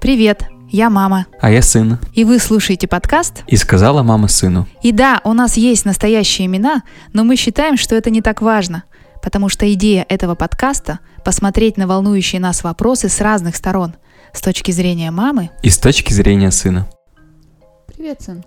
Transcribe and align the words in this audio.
Привет, 0.00 0.44
я 0.68 0.90
мама. 0.90 1.26
А 1.40 1.50
я 1.50 1.62
сын. 1.62 1.98
И 2.12 2.24
вы 2.24 2.38
слушаете 2.38 2.88
подкаст? 2.88 3.42
И 3.46 3.56
сказала 3.56 4.02
мама 4.02 4.28
сыну. 4.28 4.66
И 4.82 4.92
да, 4.92 5.20
у 5.24 5.32
нас 5.32 5.56
есть 5.56 5.84
настоящие 5.84 6.46
имена, 6.46 6.82
но 7.12 7.24
мы 7.24 7.36
считаем, 7.36 7.76
что 7.76 7.94
это 7.94 8.10
не 8.10 8.22
так 8.22 8.40
важно, 8.42 8.84
потому 9.22 9.48
что 9.48 9.72
идея 9.72 10.06
этого 10.08 10.34
подкаста– 10.34 11.00
посмотреть 11.24 11.76
на 11.76 11.86
волнующие 11.86 12.40
нас 12.40 12.64
вопросы 12.64 13.08
с 13.08 13.20
разных 13.20 13.56
сторон, 13.56 13.94
с 14.32 14.40
точки 14.40 14.70
зрения 14.70 15.10
мамы 15.10 15.50
И 15.62 15.70
с 15.70 15.78
точки 15.78 16.12
зрения 16.12 16.50
сына. 16.50 16.88
Привет, 17.86 18.22
сын. 18.22 18.44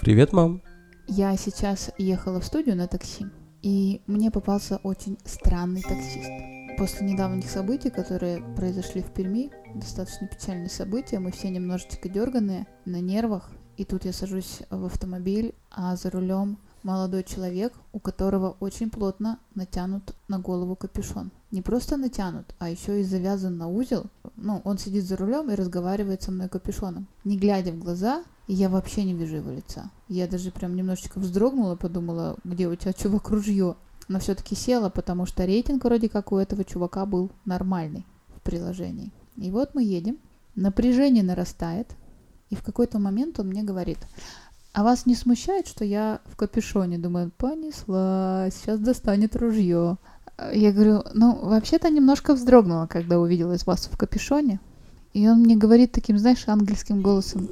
Привет, 0.00 0.32
мам. 0.32 0.62
Я 1.06 1.36
сейчас 1.36 1.90
ехала 1.98 2.40
в 2.40 2.44
студию 2.44 2.76
на 2.76 2.86
такси, 2.86 3.26
и 3.62 4.00
мне 4.06 4.30
попался 4.30 4.80
очень 4.82 5.18
странный 5.24 5.82
таксист. 5.82 6.30
После 6.78 7.06
недавних 7.06 7.50
событий, 7.50 7.90
которые 7.90 8.42
произошли 8.56 9.02
в 9.02 9.12
Перми, 9.12 9.50
достаточно 9.74 10.26
печальные 10.26 10.70
события, 10.70 11.18
мы 11.18 11.30
все 11.30 11.50
немножечко 11.50 12.08
дерганые, 12.08 12.66
на 12.84 13.00
нервах, 13.00 13.50
и 13.76 13.84
тут 13.84 14.04
я 14.04 14.12
сажусь 14.12 14.60
в 14.70 14.86
автомобиль, 14.86 15.54
а 15.70 15.96
за 15.96 16.10
рулем 16.10 16.58
молодой 16.82 17.24
человек, 17.24 17.72
у 17.92 17.98
которого 17.98 18.56
очень 18.60 18.90
плотно 18.90 19.38
натянут 19.54 20.14
на 20.28 20.38
голову 20.38 20.76
капюшон. 20.76 21.30
Не 21.50 21.62
просто 21.62 21.96
натянут, 21.96 22.54
а 22.58 22.70
еще 22.70 23.00
и 23.00 23.04
завязан 23.04 23.58
на 23.58 23.68
узел. 23.68 24.06
Ну, 24.36 24.60
он 24.64 24.78
сидит 24.78 25.04
за 25.04 25.16
рулем 25.16 25.50
и 25.50 25.54
разговаривает 25.54 26.22
со 26.22 26.30
мной 26.30 26.48
капюшоном. 26.48 27.06
Не 27.24 27.36
глядя 27.36 27.72
в 27.72 27.78
глаза, 27.78 28.24
и 28.50 28.52
я 28.52 28.68
вообще 28.68 29.04
не 29.04 29.14
вижу 29.14 29.36
его 29.36 29.52
лица. 29.52 29.90
Я 30.08 30.26
даже 30.26 30.50
прям 30.50 30.74
немножечко 30.74 31.20
вздрогнула, 31.20 31.76
подумала, 31.76 32.36
где 32.42 32.66
у 32.66 32.74
тебя 32.74 32.92
чувак 32.92 33.28
ружье. 33.28 33.76
Но 34.08 34.18
все-таки 34.18 34.56
села, 34.56 34.88
потому 34.88 35.24
что 35.24 35.44
рейтинг 35.44 35.84
вроде 35.84 36.08
как 36.08 36.32
у 36.32 36.36
этого 36.36 36.64
чувака 36.64 37.06
был 37.06 37.30
нормальный 37.44 38.04
в 38.34 38.40
приложении. 38.40 39.12
И 39.36 39.52
вот 39.52 39.76
мы 39.76 39.84
едем, 39.84 40.18
напряжение 40.56 41.22
нарастает, 41.22 41.92
и 42.48 42.56
в 42.56 42.64
какой-то 42.64 42.98
момент 42.98 43.38
он 43.38 43.50
мне 43.50 43.62
говорит, 43.62 43.98
а 44.72 44.82
вас 44.82 45.06
не 45.06 45.14
смущает, 45.14 45.68
что 45.68 45.84
я 45.84 46.20
в 46.24 46.34
капюшоне? 46.34 46.98
Думаю, 46.98 47.30
понеслась, 47.30 48.56
сейчас 48.56 48.80
достанет 48.80 49.36
ружье. 49.36 49.96
Я 50.52 50.72
говорю, 50.72 51.04
ну, 51.14 51.38
вообще-то 51.40 51.88
немножко 51.88 52.34
вздрогнула, 52.34 52.88
когда 52.88 53.20
увидела 53.20 53.52
из 53.52 53.64
вас 53.64 53.86
в 53.86 53.96
капюшоне. 53.96 54.58
И 55.12 55.28
он 55.28 55.42
мне 55.42 55.56
говорит 55.56 55.92
таким, 55.92 56.18
знаешь, 56.18 56.48
ангельским 56.48 57.00
голосом, 57.00 57.48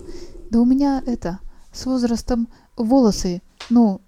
да 0.50 0.60
у 0.60 0.64
меня 0.64 1.02
это, 1.06 1.40
с 1.72 1.86
возрастом 1.86 2.48
волосы, 2.76 3.42
ну, 3.70 4.00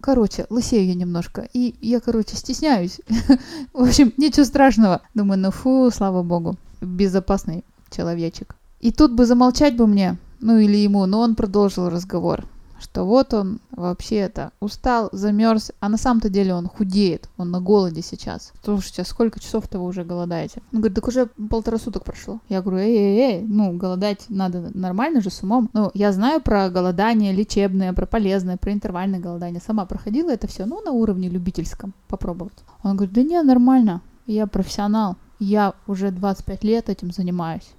короче, 0.00 0.46
лысею 0.50 0.86
я 0.86 0.94
немножко. 0.94 1.48
И 1.52 1.74
я, 1.80 2.00
короче, 2.00 2.36
стесняюсь. 2.36 3.00
В 3.72 3.82
общем, 3.82 4.12
ничего 4.16 4.44
страшного. 4.44 5.02
Думаю, 5.14 5.40
ну 5.40 5.50
фу, 5.50 5.90
слава 5.92 6.22
богу, 6.22 6.56
безопасный 6.80 7.64
человечек. 7.90 8.56
И 8.80 8.92
тут 8.92 9.12
бы 9.12 9.26
замолчать 9.26 9.76
бы 9.76 9.86
мне, 9.86 10.18
ну 10.40 10.58
или 10.58 10.76
ему, 10.76 11.06
но 11.06 11.20
он 11.20 11.34
продолжил 11.34 11.88
разговор 11.88 12.44
что 12.84 13.04
вот 13.04 13.32
он 13.32 13.60
вообще 13.70 14.16
это 14.16 14.52
устал, 14.60 15.08
замерз, 15.12 15.72
а 15.80 15.88
на 15.88 15.96
самом-то 15.96 16.28
деле 16.28 16.54
он 16.54 16.68
худеет, 16.68 17.30
он 17.38 17.50
на 17.50 17.60
голоде 17.60 18.02
сейчас. 18.02 18.52
Слушайте, 18.62 19.02
а 19.02 19.04
сколько 19.06 19.40
часов-то 19.40 19.78
вы 19.78 19.86
уже 19.86 20.04
голодаете? 20.04 20.60
Он 20.72 20.80
говорит, 20.80 20.94
так 20.94 21.08
уже 21.08 21.26
полтора 21.48 21.78
суток 21.78 22.04
прошло. 22.04 22.40
Я 22.48 22.60
говорю, 22.60 22.78
эй-эй-эй, 22.78 23.42
ну, 23.42 23.72
голодать 23.72 24.26
надо 24.28 24.70
нормально 24.74 25.22
же, 25.22 25.30
с 25.30 25.42
умом. 25.42 25.70
Ну, 25.72 25.90
я 25.94 26.12
знаю 26.12 26.42
про 26.42 26.68
голодание 26.68 27.32
лечебное, 27.32 27.94
про 27.94 28.06
полезное, 28.06 28.58
про 28.58 28.72
интервальное 28.72 29.18
голодание. 29.18 29.62
Сама 29.64 29.86
проходила 29.86 30.30
это 30.30 30.46
все, 30.46 30.66
ну, 30.66 30.82
на 30.82 30.92
уровне 30.92 31.30
любительском 31.30 31.94
попробовать. 32.06 32.58
Он 32.82 32.96
говорит, 32.96 33.14
да 33.14 33.22
не, 33.22 33.42
нормально, 33.42 34.02
я 34.26 34.46
профессионал. 34.46 35.16
Я 35.38 35.74
уже 35.86 36.10
25 36.10 36.64
лет 36.64 36.90
этим 36.90 37.12
занимаюсь. 37.12 37.72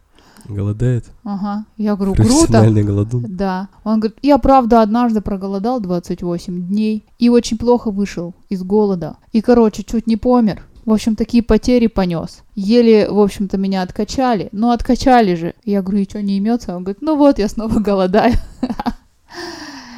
Голодает. 0.47 1.05
Ага. 1.23 1.65
Я 1.77 1.95
говорю, 1.95 2.13
круто. 2.15 2.71
Голодун. 2.71 3.25
Да. 3.28 3.69
Он 3.83 4.00
говорит, 4.00 4.17
я 4.22 4.38
правда 4.38 4.81
однажды 4.81 5.22
проголодал 5.22 5.79
28 5.79 6.67
дней 6.67 7.06
и 7.19 7.29
очень 7.29 7.57
плохо 7.57 7.91
вышел 7.91 8.33
из 8.50 8.63
голода. 8.63 9.17
И, 9.31 9.41
короче, 9.41 9.84
чуть 9.84 10.07
не 10.07 10.17
помер. 10.17 10.63
В 10.85 10.94
общем, 10.94 11.16
такие 11.16 11.41
потери 11.41 11.88
понес. 11.88 12.44
Еле, 12.53 13.09
в 13.09 13.19
общем-то, 13.19 13.57
меня 13.57 13.81
откачали. 13.81 14.50
Ну, 14.51 14.69
откачали 14.69 15.34
же. 15.34 15.55
Я 15.63 15.81
говорю, 15.81 16.03
и 16.03 16.09
что, 16.09 16.22
не 16.22 16.38
имется? 16.38 16.75
Он 16.75 16.84
говорит, 16.84 17.01
ну 17.01 17.16
вот, 17.17 17.39
я 17.39 17.47
снова 17.47 17.79
голодаю. 17.79 18.35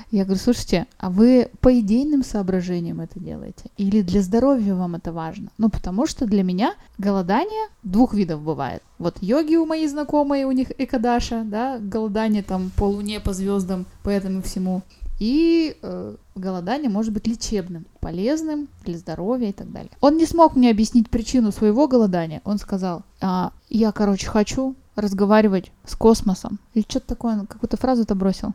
Я 0.10 0.24
говорю, 0.24 0.40
слушайте, 0.40 0.88
а 0.98 1.10
вы 1.10 1.50
по 1.60 1.78
идейным 1.80 2.24
соображениям 2.24 3.02
это 3.02 3.20
делаете? 3.20 3.66
Или 3.76 4.02
для 4.02 4.22
здоровья 4.22 4.74
вам 4.74 4.96
это 4.96 5.12
важно? 5.12 5.50
Ну, 5.58 5.70
потому 5.70 6.08
что 6.08 6.26
для 6.26 6.44
меня 6.44 6.76
голодание 6.98 7.68
двух 7.84 8.14
видов 8.14 8.42
бывает. 8.42 8.82
Вот 9.00 9.18
йоги 9.22 9.56
у 9.56 9.66
моей 9.66 9.88
знакомой, 9.88 10.46
у 10.46 10.52
них 10.52 10.72
экадаша, 10.78 11.44
да, 11.44 11.78
голодание 11.78 12.42
там 12.42 12.72
по 12.78 12.86
луне, 12.86 13.20
по 13.20 13.34
звездам, 13.34 13.86
по 14.04 14.10
этому 14.10 14.42
всему. 14.42 14.82
И 15.20 15.76
э, 15.82 16.16
голодание 16.36 16.90
может 16.90 17.12
быть 17.12 17.28
лечебным, 17.28 17.86
полезным 18.00 18.70
для 18.86 18.98
здоровья 18.98 19.50
и 19.50 19.54
так 19.54 19.70
далее. 19.72 19.92
Он 20.00 20.16
не 20.16 20.26
смог 20.26 20.56
мне 20.56 20.70
объяснить 20.70 21.10
причину 21.10 21.52
своего 21.52 21.88
голодания. 21.88 22.42
Он 22.46 22.60
сказал, 22.60 23.02
а, 23.20 23.52
я, 23.70 23.92
короче, 23.92 24.28
хочу 24.28 24.76
разговаривать 24.96 25.72
с 25.86 25.96
космосом. 25.96 26.60
Или 26.76 26.86
что-то 26.88 27.08
такое, 27.08 27.46
какую-то 27.46 27.76
фразу-то 27.76 28.16
бросил 28.16 28.54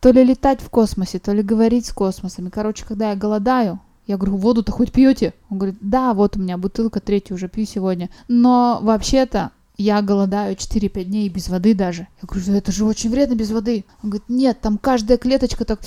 то 0.00 0.10
ли 0.10 0.24
летать 0.24 0.60
в 0.60 0.70
космосе, 0.70 1.18
то 1.18 1.32
ли 1.32 1.42
говорить 1.42 1.86
с 1.86 1.92
космосом. 1.92 2.48
И, 2.48 2.50
короче, 2.50 2.84
когда 2.84 3.10
я 3.10 3.16
голодаю, 3.16 3.80
я 4.06 4.16
говорю, 4.16 4.36
воду-то 4.36 4.72
хоть 4.72 4.92
пьете? 4.92 5.34
Он 5.50 5.58
говорит, 5.58 5.78
да, 5.80 6.14
вот 6.14 6.36
у 6.36 6.40
меня 6.40 6.56
бутылка 6.58 7.00
третья 7.00 7.34
уже 7.34 7.48
пью 7.48 7.66
сегодня. 7.66 8.08
Но 8.28 8.78
вообще-то 8.82 9.50
я 9.76 10.00
голодаю 10.00 10.54
4-5 10.54 11.04
дней 11.04 11.28
без 11.28 11.48
воды 11.48 11.74
даже. 11.74 12.08
Я 12.22 12.28
говорю, 12.28 12.54
это 12.54 12.72
же 12.72 12.84
очень 12.84 13.10
вредно 13.10 13.34
без 13.34 13.50
воды. 13.50 13.84
Он 14.02 14.10
говорит, 14.10 14.28
нет, 14.28 14.60
там 14.60 14.78
каждая 14.78 15.18
клеточка 15.18 15.64
так 15.64 15.80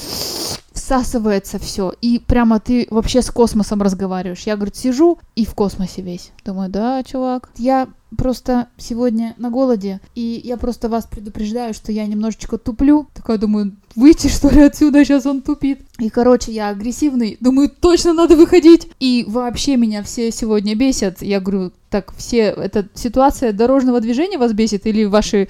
всасывается 0.74 1.59
все. 1.59 1.94
И 2.02 2.19
прямо 2.19 2.59
ты 2.59 2.88
вообще 2.90 3.22
с 3.22 3.31
космосом 3.31 3.81
разговариваешь. 3.81 4.44
Я, 4.44 4.56
говорит, 4.56 4.75
сижу 4.75 5.18
и 5.36 5.46
в 5.46 5.53
космосе 5.53 6.02
весь. 6.02 6.31
Думаю, 6.44 6.69
да, 6.69 7.03
чувак. 7.03 7.50
Я 7.58 7.88
просто 8.18 8.68
сегодня 8.78 9.36
на 9.38 9.50
голоде, 9.50 10.02
и 10.16 10.42
я 10.44 10.58
просто 10.58 10.90
вас 10.90 11.06
предупреждаю, 11.06 11.74
что 11.74 11.92
я 11.92 12.06
немножечко 12.06 12.58
туплю. 12.58 13.08
Такая 13.14 13.38
думаю, 13.38 13.75
выйти 13.96 14.28
что 14.28 14.50
ли 14.50 14.62
отсюда, 14.62 15.03
сейчас 15.03 15.25
он 15.25 15.42
тупит. 15.42 15.81
И, 16.00 16.09
короче, 16.09 16.52
я 16.52 16.69
агрессивный, 16.69 17.38
думаю, 17.40 17.69
точно 17.69 18.14
надо 18.14 18.36
выходить. 18.36 18.88
И 19.00 19.25
вообще 19.28 19.78
меня 19.78 20.03
все 20.03 20.31
сегодня 20.31 20.75
бесят. 20.75 21.22
Я 21.22 21.40
говорю, 21.40 21.72
так, 21.90 22.14
все, 22.16 22.50
эта 22.50 22.88
ситуация 22.94 23.52
дорожного 23.52 24.00
движения 24.00 24.38
вас 24.38 24.53
бесит 24.53 24.86
или 24.86 25.06
ваши 25.06 25.50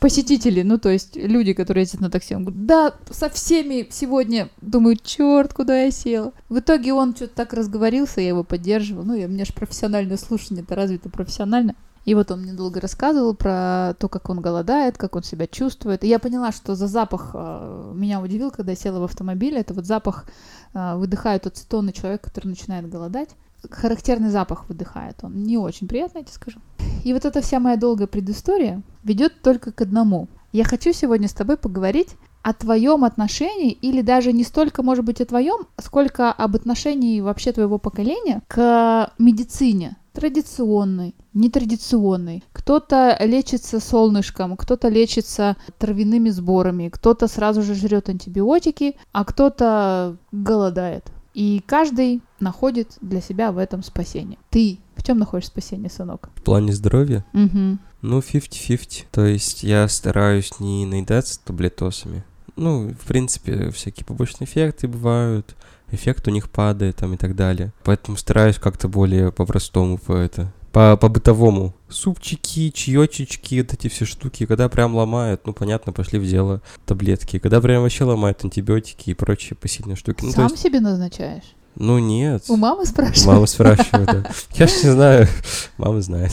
посетители, 0.00 0.62
ну, 0.62 0.78
то 0.78 0.90
есть 0.90 1.16
люди, 1.16 1.54
которые 1.54 1.82
ездят 1.82 2.00
на 2.00 2.10
такси. 2.10 2.34
Он 2.34 2.44
говорит, 2.44 2.66
да, 2.66 2.94
со 3.10 3.28
всеми 3.30 3.86
сегодня. 3.90 4.48
Думаю, 4.60 4.96
черт, 5.02 5.54
куда 5.54 5.82
я 5.82 5.90
сел. 5.90 6.34
В 6.48 6.58
итоге 6.58 6.92
он 6.92 7.14
что-то 7.14 7.34
так 7.34 7.54
разговорился, 7.54 8.20
я 8.20 8.28
его 8.28 8.44
поддерживал. 8.44 9.04
Ну, 9.04 9.14
я, 9.14 9.26
у 9.26 9.30
меня 9.30 9.44
же 9.44 9.52
профессиональное 9.52 10.18
слушание, 10.18 10.62
это 10.62 10.74
развито 10.74 11.08
профессионально. 11.08 11.74
И 12.08 12.14
вот 12.14 12.30
он 12.30 12.40
мне 12.40 12.54
долго 12.54 12.80
рассказывал 12.80 13.34
про 13.34 13.94
то, 13.98 14.08
как 14.08 14.30
он 14.30 14.40
голодает, 14.40 14.96
как 14.96 15.14
он 15.14 15.22
себя 15.22 15.46
чувствует. 15.46 16.04
И 16.04 16.08
я 16.08 16.18
поняла, 16.18 16.52
что 16.52 16.74
за 16.74 16.86
запах 16.86 17.32
э, 17.34 17.92
меня 17.94 18.22
удивил, 18.22 18.50
когда 18.50 18.72
я 18.72 18.78
села 18.78 18.98
в 19.00 19.04
автомобиль. 19.04 19.58
Это 19.58 19.74
вот 19.74 19.84
запах 19.84 20.24
э, 20.72 20.96
выдыхает 20.96 21.46
ацетоны 21.46 21.92
человек, 21.92 22.22
который 22.22 22.46
начинает 22.46 22.88
голодать. 22.88 23.28
Характерный 23.70 24.30
запах 24.30 24.70
выдыхает 24.70 25.16
он. 25.22 25.42
Не 25.42 25.58
очень 25.58 25.86
приятно, 25.86 26.20
я 26.20 26.24
тебе 26.24 26.32
скажу. 26.32 26.60
И 27.04 27.12
вот 27.12 27.26
эта 27.26 27.42
вся 27.42 27.60
моя 27.60 27.76
долгая 27.76 28.06
предыстория 28.06 28.80
ведет 29.04 29.42
только 29.42 29.70
к 29.70 29.82
одному. 29.82 30.28
Я 30.50 30.64
хочу 30.64 30.94
сегодня 30.94 31.28
с 31.28 31.34
тобой 31.34 31.58
поговорить 31.58 32.16
о 32.42 32.52
твоем 32.54 33.04
отношении, 33.04 33.72
или 33.72 34.02
даже 34.02 34.32
не 34.32 34.44
столько, 34.44 34.82
может 34.82 35.04
быть, 35.04 35.20
о 35.20 35.26
твоем, 35.26 35.66
сколько 35.78 36.32
об 36.32 36.56
отношении 36.56 37.20
вообще 37.20 37.52
твоего 37.52 37.78
поколения 37.78 38.42
к 38.48 39.12
медицине 39.18 39.96
традиционной, 40.12 41.14
нетрадиционной. 41.32 42.42
Кто-то 42.52 43.16
лечится 43.20 43.78
солнышком, 43.78 44.56
кто-то 44.56 44.88
лечится 44.88 45.56
травяными 45.78 46.30
сборами, 46.30 46.88
кто-то 46.88 47.28
сразу 47.28 47.62
же 47.62 47.74
жрет 47.74 48.08
антибиотики, 48.08 48.96
а 49.12 49.24
кто-то 49.24 50.16
голодает. 50.32 51.04
И 51.34 51.62
каждый 51.66 52.22
находит 52.40 52.96
для 53.00 53.20
себя 53.20 53.52
в 53.52 53.58
этом 53.58 53.82
спасение. 53.82 54.38
Ты 54.50 54.78
в 54.96 55.04
чем 55.04 55.18
находишь 55.18 55.46
спасение, 55.46 55.88
сынок? 55.88 56.30
В 56.34 56.42
плане 56.42 56.72
здоровья? 56.72 57.24
Угу. 57.32 57.78
Ну, 58.02 58.18
50-50. 58.18 59.06
То 59.10 59.24
есть 59.24 59.62
я 59.62 59.86
стараюсь 59.88 60.58
не 60.58 60.84
наедаться 60.86 61.40
таблетосами. 61.44 62.24
Ну, 62.56 62.88
в 62.88 63.06
принципе, 63.06 63.70
всякие 63.70 64.04
побочные 64.04 64.48
эффекты 64.48 64.88
бывают, 64.88 65.54
эффект 65.92 66.26
у 66.26 66.32
них 66.32 66.50
падает 66.50 66.96
там 66.96 67.14
и 67.14 67.16
так 67.16 67.36
далее. 67.36 67.72
Поэтому 67.84 68.16
стараюсь 68.16 68.58
как-то 68.58 68.88
более 68.88 69.30
по-простому 69.30 69.98
по 69.98 70.12
это, 70.12 70.52
по, 70.72 70.96
по-бытовому. 70.96 71.74
Супчики, 71.88 72.70
чаечечки, 72.70 73.60
вот 73.60 73.72
эти 73.72 73.88
все 73.88 74.04
штуки, 74.04 74.46
когда 74.46 74.68
прям 74.68 74.94
ломают, 74.94 75.46
ну, 75.46 75.52
понятно, 75.52 75.92
пошли 75.92 76.18
в 76.18 76.26
дело 76.26 76.60
таблетки. 76.86 77.38
Когда 77.38 77.60
прям 77.60 77.82
вообще 77.82 78.04
ломают 78.04 78.44
антибиотики 78.44 79.10
и 79.10 79.14
прочие 79.14 79.56
посильные 79.56 79.96
штуки. 79.96 80.24
Ну, 80.24 80.32
Сам 80.32 80.48
есть, 80.48 80.62
себе 80.62 80.80
назначаешь? 80.80 81.54
Ну 81.76 81.98
нет. 81.98 82.44
У 82.48 82.56
мамы 82.56 82.84
спрашивают? 82.86 83.26
Мама 83.26 83.46
спрашивает, 83.46 84.06
да. 84.06 84.30
Я 84.54 84.66
ж 84.66 84.82
не 84.82 84.90
знаю, 84.90 85.28
мама 85.76 86.00
знает. 86.02 86.32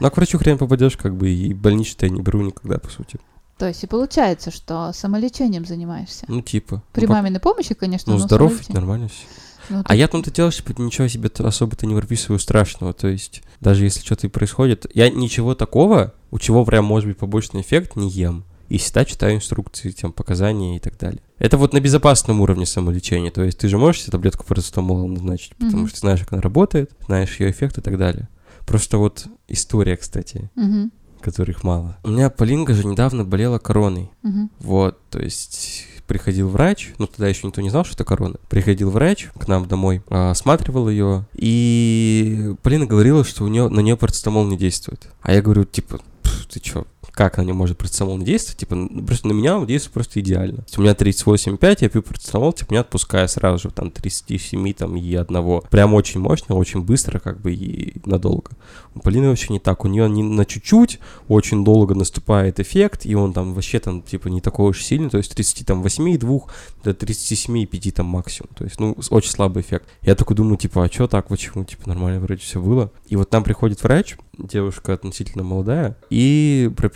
Ну, 0.00 0.06
а 0.06 0.10
к 0.10 0.16
врачу 0.16 0.38
хрен 0.38 0.58
попадешь, 0.58 0.96
как 0.96 1.16
бы, 1.16 1.30
и 1.30 1.54
больничный 1.54 2.08
я 2.08 2.14
не 2.14 2.20
беру 2.20 2.42
никогда, 2.42 2.78
по 2.78 2.90
сути. 2.90 3.18
То 3.58 3.66
есть 3.66 3.84
и 3.84 3.86
получается, 3.86 4.50
что 4.50 4.92
самолечением 4.92 5.64
занимаешься. 5.64 6.26
Ну, 6.28 6.42
типа. 6.42 6.82
При 6.92 7.06
ну, 7.06 7.12
маминой 7.12 7.40
помощи, 7.40 7.74
конечно, 7.74 8.12
Ну, 8.12 8.18
здоров, 8.18 8.68
нормально 8.68 9.08
все. 9.08 9.24
Ну, 9.68 9.82
А 9.84 9.94
я 9.94 10.06
в 10.08 10.10
том-то 10.10 10.30
дело, 10.30 10.50
что 10.50 10.72
ничего 10.82 11.08
себе 11.08 11.30
особо-то 11.38 11.86
не 11.86 11.94
прописываю 11.94 12.38
страшного. 12.38 12.92
То 12.92 13.08
есть, 13.08 13.42
даже 13.60 13.84
если 13.84 14.00
что-то 14.00 14.26
и 14.26 14.30
происходит, 14.30 14.86
я 14.94 15.08
ничего 15.10 15.54
такого, 15.54 16.14
у 16.30 16.38
чего 16.38 16.64
прям 16.64 16.84
может 16.84 17.08
быть 17.08 17.18
побочный 17.18 17.60
эффект, 17.62 17.96
не 17.96 18.10
ем. 18.10 18.44
И 18.68 18.78
всегда 18.78 19.04
читаю 19.04 19.36
инструкции, 19.36 19.90
там, 19.90 20.12
показания 20.12 20.76
и 20.76 20.80
так 20.80 20.96
далее. 20.98 21.20
Это 21.38 21.58
вот 21.58 21.72
на 21.74 21.80
безопасном 21.80 22.40
уровне 22.40 22.64
самолечения. 22.66 23.30
То 23.30 23.42
есть 23.44 23.58
ты 23.58 23.68
же 23.68 23.76
можешь 23.78 24.02
себе 24.02 24.12
таблетку 24.12 24.44
парацетамола 24.44 25.06
назначить, 25.06 25.54
потому 25.56 25.78
Мгм. 25.82 25.86
что 25.88 25.94
ты 25.96 26.00
знаешь, 26.00 26.20
как 26.20 26.32
она 26.32 26.42
работает, 26.42 26.90
знаешь 27.06 27.38
ее 27.40 27.50
эффект 27.50 27.76
и 27.78 27.80
так 27.82 27.98
далее. 27.98 28.28
Просто 28.66 28.96
вот 28.98 29.26
история, 29.48 29.96
кстати, 29.98 30.50
Мгм, 30.56 30.90
которых 31.20 31.62
мало. 31.62 31.98
У 32.04 32.08
меня 32.08 32.30
Полинка 32.30 32.72
же 32.72 32.86
недавно 32.86 33.24
болела 33.24 33.58
короной. 33.58 34.10
мгм. 34.22 34.50
Вот, 34.60 34.98
то 35.10 35.20
есть 35.20 35.86
приходил 36.06 36.48
врач, 36.48 36.92
ну 36.98 37.06
тогда 37.06 37.28
еще 37.28 37.46
никто 37.46 37.60
не 37.60 37.70
знал, 37.70 37.84
что 37.84 37.94
это 37.94 38.04
корона. 38.04 38.36
Приходил 38.48 38.90
врач 38.90 39.28
к 39.38 39.48
нам 39.48 39.66
домой, 39.66 40.02
а, 40.08 40.30
осматривал 40.30 40.88
ее, 40.88 41.26
и 41.34 42.54
Полина 42.62 42.86
говорила, 42.86 43.24
что 43.24 43.44
у 43.44 43.48
нее 43.48 43.68
на 43.68 43.80
нее 43.80 43.96
парацетамол 43.96 44.46
не 44.46 44.56
действует. 44.56 45.08
А 45.22 45.32
я 45.32 45.42
говорю, 45.42 45.64
типа, 45.64 46.00
«Пф, 46.22 46.46
ты 46.46 46.60
чё, 46.60 46.86
как 47.12 47.38
на 47.38 47.42
нее 47.42 47.54
может 47.54 47.78
парацетамол 47.78 48.18
не 48.18 48.24
действовать? 48.24 48.58
Типа, 48.58 48.88
просто 49.06 49.28
на 49.28 49.32
меня 49.32 49.58
он 49.58 49.66
действует 49.66 49.94
просто 49.94 50.20
идеально. 50.20 50.58
То 50.58 50.64
есть 50.64 50.78
у 50.78 50.82
меня 50.82 50.92
38,5, 50.92 51.78
я 51.80 51.88
пью 51.88 52.02
парацетамол, 52.02 52.52
типа, 52.52 52.72
меня 52.72 52.80
отпуская 52.80 53.26
сразу 53.26 53.68
же, 53.68 53.74
там, 53.74 53.90
37, 53.90 54.72
там, 54.72 54.96
и 54.96 55.14
одного. 55.14 55.64
Прям 55.70 55.94
очень 55.94 56.20
мощно, 56.20 56.54
очень 56.54 56.82
быстро, 56.82 57.18
как 57.18 57.40
бы, 57.40 57.52
и 57.52 57.94
надолго. 58.04 58.52
У 58.94 59.00
Полины 59.00 59.28
вообще 59.28 59.52
не 59.52 59.58
так, 59.58 59.84
у 59.84 59.88
нее 59.88 60.08
не 60.08 60.22
на 60.22 60.44
чуть-чуть, 60.44 61.00
очень 61.28 61.64
долго 61.64 61.94
наступает 61.94 62.60
эффект, 62.60 63.06
и 63.06 63.14
он 63.14 63.32
там 63.32 63.54
вообще 63.54 63.80
там, 63.80 64.02
типа, 64.02 64.28
не 64.28 64.40
такой 64.40 64.70
уж 64.70 64.82
сильный, 64.82 65.10
то 65.10 65.18
есть 65.18 65.38
38,2 65.38 66.42
до 66.84 66.90
37,5 66.90 67.90
там 67.92 68.06
максимум, 68.06 68.50
то 68.54 68.64
есть, 68.64 68.78
ну, 68.78 68.96
очень 69.10 69.30
слабый 69.30 69.62
эффект. 69.62 69.88
Я 70.02 70.14
такой 70.14 70.36
думаю, 70.36 70.56
типа, 70.56 70.84
а 70.84 70.92
что 70.92 71.08
так, 71.08 71.28
почему, 71.28 71.64
типа, 71.64 71.88
нормально 71.88 72.20
вроде 72.20 72.40
все 72.40 72.60
было. 72.60 72.90
И 73.06 73.16
вот 73.16 73.30
там 73.30 73.42
приходит 73.42 73.82
врач, 73.82 74.16
девушка 74.38 74.92
относительно 74.92 75.44
молодая, 75.44 75.96
и 76.10 76.70
прописывает 76.76 76.93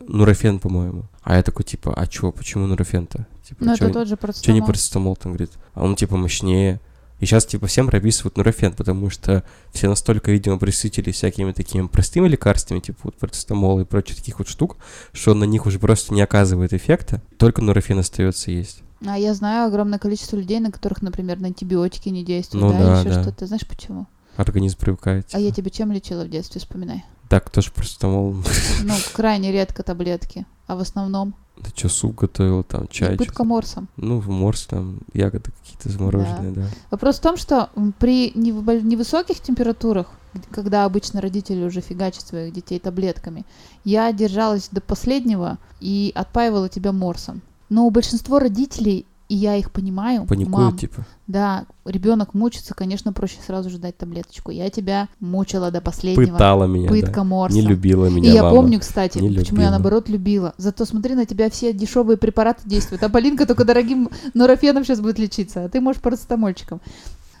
нурофен, 0.00 0.58
по-моему. 0.58 1.04
А 1.22 1.36
я 1.36 1.42
такой, 1.42 1.64
типа, 1.64 1.92
а 1.94 2.06
чё, 2.06 2.32
почему 2.32 2.66
нурофен-то? 2.66 3.26
Типа, 3.46 3.64
Ну, 3.64 3.74
это 3.74 3.90
тот 3.90 4.08
же 4.08 4.18
Че 4.40 4.52
не 4.52 4.60
парацетамол. 4.60 5.16
там, 5.16 5.32
говорит? 5.32 5.52
А 5.74 5.84
он 5.84 5.96
типа 5.96 6.16
мощнее. 6.16 6.80
И 7.18 7.24
сейчас 7.24 7.46
типа 7.46 7.66
всем 7.66 7.86
прописывают 7.86 8.36
нурофен, 8.36 8.72
потому 8.72 9.08
что 9.08 9.42
все 9.72 9.88
настолько, 9.88 10.30
видимо, 10.30 10.58
присытились 10.58 11.14
всякими 11.14 11.52
такими 11.52 11.86
простыми 11.86 12.28
лекарствами, 12.28 12.80
типа 12.80 12.98
вот 13.04 13.14
парацетамол 13.16 13.80
и 13.80 13.84
прочих 13.84 14.16
таких 14.16 14.38
вот 14.38 14.48
штук, 14.48 14.76
что 15.12 15.32
на 15.32 15.44
них 15.44 15.64
уже 15.64 15.78
просто 15.78 16.12
не 16.12 16.20
оказывает 16.20 16.74
эффекта, 16.74 17.22
только 17.38 17.62
нурофен 17.62 17.98
остается 17.98 18.50
есть. 18.50 18.82
А 19.06 19.18
я 19.18 19.32
знаю 19.34 19.68
огромное 19.68 19.98
количество 19.98 20.36
людей, 20.36 20.60
на 20.60 20.70
которых, 20.70 21.00
например, 21.02 21.40
на 21.40 21.48
антибиотики 21.48 22.08
не 22.10 22.24
действуют, 22.24 22.64
Ну 22.64 22.72
да, 22.72 22.78
да, 22.78 23.00
еще 23.00 23.10
да. 23.10 23.22
что-то. 23.22 23.46
Знаешь 23.46 23.66
почему? 23.66 24.06
Организм 24.36 24.78
привыкает. 24.78 25.26
А 25.32 25.38
я 25.38 25.50
тебя 25.50 25.70
чем 25.70 25.92
лечила 25.92 26.24
в 26.24 26.28
детстве, 26.28 26.60
вспоминай. 26.60 27.04
Так, 27.28 27.50
тоже 27.50 27.70
парацетамол. 27.72 28.36
Ну, 28.84 28.94
крайне 29.14 29.52
редко 29.52 29.82
таблетки, 29.82 30.46
а 30.66 30.76
в 30.76 30.80
основном 30.80 31.34
Ты 31.62 31.70
что, 31.74 31.88
суп 31.88 32.14
готовил, 32.14 32.62
там, 32.62 32.86
чай? 32.88 33.16
пытка 33.16 33.44
морсом. 33.44 33.88
Ну, 33.96 34.20
морс, 34.22 34.66
там, 34.66 34.98
ягоды 35.12 35.50
какие-то 35.60 35.88
замороженные, 35.88 36.52
да. 36.52 36.66
Вопрос 36.90 37.18
в 37.18 37.22
том, 37.22 37.36
что 37.36 37.70
при 37.98 38.32
невысоких 38.34 39.40
температурах, 39.40 40.06
когда 40.50 40.84
обычно 40.84 41.20
родители 41.20 41.64
уже 41.64 41.80
фигачат 41.80 42.26
своих 42.26 42.52
детей 42.52 42.78
таблетками, 42.78 43.44
я 43.84 44.12
держалась 44.12 44.68
до 44.70 44.80
последнего 44.80 45.58
и 45.80 46.12
отпаивала 46.14 46.68
тебя 46.68 46.92
морсом. 46.92 47.40
Но 47.68 47.86
у 47.86 47.90
большинства 47.90 48.38
родителей, 48.38 49.06
и 49.28 49.34
я 49.34 49.56
их 49.56 49.72
понимаю, 49.72 50.24
Паникуют, 50.26 50.48
мам, 50.56 50.76
типа. 50.78 51.04
да, 51.26 51.66
ребенок 51.84 52.32
мучится, 52.34 52.74
конечно, 52.74 53.12
проще 53.12 53.38
сразу 53.44 53.70
же 53.70 53.78
дать 53.78 53.96
таблеточку. 53.96 54.50
Я 54.52 54.70
тебя 54.70 55.08
мучила 55.18 55.70
до 55.70 55.80
последнего. 55.80 56.32
Пытала 56.32 56.64
меня, 56.66 56.88
Пытка 56.88 57.12
да. 57.16 57.24
морса. 57.24 57.56
Не 57.56 57.62
любила 57.62 58.06
И 58.06 58.10
меня 58.10 58.32
я 58.32 58.42
мама. 58.44 58.56
помню, 58.56 58.78
кстати, 58.80 59.18
Не 59.18 59.28
почему 59.28 59.40
я 59.58 59.64
любила. 59.64 59.70
наоборот 59.70 60.08
любила. 60.08 60.54
Зато 60.58 60.84
смотри, 60.84 61.14
на 61.14 61.26
тебя 61.26 61.50
все 61.50 61.72
дешевые 61.72 62.16
препараты 62.16 62.62
действуют. 62.68 63.02
А 63.02 63.08
Полинка 63.08 63.46
только 63.46 63.64
дорогим 63.64 64.10
нурофеном 64.34 64.84
сейчас 64.84 65.00
будет 65.00 65.18
лечиться, 65.18 65.64
а 65.64 65.68
ты 65.68 65.80
можешь 65.80 66.00
парацетамольчиком. 66.00 66.80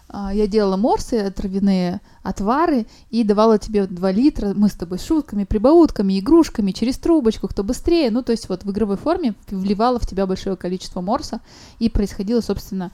А, 0.08 0.32
Я 0.32 0.46
делала 0.46 0.76
морсы, 0.76 1.30
травяные 1.30 2.00
отвары, 2.22 2.86
и 3.10 3.24
давала 3.24 3.58
тебе 3.58 3.86
2 3.86 4.10
литра. 4.12 4.52
Мы 4.54 4.68
с 4.68 4.74
тобой 4.74 4.98
шутками, 4.98 5.44
прибаутками, 5.44 6.18
игрушками, 6.18 6.72
через 6.72 6.98
трубочку, 6.98 7.48
кто 7.48 7.64
быстрее. 7.64 8.10
Ну, 8.10 8.22
то 8.22 8.32
есть 8.32 8.48
вот 8.48 8.64
в 8.64 8.70
игровой 8.70 8.96
форме 8.96 9.34
вливала 9.48 9.98
в 9.98 10.06
тебя 10.06 10.26
большое 10.26 10.56
количество 10.56 11.00
морса, 11.00 11.40
и 11.78 11.88
происходило, 11.88 12.40
собственно, 12.40 12.92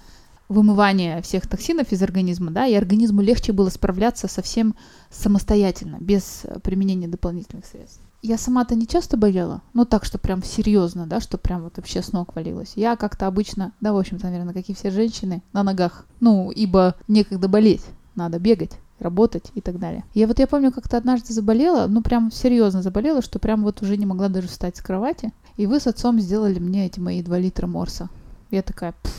вымывание 0.49 1.23
всех 1.23 1.47
токсинов 1.47 1.93
из 1.93 2.03
организма, 2.03 2.50
да, 2.50 2.67
и 2.67 2.75
организму 2.75 3.23
легче 3.23 3.53
было 3.53 3.70
справляться 3.70 4.29
совсем 4.29 4.75
самостоятельно, 5.11 5.97
без 6.00 6.44
применения 6.62 7.09
дополнительных 7.09 7.64
средств. 7.64 8.00
Я 8.25 8.39
сама-то 8.39 8.77
не 8.77 8.87
часто 8.87 9.17
болела, 9.17 9.63
ну 9.75 9.85
так, 9.85 10.05
что 10.05 10.17
прям 10.17 10.45
серьезно, 10.45 11.09
да, 11.09 11.21
что 11.21 11.39
прям 11.39 11.65
вот 11.65 11.77
вообще 11.77 12.03
с 12.03 12.13
ног 12.13 12.37
валилась. 12.37 12.75
Я 12.77 12.95
как-то 12.95 13.27
обычно, 13.27 13.73
да, 13.81 13.93
в 13.93 13.99
общем-то, 13.99 14.27
наверное, 14.27 14.55
как 14.55 14.69
и 14.69 14.75
все 14.75 14.93
женщины, 14.93 15.43
на 15.53 15.65
ногах. 15.65 16.07
Ну, 16.21 16.53
ибо 16.53 16.95
некогда 17.09 17.49
болеть, 17.49 17.85
надо 18.15 18.39
бегать 18.39 18.79
работать 19.01 19.51
и 19.57 19.61
так 19.61 19.81
далее. 19.81 20.05
Я 20.15 20.29
вот 20.29 20.39
я 20.39 20.47
помню, 20.47 20.71
как-то 20.71 20.97
однажды 20.97 21.33
заболела, 21.33 21.89
ну 21.89 22.01
прям 22.01 22.31
серьезно 22.31 22.81
заболела, 22.81 23.23
что 23.23 23.41
прям 23.41 23.65
вот 23.65 23.83
уже 23.83 23.97
не 23.97 24.07
могла 24.07 24.29
даже 24.29 24.47
встать 24.47 24.77
с 24.77 24.81
кровати. 24.81 25.33
И 25.57 25.67
вы 25.67 25.81
с 25.81 25.89
отцом 25.89 26.21
сделали 26.21 26.61
мне 26.61 26.87
эти 26.87 27.01
мои 27.01 27.23
2 27.25 27.39
литра 27.39 27.67
морса. 27.67 28.09
Я 28.53 28.63
такая, 28.63 28.95
«Пф, 29.03 29.13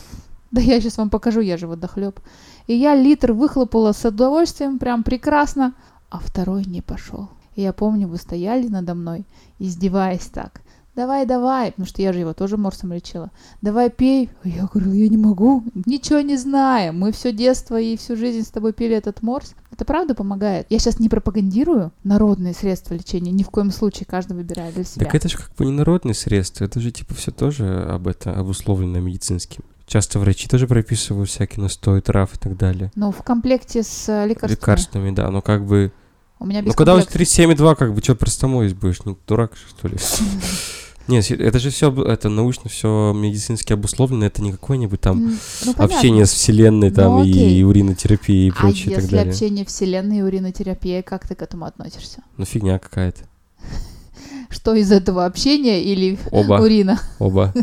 да 0.50 0.62
я 0.62 0.80
сейчас 0.80 0.96
вам 0.96 1.10
покажу, 1.10 1.40
я 1.40 1.58
же 1.58 1.66
водохлеб. 1.66 2.18
И 2.66 2.74
я 2.74 2.94
литр 2.94 3.32
выхлопала 3.32 3.92
с 3.92 4.02
удовольствием, 4.04 4.78
прям 4.78 5.02
прекрасно, 5.02 5.74
а 6.08 6.20
второй 6.20 6.64
не 6.64 6.80
пошел. 6.80 7.28
И 7.56 7.62
я 7.62 7.72
помню, 7.72 8.08
вы 8.08 8.16
стояли 8.16 8.68
надо 8.68 8.94
мной, 8.94 9.24
издеваясь 9.58 10.26
так. 10.26 10.60
Давай, 10.96 11.26
давай, 11.26 11.72
потому 11.72 11.86
что 11.86 12.02
я 12.02 12.12
же 12.12 12.20
его 12.20 12.34
тоже 12.34 12.56
морсом 12.56 12.92
лечила. 12.92 13.32
Давай 13.62 13.90
пей. 13.90 14.30
А 14.44 14.48
я 14.48 14.68
говорю, 14.72 14.92
я 14.92 15.08
не 15.08 15.16
могу. 15.16 15.64
Ничего 15.86 16.20
не 16.20 16.36
знаем. 16.36 17.00
Мы 17.00 17.10
все 17.10 17.32
детство 17.32 17.80
и 17.80 17.96
всю 17.96 18.14
жизнь 18.14 18.46
с 18.46 18.50
тобой 18.50 18.72
пили 18.72 18.94
этот 18.94 19.20
морс. 19.20 19.56
Это 19.72 19.84
правда 19.84 20.14
помогает. 20.14 20.66
Я 20.70 20.78
сейчас 20.78 21.00
не 21.00 21.08
пропагандирую 21.08 21.90
народные 22.04 22.54
средства 22.54 22.94
лечения. 22.94 23.32
Ни 23.32 23.42
в 23.42 23.50
коем 23.50 23.72
случае 23.72 24.06
каждый 24.06 24.36
выбирает 24.36 24.74
для 24.74 24.84
себя. 24.84 25.04
Так 25.04 25.16
это 25.16 25.28
же 25.28 25.36
как 25.36 25.50
бы 25.56 25.64
не 25.64 25.72
народные 25.72 26.14
средства, 26.14 26.64
это 26.64 26.78
же 26.78 26.92
типа 26.92 27.14
все 27.14 27.32
тоже 27.32 27.88
об 27.90 28.06
это 28.06 28.32
обусловлено 28.32 29.00
медицинским. 29.00 29.64
Часто 29.86 30.20
врачи 30.20 30.48
тоже 30.48 30.68
прописывают 30.68 31.28
всякие 31.28 31.62
настои 31.62 32.00
трав 32.00 32.34
и 32.34 32.38
так 32.38 32.56
далее. 32.56 32.92
Но 32.94 33.10
в 33.10 33.22
комплекте 33.22 33.82
с 33.82 34.08
э, 34.08 34.26
лекарствами. 34.26 34.50
Лекарствами, 34.52 35.10
да, 35.10 35.30
но 35.30 35.42
как 35.42 35.66
бы... 35.66 35.92
У 36.38 36.46
меня 36.46 36.60
без 36.60 36.68
Ну 36.68 36.74
когда 36.74 36.94
у 36.94 37.00
тебя 37.00 37.10
комплекта. 37.10 37.42
37,2, 37.42 37.76
как 37.76 37.94
бы, 37.94 38.02
что 38.02 38.14
простомой 38.14 38.72
будешь? 38.74 39.04
Не 39.04 39.16
дурак, 39.26 39.52
что 39.56 39.88
ли? 39.88 39.96
Нет, 41.06 41.30
это 41.30 41.58
же 41.58 41.68
все, 41.70 41.92
это 42.04 42.30
научно 42.30 42.70
все 42.70 43.12
медицински 43.14 43.74
обусловлено, 43.74 44.24
это 44.24 44.40
не 44.42 44.52
какое-нибудь 44.52 45.00
там 45.02 45.38
ну, 45.66 45.74
общение 45.76 46.24
с 46.24 46.32
вселенной 46.32 46.90
там 46.90 47.18
Ну, 47.18 47.24
и, 47.24 47.30
окей. 47.30 47.62
уринотерапией 47.62 48.48
и 48.48 48.50
А 48.50 48.54
прочее 48.54 48.92
и 48.92 48.94
так 48.94 49.02
если 49.04 49.16
далее. 49.16 49.32
общение 49.32 49.66
вселенной 49.66 50.18
и 50.18 50.22
уринотерапия, 50.22 51.02
как 51.02 51.28
ты 51.28 51.34
к 51.34 51.42
этому 51.42 51.66
относишься? 51.66 52.22
Ну 52.38 52.46
фигня 52.46 52.78
какая-то. 52.78 53.20
Что 54.48 54.74
из 54.74 54.90
этого 54.92 55.26
общения 55.26 55.82
или 55.84 56.18
Оба, 56.30 56.54
урина? 56.62 56.98
оба. 57.18 57.52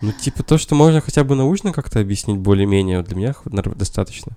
Ну, 0.00 0.10
типа, 0.10 0.42
то, 0.42 0.58
что 0.58 0.74
можно 0.74 1.00
хотя 1.00 1.22
бы 1.22 1.36
научно 1.36 1.72
как-то 1.72 2.00
объяснить 2.00 2.36
более-менее, 2.36 3.04
для 3.04 3.14
меня 3.14 3.36
достаточно. 3.44 4.32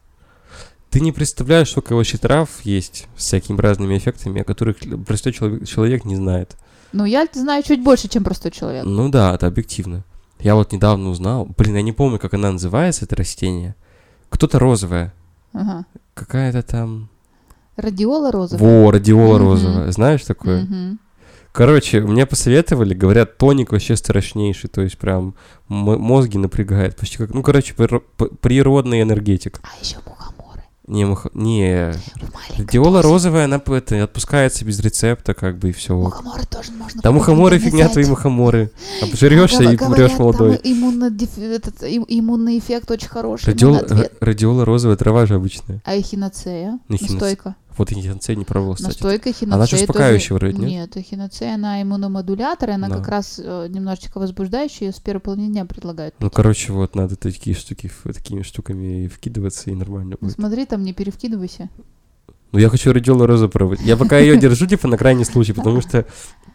Ты 0.96 1.02
не 1.02 1.12
представляешь, 1.12 1.72
сколько 1.72 1.94
вообще 1.94 2.18
трав 2.18 2.48
есть 2.64 3.10
с 3.18 3.26
всякими 3.26 3.60
разными 3.60 3.98
эффектами, 3.98 4.40
о 4.40 4.44
которых 4.46 4.78
простой 5.06 5.34
человек, 5.34 5.68
человек 5.68 6.06
не 6.06 6.16
знает. 6.16 6.56
Ну, 6.94 7.04
я 7.04 7.28
знаю 7.34 7.64
чуть 7.64 7.84
больше, 7.84 8.08
чем 8.08 8.24
простой 8.24 8.52
человек. 8.52 8.86
Ну 8.86 9.10
да, 9.10 9.36
это 9.36 9.46
объективно. 9.48 10.06
Я 10.40 10.56
вот 10.56 10.72
недавно 10.72 11.10
узнал, 11.10 11.50
блин, 11.58 11.76
я 11.76 11.82
не 11.82 11.92
помню, 11.92 12.18
как 12.18 12.34
она 12.34 12.50
называется, 12.54 13.04
это 13.04 13.18
растение. 13.18 13.76
Кто-то 14.30 14.58
розовая, 14.58 15.14
Ага. 15.52 15.86
какая-то 16.14 16.64
там... 16.64 17.10
Радиола 17.76 18.32
розовая. 18.32 18.64
Во, 18.86 18.90
радиола 18.90 19.36
Мгм. 19.38 19.48
розовая, 19.48 19.92
знаешь 19.92 20.24
такое? 20.24 20.64
Мгм. 20.64 21.00
Короче, 21.52 22.00
мне 22.00 22.26
посоветовали, 22.26 22.94
говорят, 22.94 23.38
тоник 23.38 23.74
вообще 23.74 23.98
страшнейший, 23.98 24.70
то 24.70 24.80
есть 24.80 24.98
прям 24.98 25.36
мозги 25.68 26.38
напрягает, 26.38 26.96
почти 26.96 27.18
как, 27.18 27.34
ну, 27.34 27.44
короче, 27.44 27.74
природный 27.74 29.02
энергетик. 29.02 29.60
А 29.62 29.84
еще 29.84 29.98
мухоморы. 29.98 30.35
Не, 30.88 31.06
муха... 31.06 31.32
не, 31.34 31.94
дозе. 32.92 33.08
розовая, 33.08 33.46
она 33.46 33.60
это, 33.68 34.04
отпускается 34.04 34.66
без 34.66 34.80
рецепта, 34.80 35.34
как 35.34 35.58
бы, 35.58 35.70
и 35.70 35.72
все. 35.72 35.96
Мухоморы 35.96 36.46
тоже 36.46 36.72
можно. 36.74 37.02
Там 37.02 37.14
в 37.14 37.18
мухоморы 37.18 37.58
фигня, 37.58 37.90
твои 37.90 38.06
мухоморы. 38.06 38.72
Обжрешься 39.02 39.64
Говорят, 39.64 39.82
и 39.82 39.86
умрешь 39.86 40.18
молодой. 40.20 40.60
иммунный 42.08 42.60
эффект 42.60 42.92
очень 42.92 43.10
хороший. 43.10 43.46
Радиола, 44.20 44.66
розовая 44.66 44.96
трава 44.96 45.26
же 45.26 45.36
обычная. 45.36 45.82
А 45.86 45.96
эхиноцея? 45.98 46.80
Эхиноце- 46.90 47.12
Настойка. 47.14 47.56
Вот 47.78 47.92
я 47.92 47.98
не- 47.98 48.36
не 48.36 48.46
пробовал, 48.46 48.76
кстати. 48.76 48.90
Настойка 48.94 49.30
эхиноцея. 49.32 49.56
Она 49.56 49.66
же 49.66 49.72
тоже- 49.72 49.84
успокаивающая 49.84 50.36
вроде, 50.38 50.58
нет? 50.58 50.70
Нет, 50.70 50.98
эхиноцея, 50.98 51.56
она 51.56 51.82
иммуномодулятор, 51.82 52.70
и 52.70 52.74
она 52.74 52.88
Да. 52.90 52.98
как 52.98 53.08
раз 53.10 53.42
э, 53.44 53.68
немножечко 53.70 54.20
возбуждающая, 54.20 54.88
ее 54.88 54.94
с 54.94 55.00
первой 55.00 55.20
половины 55.20 55.48
дня 55.52 55.66
предлагают. 55.66 56.16
Ну, 56.20 56.30
короче, 56.30 56.72
вот 56.74 56.96
надо 56.96 57.16
такие 57.16 57.56
штуки, 57.56 57.92
такими 58.04 58.42
штуками 58.44 59.08
вкидываться, 59.08 59.70
и 59.70 59.76
нормально 59.76 60.16
Ну, 60.22 60.28
будет. 60.28 60.36
смотри, 60.36 60.66
там 60.66 60.84
не 60.84 60.94
перевкидывайся. 60.94 61.70
Ну, 62.52 62.60
я 62.60 62.70
хочу 62.70 62.94
радиола 62.94 63.28
розу 63.28 63.50
пробовать. 63.50 63.82
Я 63.82 63.98
пока 63.98 64.18
ее 64.18 64.38
держу, 64.38 64.66
типа, 64.66 64.88
на 64.88 64.98
крайний 64.98 65.26
случай, 65.26 65.52
потому 65.52 65.82
что 65.82 66.06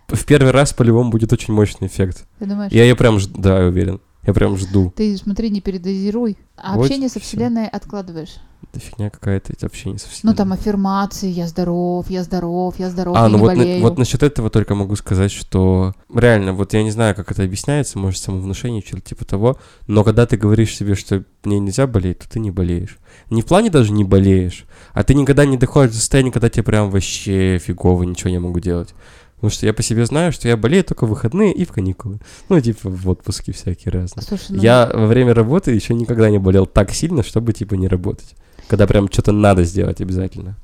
в 0.08 0.24
первый 0.24 0.50
раз 0.52 0.72
по-любому 0.72 1.10
будет 1.10 1.32
очень 1.32 1.52
мощный 1.52 1.88
эффект. 1.88 2.26
Ты 2.38 2.46
думаешь? 2.46 2.72
Я 2.72 2.84
ее 2.84 2.96
прям 2.96 3.18
да, 3.36 3.58
уверен. 3.66 4.00
Я 4.30 4.34
прям 4.34 4.56
жду. 4.56 4.92
Ты 4.96 5.16
смотри, 5.16 5.50
не 5.50 5.60
передозируй. 5.60 6.36
А 6.56 6.76
Вот 6.76 6.84
общение 6.84 7.08
со. 7.08 7.20
Вселенной 7.20 7.66
откладываешь. 7.66 8.36
Это 8.72 8.78
фигня 8.78 9.10
какая-то, 9.10 9.52
это 9.52 9.66
общение 9.66 9.98
со 9.98 10.06
Ну, 10.06 10.12
вселенной. 10.12 10.36
там 10.36 10.52
аффирмации, 10.52 11.28
я 11.28 11.48
здоров, 11.48 12.08
я 12.10 12.22
здоров, 12.22 12.74
я 12.78 12.90
здоров, 12.90 13.16
А, 13.16 13.22
я 13.22 13.28
ну 13.28 13.36
не 13.36 13.40
вот, 13.40 13.52
на- 13.52 13.56
болею. 13.56 13.82
вот 13.82 13.98
насчет 13.98 14.22
этого 14.22 14.50
только 14.50 14.74
могу 14.74 14.94
сказать, 14.96 15.32
что 15.32 15.94
реально, 16.14 16.52
вот 16.52 16.72
я 16.74 16.82
не 16.84 16.90
знаю, 16.90 17.14
как 17.16 17.32
это 17.32 17.42
объясняется, 17.42 17.98
может, 17.98 18.20
самовнушение, 18.22 18.82
что-то 18.86 19.02
типа 19.02 19.24
того, 19.24 19.56
но 19.88 20.04
когда 20.04 20.26
ты 20.26 20.36
говоришь 20.36 20.76
себе, 20.76 20.94
что 20.94 21.24
мне 21.42 21.58
нельзя 21.58 21.86
болеть, 21.86 22.18
то 22.20 22.28
ты 22.28 22.38
не 22.38 22.50
болеешь. 22.50 22.98
Не 23.30 23.40
в 23.42 23.46
плане 23.46 23.70
даже 23.70 23.92
не 23.92 24.04
болеешь, 24.04 24.66
а 24.92 25.02
ты 25.02 25.14
никогда 25.14 25.46
не 25.46 25.56
доходишь 25.56 25.92
до 25.94 25.98
состояния, 25.98 26.30
когда 26.30 26.50
тебе 26.50 26.62
прям 26.62 26.90
вообще 26.90 27.58
фигово, 27.58 28.02
ничего 28.04 28.30
не 28.30 28.38
могу 28.38 28.60
делать. 28.60 28.94
Потому 29.40 29.52
что 29.52 29.64
я 29.64 29.72
по 29.72 29.82
себе 29.82 30.04
знаю, 30.04 30.32
что 30.32 30.48
я 30.48 30.56
болею 30.58 30.84
только 30.84 31.06
в 31.06 31.08
выходные 31.08 31.54
и 31.54 31.64
в 31.64 31.72
каникулы. 31.72 32.18
Ну, 32.50 32.60
типа 32.60 32.90
в 32.90 33.08
отпуске 33.08 33.52
всякие 33.52 33.90
разные. 33.90 34.22
Слушай, 34.22 34.50
ну, 34.50 34.62
Я 34.62 34.90
во 34.92 35.06
время 35.06 35.32
работы 35.32 35.70
еще 35.70 35.94
никогда 35.94 36.28
не 36.28 36.38
болел 36.38 36.66
так 36.66 36.90
сильно, 36.90 37.22
чтобы 37.22 37.54
типа 37.54 37.72
не 37.72 37.88
работать. 37.88 38.34
Когда 38.68 38.86
прям 38.86 39.10
что-то 39.10 39.32
надо 39.32 39.64
сделать 39.64 40.02
обязательно. 40.02 40.56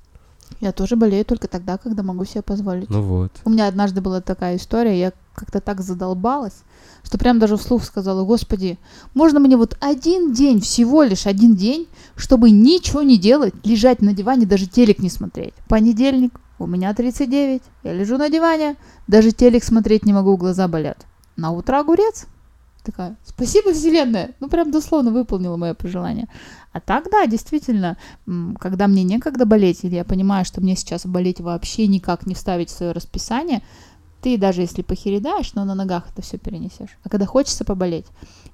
я 0.61 0.73
тоже 0.73 0.97
болею 0.97 1.25
только 1.25 1.49
тогда, 1.49 1.79
когда 1.79 2.03
могу 2.03 2.27
себе 2.27 2.43
позволить. 2.43 2.91
Ну 2.91 3.01
вот. 3.01 3.33
У 3.47 3.51
меня 3.51 3.67
однажды 3.67 4.03
была 4.03 4.21
такая 4.21 4.57
история, 4.57 5.01
я 5.01 5.13
как-то 5.35 5.63
так 5.63 5.81
задолбалась, 5.81 6.63
что 7.03 7.17
прям 7.17 7.39
даже 7.39 7.57
вслух 7.57 7.83
сказала, 7.83 8.25
господи, 8.25 8.79
можно 9.15 9.41
мне 9.41 9.57
вот 9.57 9.79
один 9.81 10.35
день, 10.35 10.61
всего 10.61 11.03
лишь 11.03 11.27
один 11.27 11.57
день, 11.57 11.89
чтобы 12.15 12.51
ничего 12.51 13.01
не 13.01 13.17
делать, 13.17 13.55
лежать 13.65 14.03
на 14.03 14.13
диване, 14.13 14.45
даже 14.45 14.67
телек 14.67 14.99
не 14.99 15.09
смотреть. 15.09 15.55
Понедельник, 15.67 16.39
у 16.59 16.67
меня 16.67 16.95
39, 16.95 17.63
я 17.85 17.93
лежу 17.93 18.17
на 18.19 18.31
диване, 18.31 18.77
даже 19.07 19.33
телек 19.33 19.65
смотреть 19.65 20.05
не 20.07 20.13
могу, 20.13 20.37
глаза 20.37 20.69
болят. 20.69 21.07
На 21.37 21.51
утро 21.51 21.81
огурец. 21.81 22.27
Такая, 22.83 23.17
спасибо, 23.25 23.73
Вселенная. 23.73 24.31
Ну, 24.39 24.49
прям 24.49 24.71
дословно 24.71 25.11
выполнила 25.11 25.57
мое 25.57 25.75
пожелание. 25.75 26.29
А 26.73 26.81
так, 26.81 27.11
да, 27.11 27.27
действительно, 27.27 27.97
когда 28.61 28.87
мне 28.87 29.03
некогда 29.03 29.45
болеть, 29.45 29.83
или 29.83 29.97
я 29.97 30.05
понимаю, 30.05 30.45
что 30.45 30.61
мне 30.61 30.77
сейчас 30.77 31.05
болеть 31.05 31.41
вообще 31.41 31.89
никак 31.89 32.27
не 32.27 32.35
вставить 32.35 32.71
в 32.71 32.77
свое 32.77 32.93
расписание, 32.93 33.63
ты 34.23 34.39
даже 34.39 34.61
если 34.61 34.83
похередаешь, 34.83 35.53
но 35.55 35.65
на 35.65 35.75
ногах 35.75 36.05
это 36.13 36.23
все 36.23 36.39
перенесешь. 36.39 36.97
А 37.03 37.09
когда 37.09 37.27
хочется 37.27 37.65
поболеть, 37.65 38.07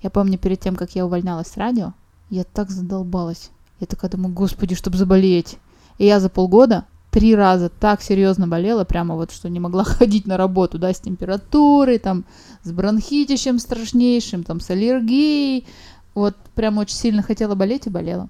я 0.03 0.09
помню 0.09 0.39
перед 0.39 0.61
тем, 0.61 0.77
как 0.77 0.93
я 0.93 1.05
увольнялась 1.05 1.49
с 1.49 1.57
радио, 1.57 1.93
я 2.31 2.45
так 2.45 2.71
задолбалась. 2.71 3.51
Я 3.81 3.87
такая 3.87 4.11
думаю, 4.11 4.35
господи, 4.35 4.75
чтобы 4.75 4.97
заболеть. 4.97 5.59
И 5.99 6.07
я 6.07 6.21
за 6.21 6.31
полгода 6.31 6.87
три 7.13 7.37
раза 7.37 7.69
так 7.69 8.03
серьезно 8.03 8.49
болела, 8.49 8.85
прямо 8.85 9.15
вот, 9.15 9.31
что 9.31 9.49
не 9.51 9.61
могла 9.61 9.85
ходить 9.85 10.27
на 10.27 10.37
работу, 10.37 10.79
да, 10.79 10.93
с 10.93 11.01
температурой, 11.01 11.99
там, 11.99 12.25
с 12.65 12.73
бронхитищем 12.73 13.61
страшнейшим, 13.61 14.43
там, 14.43 14.59
с 14.59 14.71
аллергией. 14.71 15.67
Вот 16.15 16.35
прям 16.55 16.79
очень 16.79 16.97
сильно 16.97 17.23
хотела 17.23 17.55
болеть 17.55 17.87
и 17.87 17.91
болела. 17.91 18.29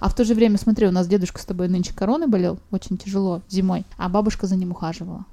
А 0.00 0.08
в 0.08 0.14
то 0.14 0.24
же 0.24 0.34
время, 0.34 0.58
смотри, 0.58 0.88
у 0.88 0.90
нас 0.90 1.06
дедушка 1.06 1.40
с 1.40 1.44
тобой 1.44 1.68
нынче 1.68 1.94
короной 1.94 2.26
болел, 2.26 2.58
очень 2.70 2.96
тяжело, 2.96 3.42
зимой, 3.48 3.84
а 3.98 4.08
бабушка 4.08 4.46
за 4.46 4.56
ним 4.56 4.72
ухаживала. 4.72 5.26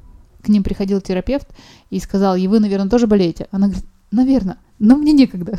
К 0.44 0.50
ним 0.50 0.64
приходил 0.64 1.00
терапевт 1.00 1.48
и 1.90 2.00
сказал, 2.00 2.36
и 2.36 2.48
вы, 2.48 2.60
наверное, 2.60 2.90
тоже 2.90 3.08
болеете? 3.08 3.48
Она 3.52 3.68
говорит, 3.68 3.86
наверное, 4.12 4.58
но 4.82 4.98
мне 4.98 5.14
некогда. 5.14 5.58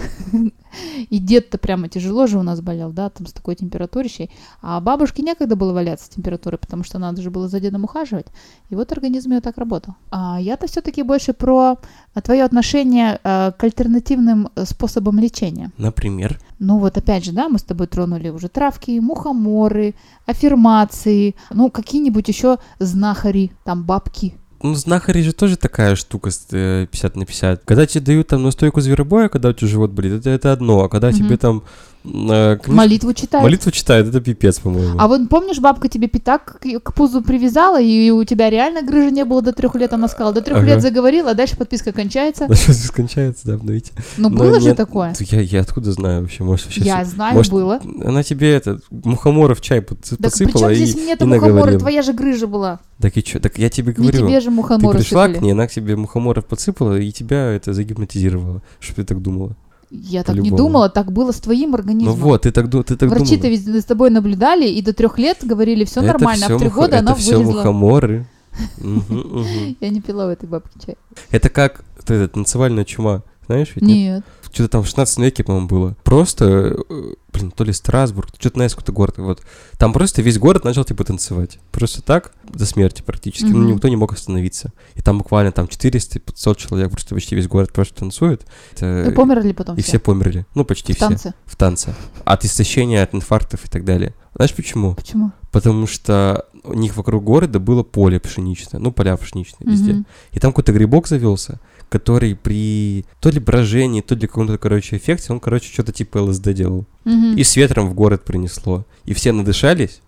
И 1.11 1.18
дед-то 1.18 1.56
прямо 1.56 1.88
тяжело 1.88 2.26
же 2.26 2.38
у 2.38 2.42
нас 2.42 2.61
болел, 2.61 2.90
да, 2.90 3.09
там 3.09 3.26
с 3.26 3.32
такой 3.32 3.54
температурищей. 3.54 4.30
А 4.62 4.80
бабушке 4.80 5.23
некогда 5.23 5.54
было 5.54 5.73
валяться 5.73 6.06
с 6.06 6.09
температурой, 6.09 6.59
потому 6.59 6.82
что 6.82 6.99
надо 6.99 7.23
же 7.23 7.30
было 7.30 7.47
за 7.47 7.61
дедом 7.61 7.85
ухаживать. 7.85 8.26
И 8.68 8.75
вот 8.75 8.90
организм 8.90 9.30
ее 9.32 9.40
так 9.40 9.59
работал. 9.59 9.94
А 10.11 10.40
я-то 10.40 10.66
все-таки 10.66 11.02
больше 11.02 11.35
про 11.35 11.78
твое 12.25 12.42
отношение 12.42 13.21
э, 13.23 13.52
к 13.52 13.62
альтернативным 13.62 14.49
э, 14.56 14.64
способам 14.64 15.21
лечения. 15.21 15.71
Например. 15.78 16.40
Ну 16.59 16.78
вот 16.78 16.99
опять 16.99 17.25
же, 17.25 17.32
да, 17.32 17.49
мы 17.49 17.59
с 17.59 17.62
тобой 17.62 17.87
тронули 17.87 18.28
уже 18.28 18.49
травки, 18.49 18.99
мухоморы, 18.99 19.94
аффирмации, 20.26 21.37
ну 21.50 21.71
какие-нибудь 21.71 22.26
еще 22.26 22.59
знахари, 22.80 23.52
там 23.64 23.85
бабки. 23.85 24.35
Ну, 24.62 24.75
знахари 24.75 25.23
же 25.23 25.33
тоже 25.33 25.57
такая 25.57 25.97
штука 25.97 26.31
с, 26.31 26.47
э, 26.52 26.87
50 26.90 27.16
на 27.16 27.25
50. 27.26 27.62
Когда 27.64 27.87
тебе 27.87 28.00
дают 28.04 28.28
там 28.28 28.42
настойку 28.42 28.81
зверобоя, 28.81 29.28
когда 29.28 29.49
у 29.49 29.52
тебя 29.52 29.69
живот 29.69 29.90
болит, 29.90 30.12
это, 30.12 30.31
это 30.31 30.52
одно. 30.52 30.85
А 30.85 30.88
когда 30.88 31.09
Мгм. 31.09 31.16
тебе 31.16 31.37
там 31.37 31.62
книж- 32.04 32.73
Молитву 32.73 33.12
читают. 33.12 33.44
молитву 33.44 33.71
читают, 33.71 34.09
это 34.09 34.21
пипец, 34.21 34.59
по-моему. 34.59 34.97
А 34.99 35.06
вот 35.09 35.28
помнишь, 35.28 35.59
бабка 35.59 35.88
тебе 35.88 36.09
пятак 36.09 36.59
к, 36.61 36.80
к 36.80 36.94
пузу 36.94 37.23
привязала, 37.23 37.80
и 37.80 38.11
у 38.11 38.25
тебя 38.25 38.50
реально 38.50 38.82
грыжи 38.82 39.11
не 39.11 39.25
было 39.25 39.42
до 39.42 39.52
трех 39.52 39.75
лет, 39.76 39.92
она 39.92 40.09
сказала, 40.09 40.32
до 40.35 40.40
трех 40.42 40.59
Ага. 40.59 40.66
лет 40.66 40.82
заговорила, 40.82 41.30
а 41.30 41.35
дальше 41.35 41.56
подписка 41.56 41.92
кончается. 41.92 42.47
Да 42.52 42.54
что 42.54 42.73
скончается, 42.75 43.47
да, 43.47 43.54
обновите. 43.54 43.92
Ну, 44.16 44.28
Но 44.28 44.37
было 44.37 44.61
же 44.61 44.68
нет, 44.68 44.76
такое. 44.76 45.14
Я, 45.21 45.40
я 45.40 45.61
откуда 45.61 45.92
знаю 45.92 46.23
вообще? 46.23 46.42
Может, 46.44 46.66
вообще... 46.66 46.82
Я 46.82 47.04
знаю, 47.04 47.35
может, 47.35 47.52
было. 47.52 47.80
Она 48.04 48.23
тебе 48.23 48.52
это, 48.52 48.80
мухоморов 48.90 49.61
чай 49.61 49.80
подсы- 49.80 50.11
Так 50.11 50.18
при 50.18 50.44
подсыпала 50.47 50.61
чем 50.61 50.71
и, 50.73 50.75
здесь 50.87 50.94
мне-то 51.02 51.25
и 51.25 51.28
мухоморы? 51.28 51.52
наговорила. 51.52 51.78
Твоя 51.80 52.02
же 52.02 52.12
грыжа 52.12 52.47
была. 52.47 52.80
Так 53.00 53.16
и 53.16 53.23
чё? 53.23 53.40
Так 53.40 53.59
я 53.59 53.68
тебе 53.71 53.88
Не 53.88 53.94
говорю. 53.94 54.26
тебе 54.26 54.40
же 54.40 54.47
Ты 54.47 54.50
мухоморы 54.52 54.99
пришла 54.99 55.25
сыпали. 55.26 55.38
к 55.38 55.42
ней, 55.42 55.52
она 55.52 55.66
к 55.66 55.71
тебе 55.73 55.97
мухоморов 55.97 56.44
подсыпала, 56.47 56.99
и 56.99 57.11
тебя 57.11 57.50
это 57.52 57.73
загипнотизировало. 57.73 58.62
Что 58.80 58.97
ты 58.97 59.04
так 59.04 59.21
думала? 59.23 59.56
Я 59.94 60.22
так 60.25 60.37
не 60.37 60.50
думала, 60.50 60.88
так 60.88 61.12
было 61.12 61.32
с 61.32 61.40
твоим 61.40 61.75
организмом. 61.75 62.18
Ну 62.18 62.25
вот, 62.25 62.42
ты 62.42 62.50
так, 62.50 62.70
ты 62.70 62.96
так 62.96 63.11
Врачи-то 63.11 63.49
ведь 63.49 63.64
за 63.64 63.87
тобой 63.87 64.08
наблюдали 64.08 64.66
и 64.66 64.80
до 64.80 64.94
трех 64.94 65.18
лет 65.18 65.38
говорили, 65.42 65.84
все 65.84 66.00
Это 66.00 66.14
нормально, 66.14 66.46
а 66.46 66.56
в 66.56 66.58
три 66.58 66.70
года 66.70 66.96
это 66.96 66.99
она 67.00 67.14
вылезла. 67.14 67.52
мухоморы. 67.52 68.26
Мгм, 68.78 69.18
мгм. 69.18 69.76
Я 69.80 69.88
не 69.90 70.00
пила 70.00 70.26
у 70.26 70.28
этой 70.30 70.49
бабки 70.49 70.78
чай. 70.84 70.96
Это 71.30 71.49
как 71.50 71.84
танцевальная 72.06 72.84
чума. 72.84 73.22
Знаешь 73.46 73.72
ведь? 73.75 73.84
Нет. 73.84 74.25
Что-то 74.52 74.68
там 74.68 74.82
в 74.82 74.87
16 74.87 75.18
веке, 75.18 75.44
по-моему, 75.44 75.66
было. 75.66 75.97
Просто, 76.04 76.76
э, 76.88 77.14
блин, 77.32 77.50
то 77.50 77.64
ли 77.64 77.73
Страсбург, 77.73 78.28
что-то 78.38 78.59
на 78.59 78.68
какой-то 78.68 78.92
город. 78.92 79.14
Вот. 79.16 79.40
Там 79.78 79.92
просто 79.94 80.21
весь 80.21 80.38
город 80.38 80.64
начал, 80.64 80.85
типа, 80.85 81.04
танцевать. 81.04 81.59
Просто 81.71 82.02
так, 82.02 82.32
до 82.44 82.66
смерти 82.66 83.00
практически. 83.00 83.47
Ну, 83.47 83.59
Мгм. 83.61 83.73
никто 83.75 83.88
не 83.88 83.97
мог 83.97 84.12
остановиться. 84.12 84.73
И 84.94 85.00
там 85.00 85.18
буквально 85.18 85.52
там 85.52 85.66
400-500 85.68 86.59
человек, 86.59 86.90
просто 86.90 87.14
почти 87.14 87.35
весь 87.35 87.49
город 87.49 87.73
просто 87.73 87.94
танцует. 88.00 88.47
Это- 88.76 89.09
И 89.11 89.14
померли 89.14 89.52
потом 89.52 89.76
и 89.76 89.80
все. 89.80 89.92
все 89.92 89.99
померли. 89.99 90.44
Ну, 90.54 90.64
почти 90.66 90.92
в 90.92 90.97
все. 90.97 91.09
танце. 91.09 91.35
В 91.47 91.56
танце. 91.56 91.94
От 92.25 92.44
истощения, 92.44 93.02
от 93.02 93.14
инфарктов 93.14 93.64
и 93.64 93.68
так 93.68 93.85
далее. 93.87 94.14
Знаешь 94.35 94.54
почему? 94.54 94.94
Почему? 94.94 95.32
Потому 95.50 95.87
что 95.87 96.47
у 96.64 96.75
них 96.75 96.97
вокруг 96.97 97.25
города 97.25 97.59
было 97.59 97.83
поле 97.83 98.21
пшеничное. 98.21 98.81
Ну, 98.81 98.92
поля 98.92 99.16
пшеничные 99.16 99.71
везде. 99.71 99.92
Мгм. 99.92 100.07
И 100.33 100.38
там 100.38 100.52
какой-то 100.52 100.73
грибок 100.73 101.09
завелся, 101.09 101.61
который 101.88 102.35
при 102.35 103.04
то 103.21 103.31
ли 103.31 103.40
брожении, 103.40 104.00
то 104.00 104.14
ли 104.14 104.26
каком-то, 104.26 104.59
короче, 104.59 104.97
эффекте, 104.97 105.33
он, 105.33 105.40
короче, 105.40 105.73
что-то 105.73 105.92
типа 105.92 106.19
ЛСД 106.19 106.52
делал. 106.52 106.87
Мгм. 107.04 107.37
И 107.37 107.45
с 107.45 107.57
ветром 107.57 107.88
в 107.88 107.95
город 107.95 108.25
принесло. 108.25 108.85
И 109.04 109.14
все 109.14 109.33
надышались, 109.33 110.00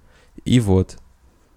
и 0.45 0.61
вот. 0.61 0.99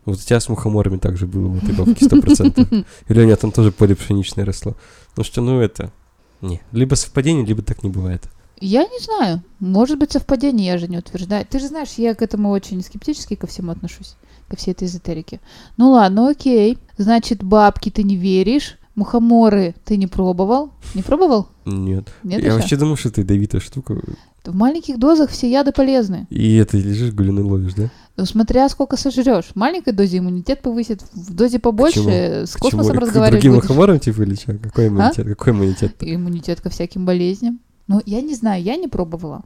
Вот 0.05 0.17
у 0.17 0.21
тебя 0.21 0.39
с 0.39 0.47
мухоморами 0.47 0.97
также 0.97 1.27
было, 1.27 1.47
вот 1.47 1.63
и 1.63 1.73
бабки 1.73 2.03
100%. 2.03 2.85
Или 3.09 3.19
у 3.19 3.23
меня 3.23 3.35
там 3.35 3.51
тоже 3.51 3.71
поле 3.71 3.95
пшеничное 3.95 4.45
росло. 4.45 4.75
Ну 5.15 5.23
что, 5.23 5.41
ну 5.41 5.59
это... 5.59 5.91
Не, 6.39 6.61
либо 6.71 6.95
совпадение, 6.95 7.45
либо 7.45 7.61
так 7.61 7.83
не 7.83 7.89
бывает. 7.89 8.29
Я 8.59 8.83
не 8.83 8.99
знаю. 9.03 9.43
Может 9.59 9.99
быть, 9.99 10.11
совпадение, 10.11 10.67
я 10.67 10.77
же 10.77 10.87
не 10.87 10.97
утверждаю. 10.97 11.45
Ты 11.49 11.59
же 11.59 11.67
знаешь, 11.67 11.93
я 11.97 12.15
к 12.15 12.21
этому 12.21 12.49
очень 12.49 12.81
скептически 12.83 13.35
ко 13.35 13.47
всему 13.47 13.71
отношусь, 13.71 14.15
ко 14.47 14.55
всей 14.57 14.71
этой 14.71 14.87
эзотерике. 14.87 15.39
Ну 15.77 15.91
ладно, 15.91 16.29
окей. 16.29 16.77
Значит, 16.97 17.43
бабки 17.43 17.89
ты 17.91 18.03
не 18.03 18.15
веришь, 18.15 18.77
мухоморы 18.95 19.75
ты 19.85 19.97
не 19.97 20.07
пробовал. 20.07 20.71
Не 20.95 21.03
пробовал? 21.03 21.49
Нет. 21.65 22.09
Нет 22.23 22.39
Я 22.41 22.47
еще? 22.47 22.57
вообще 22.57 22.75
думал, 22.77 22.95
что 22.97 23.09
это 23.09 23.21
ядовитая 23.21 23.61
штука. 23.61 24.01
В 24.43 24.55
маленьких 24.55 24.97
дозах 24.97 25.29
все 25.29 25.51
яды 25.51 25.73
полезны. 25.73 26.25
И 26.29 26.55
это 26.55 26.77
лежишь, 26.77 27.13
гулины 27.13 27.43
ловишь, 27.43 27.73
да? 27.73 27.89
Ну, 28.15 28.25
смотря 28.25 28.69
сколько 28.69 28.95
сожрешь. 28.95 29.45
В 29.45 29.55
маленькой 29.57 29.91
дозе 29.93 30.19
иммунитет 30.19 30.61
повысит, 30.61 31.03
в 31.13 31.33
дозе 31.35 31.59
побольше 31.59 31.95
чему? 31.99 32.09
с 32.47 32.53
К 32.53 32.59
космосом 32.59 32.93
чему? 32.93 33.01
К 33.01 33.03
разговаривать 33.03 33.41
другим 33.41 33.57
будешь. 33.57 33.69
мухоморам, 33.69 33.99
типа, 33.99 34.21
или 34.21 34.35
что? 34.35 34.53
Какой 34.57 34.87
иммунитет? 34.87 35.27
Какой 35.27 35.51
иммунитет? 35.53 35.95
Иммунитет 35.99 36.61
ко 36.61 36.69
всяким 36.69 37.05
болезням. 37.05 37.59
Ну, 37.87 38.01
я 38.05 38.21
не 38.21 38.35
знаю, 38.35 38.61
я 38.61 38.75
не 38.75 38.87
пробовала. 38.87 39.43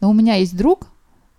Но 0.00 0.10
у 0.10 0.12
меня 0.12 0.36
есть 0.36 0.56
друг, 0.56 0.88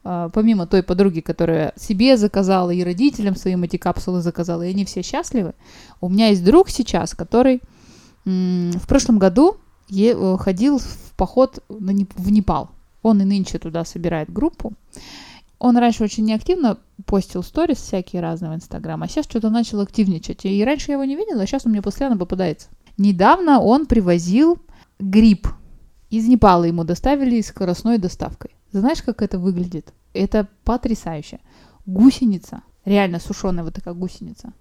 а, 0.03 0.29
помимо 0.29 0.67
той 0.67 0.83
подруги, 0.83 1.21
которая 1.21 1.73
себе 1.75 2.17
заказала 2.17 2.71
и 2.71 2.83
родителям 2.83 3.35
своим 3.35 3.63
эти 3.63 3.77
капсулы 3.77 4.21
заказала, 4.21 4.63
и 4.63 4.69
они 4.69 4.85
все 4.85 5.01
счастливы, 5.01 5.53
у 6.01 6.09
меня 6.09 6.27
есть 6.27 6.43
друг 6.43 6.69
сейчас, 6.69 7.13
который 7.13 7.61
в 8.25 8.87
прошлом 8.87 9.19
году 9.19 9.57
э, 9.91 10.37
ходил 10.39 10.79
в 10.79 11.13
поход 11.17 11.61
в 11.67 12.31
Непал. 12.31 12.69
Он 13.01 13.21
и 13.21 13.25
нынче 13.25 13.59
туда 13.59 13.83
собирает 13.83 14.31
группу. 14.31 14.71
Он 15.59 15.77
раньше 15.77 16.03
очень 16.03 16.25
неактивно 16.25 16.77
постил 17.05 17.43
сторис 17.43 17.77
всякие 17.77 18.21
разные 18.21 18.51
в 18.51 18.55
Инстаграм, 18.55 19.01
а 19.03 19.07
сейчас 19.07 19.25
что-то 19.25 19.49
начал 19.49 19.81
активничать. 19.81 20.45
И 20.45 20.63
раньше 20.63 20.91
я 20.91 20.93
его 20.93 21.03
не 21.03 21.15
видела, 21.15 21.43
а 21.43 21.45
сейчас 21.45 21.65
он 21.65 21.73
мне 21.73 21.81
постоянно 21.81 22.17
попадается. 22.17 22.67
Недавно 22.97 23.59
он 23.59 23.85
привозил 23.85 24.57
гриб. 24.99 25.47
Из 26.13 26.27
Непала 26.27 26.65
ему 26.65 26.83
доставили 26.83 27.41
скоростной 27.41 27.97
доставкой. 27.97 28.51
Знаешь, 28.71 29.01
как 29.01 29.23
это 29.23 29.39
выглядит? 29.39 29.95
Это 30.13 30.47
потрясающе. 30.63 31.39
Гусеница, 31.87 32.61
реально 32.85 33.19
сушеная 33.19 33.63
вот 33.63 33.73
такая 33.73 33.95
гусеница. 33.95 34.53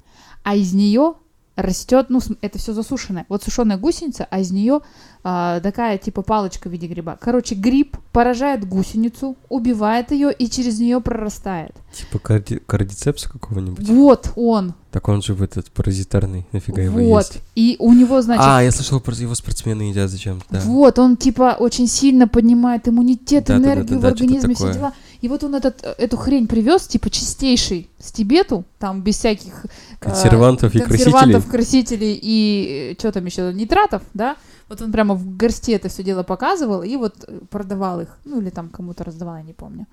А 0.45 0.57
из 0.57 0.73
нее 0.73 1.17
растет, 1.57 2.07
ну, 2.09 2.21
это 2.41 2.59
все 2.59 2.73
засушенное. 2.73 3.27
Вот 3.29 3.43
сушеная 3.43 3.77
гусеница, 3.77 4.27
а 4.31 4.41
из 4.41 4.51
нее 4.51 4.81
а, 5.25 5.61
такая 5.61 5.99
типа 5.99 6.23
палочка 6.23 6.69
в 6.69 6.73
виде 6.73 6.87
гриба. 6.87 7.17
Короче, 7.21 7.55
гриб 7.55 7.97
поражает 8.13 8.67
гусеницу, 8.67 9.37
убивает 9.49 10.11
ее 10.11 10.33
и 10.33 10.49
через 10.49 10.81
нее 10.81 11.01
прорастает. 11.01 11.73
Типа 11.93 12.19
карди... 12.19 12.59
кардицепса 12.65 13.29
какого-нибудь. 13.29 13.89
Вот 13.89 14.33
он. 14.35 14.75
Так 14.91 15.09
он 15.09 15.23
же 15.23 15.35
в 15.35 15.43
этот 15.43 15.71
паразитарный, 15.71 16.47
нафига 16.53 16.83
его 16.83 16.99
вот. 16.99 17.19
есть? 17.19 17.39
И 17.55 17.77
у 17.79 17.93
него, 17.93 18.21
значит, 18.21 18.45
а, 18.45 18.63
я 18.63 18.71
слышал, 18.71 19.03
его 19.19 19.35
спортсмены 19.35 19.83
едят 19.83 20.11
зачем-то, 20.11 20.45
да. 20.51 20.61
Вот, 20.61 20.99
он 20.99 21.17
типа 21.17 21.57
очень 21.59 21.87
сильно 21.87 22.29
поднимает 22.29 22.89
иммунитет, 22.89 23.47
Да-да-да-да-да, 23.47 23.75
энергию 23.75 23.99
в 23.99 24.01
что-то 24.01 24.09
организме, 24.09 24.55
все 24.55 24.65
такое. 24.65 24.75
дела. 24.75 24.93
И 25.23 25.29
вот 25.29 25.45
он 25.45 25.55
этот, 25.55 25.83
э, 25.85 25.95
эту 25.99 26.17
хрень 26.17 26.49
привез, 26.49 26.87
типа 26.89 27.09
чистейший 27.09 27.89
с 27.99 28.11
Тибету, 28.11 28.65
там 28.79 29.03
без 29.03 29.17
всяких 29.17 29.65
э, 29.65 29.69
Консервантов 30.01 30.75
и 30.75 30.81
консервантов, 30.81 31.49
красителей 31.49 32.19
и 32.21 32.97
что 32.99 33.13
там 33.13 33.25
еще, 33.25 33.53
нитратов, 33.55 34.03
да? 34.15 34.37
Вот 34.69 34.83
он 34.83 34.91
прямо 34.91 35.15
в 35.15 35.37
горсти 35.37 35.73
это 35.73 35.89
все 35.89 36.03
дело 36.03 36.25
показывал 36.25 36.83
и 36.83 36.97
вот 36.97 37.15
э, 37.29 37.39
продавал 37.51 38.01
их, 38.01 38.19
ну 38.25 38.41
или 38.41 38.51
там 38.51 38.69
кому-то 38.69 39.05
раздавал, 39.05 39.37
я 39.37 39.43
не 39.43 39.53
помню. 39.53 39.87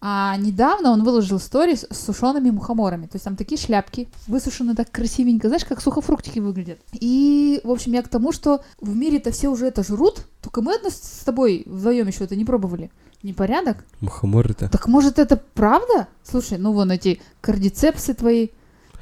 А 0.00 0.36
недавно 0.36 0.90
он 0.90 1.02
выложил 1.02 1.40
сторис 1.40 1.86
с 1.90 2.04
сушеными 2.04 2.50
мухоморами. 2.50 3.06
То 3.06 3.16
есть 3.16 3.24
там 3.24 3.36
такие 3.36 3.60
шляпки, 3.60 4.08
высушены 4.28 4.74
так 4.76 4.90
красивенько. 4.90 5.48
Знаешь, 5.48 5.64
как 5.64 5.80
сухофруктики 5.80 6.38
выглядят. 6.38 6.78
И, 6.92 7.60
в 7.64 7.70
общем, 7.70 7.92
я 7.94 8.02
к 8.02 8.08
тому, 8.08 8.30
что 8.30 8.60
в 8.80 8.94
мире-то 8.94 9.32
все 9.32 9.48
уже 9.48 9.66
это 9.66 9.82
жрут, 9.82 10.26
только 10.40 10.62
мы 10.62 10.76
одно 10.76 10.90
с 10.90 11.24
тобой 11.24 11.64
вдвоем 11.66 12.06
еще 12.06 12.24
это 12.24 12.36
не 12.36 12.44
пробовали. 12.44 12.90
Непорядок? 13.22 13.84
Мухоморы-то. 14.00 14.68
Так 14.68 14.86
может 14.88 15.18
это 15.18 15.36
правда? 15.54 16.06
Слушай, 16.22 16.58
ну 16.58 16.72
вон 16.72 16.90
эти 16.92 17.20
кардицепсы 17.40 18.14
твои, 18.14 18.48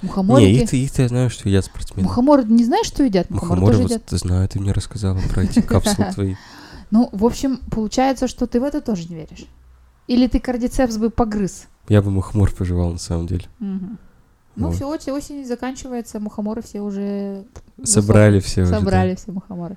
Не, 0.03 0.09
мухоморики. 0.09 0.63
их-то, 0.63 0.77
их-то 0.77 1.03
я 1.03 1.09
знаю, 1.09 1.31
что 1.31 1.49
едят 1.49 1.67
спортсмены. 1.67 2.09
Мухоморы 2.09 2.45
не 2.45 2.65
знаешь, 2.65 2.87
что 2.87 3.03
едят? 3.05 3.29
Мухоморы, 3.31 3.61
Мухоморы, 3.61 3.77
тоже 3.77 3.83
вот 3.95 4.07
едят. 4.13 4.21
знаю, 4.21 4.49
ты 4.49 4.59
мне 4.61 4.73
рассказала 4.73 5.19
про 5.33 5.43
эти 5.43 5.61
капсулы 5.63 6.13
твои. 6.13 6.35
Ну, 6.91 7.09
в 7.13 7.25
общем, 7.27 7.59
получается, 7.71 8.27
что 8.29 8.47
ты 8.47 8.59
в 8.61 8.65
это 8.65 8.81
тоже 8.81 9.07
не 9.09 9.17
веришь. 9.17 9.47
Или 10.07 10.29
ты 10.29 10.39
кардицепс 10.41 10.97
бы 10.97 11.11
погрыз. 11.11 11.67
Я 11.89 12.01
бы 12.01 12.11
мухомор 12.11 12.51
пожевал, 12.53 12.93
на 12.93 12.99
самом 12.99 13.27
деле. 13.27 13.45
Ну, 13.61 14.69
Вот. 14.69 14.75
все, 14.77 14.89
осень, 14.89 15.13
осень 15.13 15.45
заканчивается, 15.47 16.21
мухоморы 16.21 16.63
все 16.63 16.81
уже... 16.81 17.45
Собрали 17.85 18.41
все 18.41 18.63
уже. 18.63 18.71
да. 18.71 18.79
Собрали 18.79 19.15
все 19.15 19.31
мухоморы. 19.33 19.77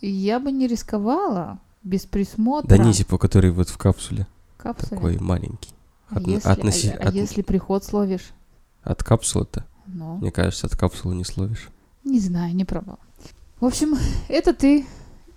Я 0.00 0.40
бы 0.40 0.50
не 0.52 0.66
рисковала 0.66 1.58
без 1.86 2.04
присмотра. 2.04 2.76
Да 2.76 2.92
типа, 2.92 3.16
который 3.16 3.50
вот 3.50 3.68
в 3.68 3.78
капсуле. 3.78 4.26
капсуле. 4.56 4.90
Такой 4.90 5.18
маленький. 5.18 5.70
А 6.10 6.16
От, 6.18 6.26
если, 6.26 6.50
относи- 6.50 6.90
а- 6.90 7.04
а 7.04 7.08
от- 7.08 7.14
если 7.14 7.42
приход 7.42 7.84
словишь? 7.84 8.30
от 8.82 9.02
капсулы-то. 9.02 9.64
Ну, 9.86 10.16
Мне 10.18 10.30
кажется, 10.30 10.66
от 10.66 10.76
капсулы 10.76 11.14
не 11.14 11.24
словишь. 11.24 11.68
не 12.04 12.20
знаю, 12.20 12.54
не 12.54 12.64
пробовала. 12.64 12.98
В 13.60 13.64
общем, 13.64 13.96
это 14.28 14.52
ты 14.52 14.84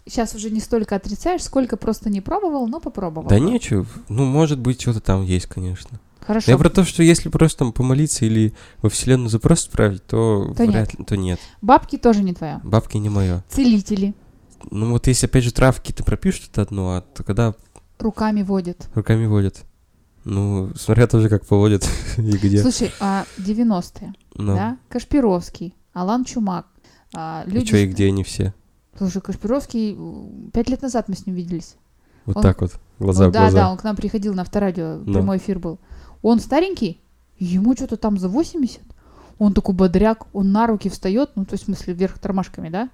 сейчас 0.05 0.33
уже 0.35 0.49
не 0.49 0.59
столько 0.59 0.95
отрицаешь, 0.95 1.43
сколько 1.43 1.77
просто 1.77 2.09
не 2.09 2.21
пробовал, 2.21 2.67
но 2.67 2.79
попробовал. 2.79 3.27
Да 3.27 3.39
нечего. 3.39 3.85
Ну, 4.07 4.25
может 4.25 4.59
быть, 4.59 4.81
что-то 4.81 4.99
там 5.01 5.23
есть, 5.23 5.45
конечно. 5.45 5.99
Хорошо. 6.19 6.51
Я 6.51 6.57
про 6.57 6.69
то, 6.69 6.83
что 6.83 7.01
если 7.01 7.29
просто 7.29 7.59
там 7.59 7.73
помолиться 7.73 8.25
или 8.25 8.53
во 8.83 8.89
вселенную 8.89 9.29
запрос 9.29 9.65
отправить, 9.65 10.05
то, 10.05 10.53
То 10.55 10.65
вряд 10.65 10.93
ли, 10.97 11.03
то 11.05 11.15
нет. 11.17 11.39
Бабки 11.61 11.97
тоже 11.97 12.23
не 12.23 12.33
твоя. 12.33 12.59
Бабки 12.63 12.97
не 12.97 13.09
мое. 13.09 13.43
Целители 13.49 14.13
Ну 14.71 14.91
вот 14.91 15.07
если 15.07 15.25
опять 15.27 15.43
же 15.43 15.53
травки 15.53 15.91
ты 15.91 16.03
пропишешь 16.03 16.41
что-то 16.43 16.61
одно, 16.63 16.95
а 16.97 17.01
то 17.01 17.23
когда 17.23 17.53
руками 17.99 18.41
водят. 18.43 18.87
руками 18.95 19.25
водят. 19.25 19.63
Ну, 20.25 20.71
смотря 20.75 21.07
тоже 21.07 21.29
как 21.29 21.45
поводят 21.45 21.87
и 22.17 22.21
где. 22.21 22.61
Слушай, 22.61 22.91
а 22.99 23.25
90-е, 23.37 24.13
Ну, 24.35 24.53
да? 24.55 24.77
Кашпировский, 24.89 25.73
Алан 25.93 26.25
Чумак. 26.25 26.67
а, 27.15 27.43
и 27.47 27.51
люди... 27.51 27.67
что, 27.67 27.77
и 27.77 27.87
где 27.87 28.07
они 28.07 28.23
все? 28.23 28.53
Слушай, 28.97 29.21
Кашпировский, 29.21 29.97
пять 30.51 30.69
лет 30.69 30.81
назад 30.81 31.07
мы 31.07 31.15
с 31.15 31.25
ним 31.25 31.35
виделись. 31.35 31.75
Вот 32.25 32.35
Он- 32.37 32.43
так 32.43 32.61
вот, 32.61 32.73
глаза 32.99 33.23
Ну 33.25 33.29
в 33.29 33.33
да, 33.33 33.39
глаза. 33.43 33.57
да, 33.57 33.71
он 33.71 33.77
к 33.77 33.83
нам 33.85 33.95
приходил 33.95 34.33
на 34.33 34.41
авторадио, 34.41 34.99
Ну. 35.05 35.13
прямой 35.13 35.37
эфир 35.37 35.57
был. 35.57 35.79
Он 36.21 36.39
старенький, 36.41 36.99
ему 37.39 37.73
что-то 37.75 37.95
там 37.95 38.17
за 38.17 38.27
80. 38.27 38.81
Он 39.37 39.53
такой 39.53 39.73
бодряк, 39.73 40.27
он 40.33 40.51
на 40.51 40.67
руки 40.67 40.89
встает, 40.89 41.31
ну, 41.35 41.45
то 41.45 41.53
есть, 41.53 41.63
в 41.63 41.65
смысле, 41.67 41.93
вверх 41.93 42.19
тормашками, 42.19 42.67
да? 42.69 42.89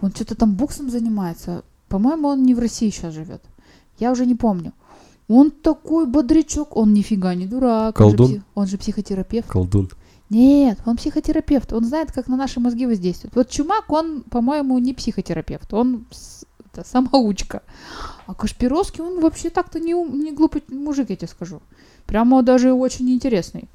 Он 0.00 0.10
что-то 0.12 0.34
там 0.34 0.54
боксом 0.54 0.90
занимается. 0.90 1.62
По-моему, 1.88 2.28
он 2.28 2.42
не 2.42 2.54
в 2.54 2.58
России 2.58 2.90
сейчас 2.90 3.14
живет. 3.14 3.42
Я 3.98 4.12
уже 4.12 4.26
не 4.26 4.34
помню. 4.34 4.72
Он 5.28 5.50
такой 5.50 6.06
бодрячок, 6.06 6.76
он 6.76 6.92
нифига 6.92 7.34
не 7.34 7.46
дурак. 7.46 8.00
Он 8.00 8.10
же, 8.10 8.16
Колдун? 8.16 8.36
пси- 8.36 8.42
он 8.54 8.66
же 8.66 8.78
психотерапевт. 8.78 9.48
Колдун. 9.48 9.90
Нет, 10.30 10.78
он 10.86 10.96
психотерапевт. 10.96 11.72
Он 11.72 11.84
знает, 11.84 12.12
как 12.12 12.28
на 12.28 12.36
наши 12.36 12.60
мозги 12.60 12.86
воздействует. 12.86 13.34
Вот 13.34 13.48
Чумак, 13.50 13.90
он, 13.92 14.22
по-моему, 14.22 14.78
не 14.78 14.94
психотерапевт. 14.94 15.72
Он 15.74 16.06
это, 16.72 16.84
самоучка. 16.88 17.62
А 18.26 18.34
Кашпировский, 18.34 19.02
он 19.02 19.20
вообще 19.20 19.50
так-то 19.50 19.80
не, 19.80 19.94
ум- 19.94 20.20
не 20.20 20.32
глупый 20.32 20.62
мужик, 20.68 21.10
я 21.10 21.16
тебе 21.16 21.28
скажу. 21.28 21.60
Прямо 22.06 22.42
даже 22.42 22.72
очень 22.72 23.10
интересный. 23.10 23.68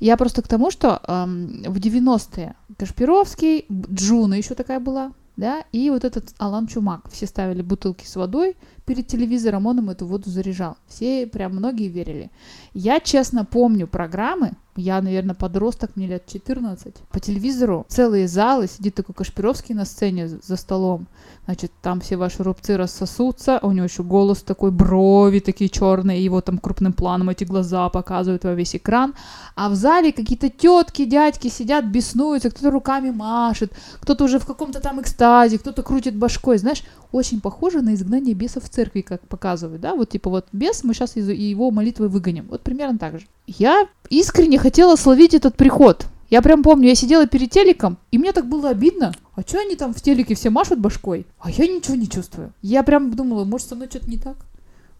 Я 0.00 0.16
просто 0.16 0.42
к 0.42 0.48
тому, 0.48 0.70
что 0.70 1.00
эм, 1.06 1.62
в 1.66 1.76
90-е 1.78 2.54
Кашпировский, 2.78 3.66
Джуна 3.70 4.34
еще 4.34 4.54
такая 4.54 4.80
была, 4.80 5.12
да, 5.36 5.64
и 5.72 5.90
вот 5.90 6.04
этот 6.04 6.34
Алан 6.38 6.66
Чумак. 6.66 7.08
Все 7.10 7.26
ставили 7.26 7.62
бутылки 7.62 8.04
с 8.04 8.16
водой 8.16 8.56
перед 8.84 9.06
телевизором, 9.06 9.66
он 9.66 9.78
им 9.78 9.90
эту 9.90 10.06
воду 10.06 10.30
заряжал. 10.30 10.76
Все, 10.86 11.26
прям 11.26 11.52
многие 11.52 11.88
верили. 11.88 12.30
Я 12.74 13.00
честно 13.00 13.44
помню 13.44 13.86
программы, 13.86 14.52
я, 14.76 15.02
наверное, 15.02 15.34
подросток, 15.34 15.96
мне 15.96 16.06
лет 16.06 16.24
14. 16.26 16.94
По 17.10 17.20
телевизору 17.20 17.84
целые 17.88 18.26
залы, 18.26 18.66
сидит 18.66 18.94
такой 18.94 19.14
Кашпировский 19.14 19.74
на 19.74 19.84
сцене 19.84 20.28
за 20.28 20.56
столом. 20.56 21.06
Значит, 21.44 21.72
там 21.82 22.00
все 22.00 22.16
ваши 22.16 22.42
рубцы 22.42 22.78
рассосутся, 22.78 23.58
у 23.62 23.72
него 23.72 23.84
еще 23.84 24.02
голос 24.02 24.42
такой, 24.42 24.70
брови 24.70 25.40
такие 25.40 25.68
черные, 25.68 26.24
его 26.24 26.40
там 26.40 26.56
крупным 26.56 26.94
планом 26.94 27.28
эти 27.28 27.44
глаза 27.44 27.90
показывают 27.90 28.44
во 28.44 28.54
весь 28.54 28.74
экран. 28.74 29.14
А 29.56 29.68
в 29.68 29.74
зале 29.74 30.10
какие-то 30.10 30.48
тетки, 30.48 31.04
дядьки 31.04 31.48
сидят, 31.48 31.84
беснуются, 31.84 32.48
кто-то 32.50 32.70
руками 32.70 33.10
машет, 33.10 33.72
кто-то 34.00 34.24
уже 34.24 34.38
в 34.38 34.46
каком-то 34.46 34.80
там 34.80 35.02
экстазе, 35.02 35.58
кто-то 35.58 35.82
крутит 35.82 36.16
башкой. 36.16 36.56
Знаешь, 36.56 36.82
очень 37.12 37.40
похоже 37.40 37.82
на 37.82 37.94
изгнание 37.94 38.34
бесов 38.34 38.64
в 38.64 38.68
церкви, 38.68 39.02
как 39.02 39.20
показывают, 39.28 39.80
да? 39.80 39.94
Вот 39.94 40.10
типа 40.10 40.30
вот 40.30 40.46
бес, 40.52 40.82
мы 40.82 40.94
сейчас 40.94 41.16
его 41.16 41.70
молитвой 41.70 42.08
выгоним. 42.08 42.46
Вот 42.48 42.62
примерно 42.62 42.98
так 42.98 43.20
же. 43.20 43.26
Я 43.46 43.86
искренне 44.08 44.58
хотела 44.58 44.96
словить 44.96 45.34
этот 45.34 45.56
приход. 45.56 46.06
Я 46.30 46.40
прям 46.40 46.62
помню, 46.62 46.88
я 46.88 46.94
сидела 46.94 47.26
перед 47.26 47.50
телеком, 47.50 47.98
и 48.10 48.16
мне 48.16 48.32
так 48.32 48.48
было 48.48 48.70
обидно. 48.70 49.12
А 49.34 49.42
что 49.42 49.60
они 49.60 49.76
там 49.76 49.92
в 49.92 50.00
телеке 50.00 50.34
все 50.34 50.48
машут 50.48 50.78
башкой? 50.78 51.26
А 51.38 51.50
я 51.50 51.66
ничего 51.66 51.94
не 51.94 52.08
чувствую. 52.08 52.52
Я 52.62 52.82
прям 52.82 53.14
думала, 53.14 53.44
может, 53.44 53.68
со 53.68 53.74
мной 53.74 53.88
что-то 53.90 54.08
не 54.08 54.16
так? 54.16 54.36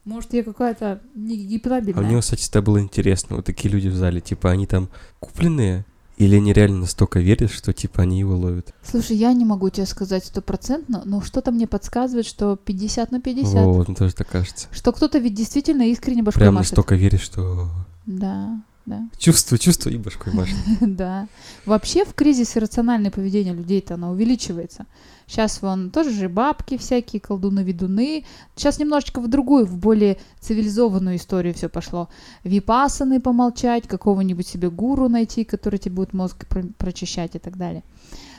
Может, 0.05 0.35
я 0.35 0.43
какая-то 0.43 1.01
не 1.15 1.35
А 1.35 1.39
гипнобельная? 1.39 2.03
мне, 2.05 2.21
кстати, 2.21 2.41
всегда 2.41 2.61
было 2.61 2.81
интересно, 2.81 3.37
вот 3.37 3.47
такие 3.47 3.73
люди 3.73 3.89
в 3.89 3.95
зале, 3.95 4.21
типа, 4.21 4.51
они 4.51 4.67
там 4.67 4.89
купленные, 5.21 5.87
или 6.25 6.37
они 6.37 6.53
реально 6.53 6.81
настолько 6.81 7.21
верят, 7.21 7.51
что, 7.51 7.73
типа, 7.73 8.03
они 8.03 8.19
его 8.19 8.37
ловят? 8.37 8.75
Слушай, 8.83 9.17
я 9.17 9.33
не 9.33 9.45
могу 9.45 9.71
тебе 9.71 9.87
сказать 9.87 10.25
стопроцентно, 10.25 11.03
но 11.05 11.21
что-то 11.21 11.51
мне 11.51 11.67
подсказывает, 11.67 12.27
что 12.27 12.57
50 12.57 13.13
на 13.13 13.21
50. 13.21 13.65
Вот, 13.65 13.89
мне 13.89 13.97
тоже 13.97 14.15
так 14.15 14.29
кажется. 14.29 14.69
Что 14.73 14.93
кто-то 14.93 15.19
ведь 15.19 15.35
действительно 15.35 15.83
искренне 15.83 16.23
башкой 16.23 16.41
Прям 16.41 16.55
машет. 16.55 16.73
настолько 16.73 16.95
веришь, 16.95 17.23
что... 17.23 17.69
Да, 18.07 18.61
да, 18.85 19.09
Чувствую, 19.17 19.59
чувствую, 19.59 19.95
и 19.95 19.99
башкой 19.99 20.33
машет. 20.33 20.57
да. 20.81 21.29
Вообще 21.67 22.05
в 22.05 22.15
кризисе 22.15 22.59
рациональное 22.59 23.11
поведение 23.11 23.55
людей-то 23.55 23.95
оно 23.95 24.11
увеличивается. 24.11 24.87
Сейчас 25.33 25.63
вон 25.63 25.89
тоже 25.89 26.11
же 26.11 26.29
бабки 26.29 26.77
всякие, 26.77 27.19
колдуны-ведуны. 27.19 28.27
Сейчас 28.55 28.79
немножечко 28.79 29.19
в 29.19 29.29
другую, 29.29 29.65
в 29.65 29.79
более 29.79 30.19
цивилизованную 30.41 31.17
историю 31.17 31.55
все 31.55 31.71
пошло. 31.71 32.11
Випасаны 32.45 33.19
помолчать, 33.19 33.89
какого-нибудь 33.89 34.47
себе 34.47 34.69
гуру 34.69 35.09
найти, 35.09 35.45
который 35.45 35.79
тебе 35.79 35.95
будет 35.95 36.13
мозг 36.13 36.47
про- 36.47 36.67
прочищать 36.77 37.35
и 37.35 37.39
так 37.39 37.57
далее. 37.57 37.83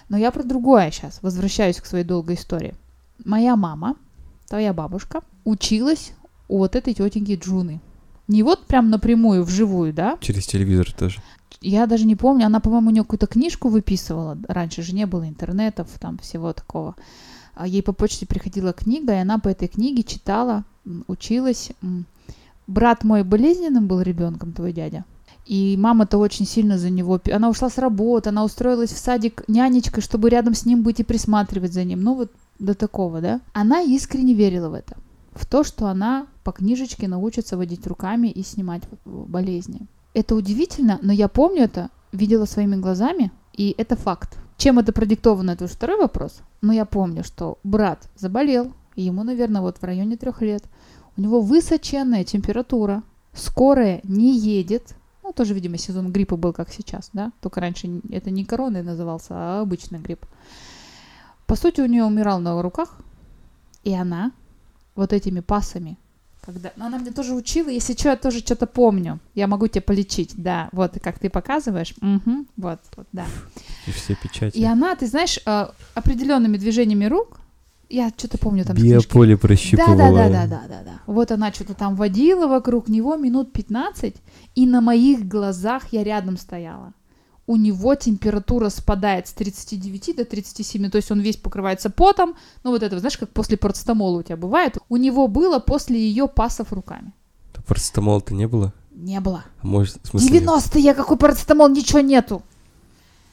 Но 0.07 0.17
я 0.17 0.29
про 0.29 0.43
другое 0.43 0.91
сейчас. 0.91 1.17
Возвращаюсь 1.23 1.77
к 1.77 1.87
своей 1.87 2.03
долгой 2.03 2.35
истории. 2.35 2.75
Моя 3.25 3.55
мама, 3.55 3.95
твоя 4.47 4.71
бабушка, 4.71 5.21
училась 5.45 6.11
у 6.47 6.59
вот 6.59 6.75
этой 6.75 6.93
тетеньки 6.93 7.39
Джуны. 7.43 7.81
Не 8.27 8.43
вот 8.43 8.67
прям 8.67 8.91
напрямую, 8.91 9.43
вживую, 9.43 9.93
да? 9.93 10.19
Через 10.21 10.45
телевизор 10.45 10.91
тоже. 10.93 11.23
Я 11.61 11.85
даже 11.87 12.05
не 12.05 12.15
помню, 12.15 12.45
она, 12.45 12.59
по-моему, 12.59 12.89
у 12.89 12.91
нее 12.91 13.03
какую-то 13.03 13.27
книжку 13.27 13.69
выписывала. 13.69 14.37
Раньше 14.47 14.81
же 14.81 14.93
не 14.93 15.05
было 15.05 15.27
интернетов, 15.27 15.87
там 15.99 16.17
всего 16.17 16.53
такого. 16.53 16.95
А 17.55 17.67
Ей 17.67 17.83
по 17.83 17.93
почте 17.93 18.25
приходила 18.25 18.73
книга, 18.73 19.13
и 19.13 19.19
она 19.19 19.37
по 19.37 19.47
этой 19.47 19.67
книге 19.67 20.03
читала, 20.03 20.63
училась. 21.07 21.71
Брат 22.67 23.03
мой 23.03 23.23
болезненным 23.23 23.87
был 23.87 24.01
ребенком, 24.01 24.53
твой 24.53 24.73
дядя. 24.73 25.05
И 25.45 25.75
мама-то 25.77 26.17
очень 26.17 26.45
сильно 26.45 26.77
за 26.77 26.89
него... 26.89 27.19
Она 27.31 27.49
ушла 27.49 27.69
с 27.69 27.77
работы, 27.77 28.29
она 28.29 28.45
устроилась 28.45 28.91
в 28.91 28.97
садик 28.97 29.43
нянечкой, 29.47 30.01
чтобы 30.01 30.29
рядом 30.29 30.53
с 30.53 30.65
ним 30.65 30.83
быть 30.83 31.01
и 31.01 31.03
присматривать 31.03 31.73
за 31.73 31.83
ним. 31.83 32.01
Ну 32.01 32.15
вот 32.15 32.31
до 32.59 32.73
такого, 32.73 33.19
да? 33.19 33.41
Она 33.51 33.81
искренне 33.81 34.33
верила 34.33 34.69
в 34.69 34.73
это. 34.73 34.95
В 35.33 35.45
то, 35.45 35.63
что 35.63 35.87
она 35.87 36.27
по 36.43 36.51
книжечке 36.51 37.07
научится 37.07 37.57
водить 37.57 37.85
руками 37.87 38.27
и 38.29 38.43
снимать 38.43 38.83
э, 38.83 38.95
болезни. 39.05 39.81
Это 40.13 40.35
удивительно, 40.35 40.99
но 41.01 41.11
я 41.11 41.27
помню 41.27 41.63
это, 41.63 41.89
видела 42.11 42.45
своими 42.45 42.75
глазами, 42.75 43.31
и 43.53 43.73
это 43.77 43.95
факт. 43.95 44.37
Чем 44.57 44.79
это 44.79 44.93
продиктовано, 44.93 45.51
это 45.51 45.65
уже 45.65 45.73
второй 45.73 45.97
вопрос. 45.97 46.41
Но 46.61 46.71
я 46.71 46.85
помню, 46.85 47.23
что 47.23 47.57
брат 47.63 48.07
заболел, 48.15 48.73
и 48.95 49.03
ему, 49.03 49.23
наверное, 49.23 49.61
вот 49.61 49.77
в 49.77 49.83
районе 49.83 50.15
трех 50.15 50.41
лет. 50.41 50.63
У 51.17 51.21
него 51.21 51.41
высоченная 51.41 52.23
температура, 52.23 53.03
скорая 53.33 54.01
не 54.03 54.37
едет. 54.37 54.95
Ну, 55.23 55.33
тоже, 55.33 55.53
видимо, 55.53 55.77
сезон 55.77 56.11
гриппа 56.11 56.37
был 56.37 56.53
как 56.53 56.71
сейчас, 56.71 57.09
да? 57.13 57.31
Только 57.41 57.61
раньше 57.61 58.01
это 58.09 58.29
не 58.29 58.45
короной 58.45 58.83
назывался, 58.83 59.29
а 59.31 59.61
обычный 59.61 59.99
грипп. 59.99 60.25
По 61.47 61.55
сути, 61.55 61.81
у 61.81 61.85
нее 61.85 62.03
умирал 62.03 62.39
на 62.39 62.61
руках, 62.61 62.97
и 63.83 63.93
она 63.93 64.31
вот 64.95 65.11
этими 65.11 65.39
пасами, 65.39 65.97
когда... 66.43 66.71
Ну, 66.75 66.85
она 66.85 66.97
мне 66.97 67.11
тоже 67.11 67.33
учила, 67.33 67.69
если 67.69 67.93
что, 67.93 68.09
я 68.09 68.15
тоже 68.15 68.39
что-то 68.39 68.67
помню. 68.67 69.19
Я 69.33 69.47
могу 69.47 69.67
тебя 69.67 69.81
полечить, 69.81 70.33
да. 70.35 70.69
Вот, 70.71 70.97
как 71.01 71.19
ты 71.19 71.29
показываешь. 71.29 71.93
Мгм, 72.01 72.47
вот, 72.57 72.79
вот, 72.95 73.07
да. 73.11 73.25
И 73.87 73.91
все 73.91 74.15
печати. 74.15 74.57
И 74.57 74.63
она, 74.63 74.95
ты 74.95 75.07
знаешь, 75.07 75.39
э, 75.45 75.67
определенными 75.93 76.57
движениями 76.57 77.05
рук, 77.05 77.39
я 77.89 78.11
что-то 78.15 78.37
помню 78.37 78.65
там. 78.65 78.75
Биополе 78.75 79.35
Да, 79.35 79.41
прощупывала. 79.41 79.95
да, 79.95 80.11
да, 80.11 80.29
да, 80.29 80.47
да, 80.47 80.61
да, 80.67 80.83
да. 80.83 80.99
Вот 81.05 81.31
она 81.31 81.53
что-то 81.53 81.75
там 81.75 81.95
водила 81.95 82.47
вокруг 82.47 82.89
него 82.89 83.15
минут 83.17 83.53
15, 83.53 84.15
и 84.55 84.65
на 84.65 84.81
моих 84.81 85.27
глазах 85.27 85.83
я 85.91 86.03
рядом 86.03 86.37
стояла. 86.37 86.93
У 87.45 87.57
него 87.57 87.95
температура 87.95 88.69
спадает 88.69 89.27
с 89.27 89.33
39 89.33 90.15
до 90.15 90.25
37, 90.25 90.89
то 90.89 90.95
есть 90.95 91.11
он 91.11 91.19
весь 91.19 91.35
покрывается 91.35 91.89
потом. 91.89 92.35
Ну 92.63 92.71
вот 92.71 92.83
это, 92.83 92.99
знаешь, 92.99 93.17
как 93.17 93.29
после 93.29 93.57
парацетамола 93.57 94.19
у 94.19 94.23
тебя 94.23 94.37
бывает. 94.37 94.77
У 94.87 94.95
него 94.95 95.27
было 95.27 95.59
после 95.59 95.99
ее 95.99 96.27
пасов 96.27 96.71
руками. 96.71 97.11
Парацетамола-то 97.67 98.33
не 98.33 98.47
было? 98.47 98.73
Не 98.91 99.19
было. 99.19 99.43
А 99.61 99.67
может, 99.67 99.97
в 100.03 100.07
смысле... 100.07 100.39
90-е, 100.39 100.93
какой 100.93 101.17
парацетамол, 101.17 101.69
ничего 101.69 101.99
нету. 101.99 102.43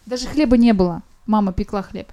Даже 0.06 0.26
хлеба 0.26 0.56
не 0.56 0.72
было. 0.72 1.02
Мама 1.26 1.52
пекла 1.52 1.82
хлеб. 1.82 2.08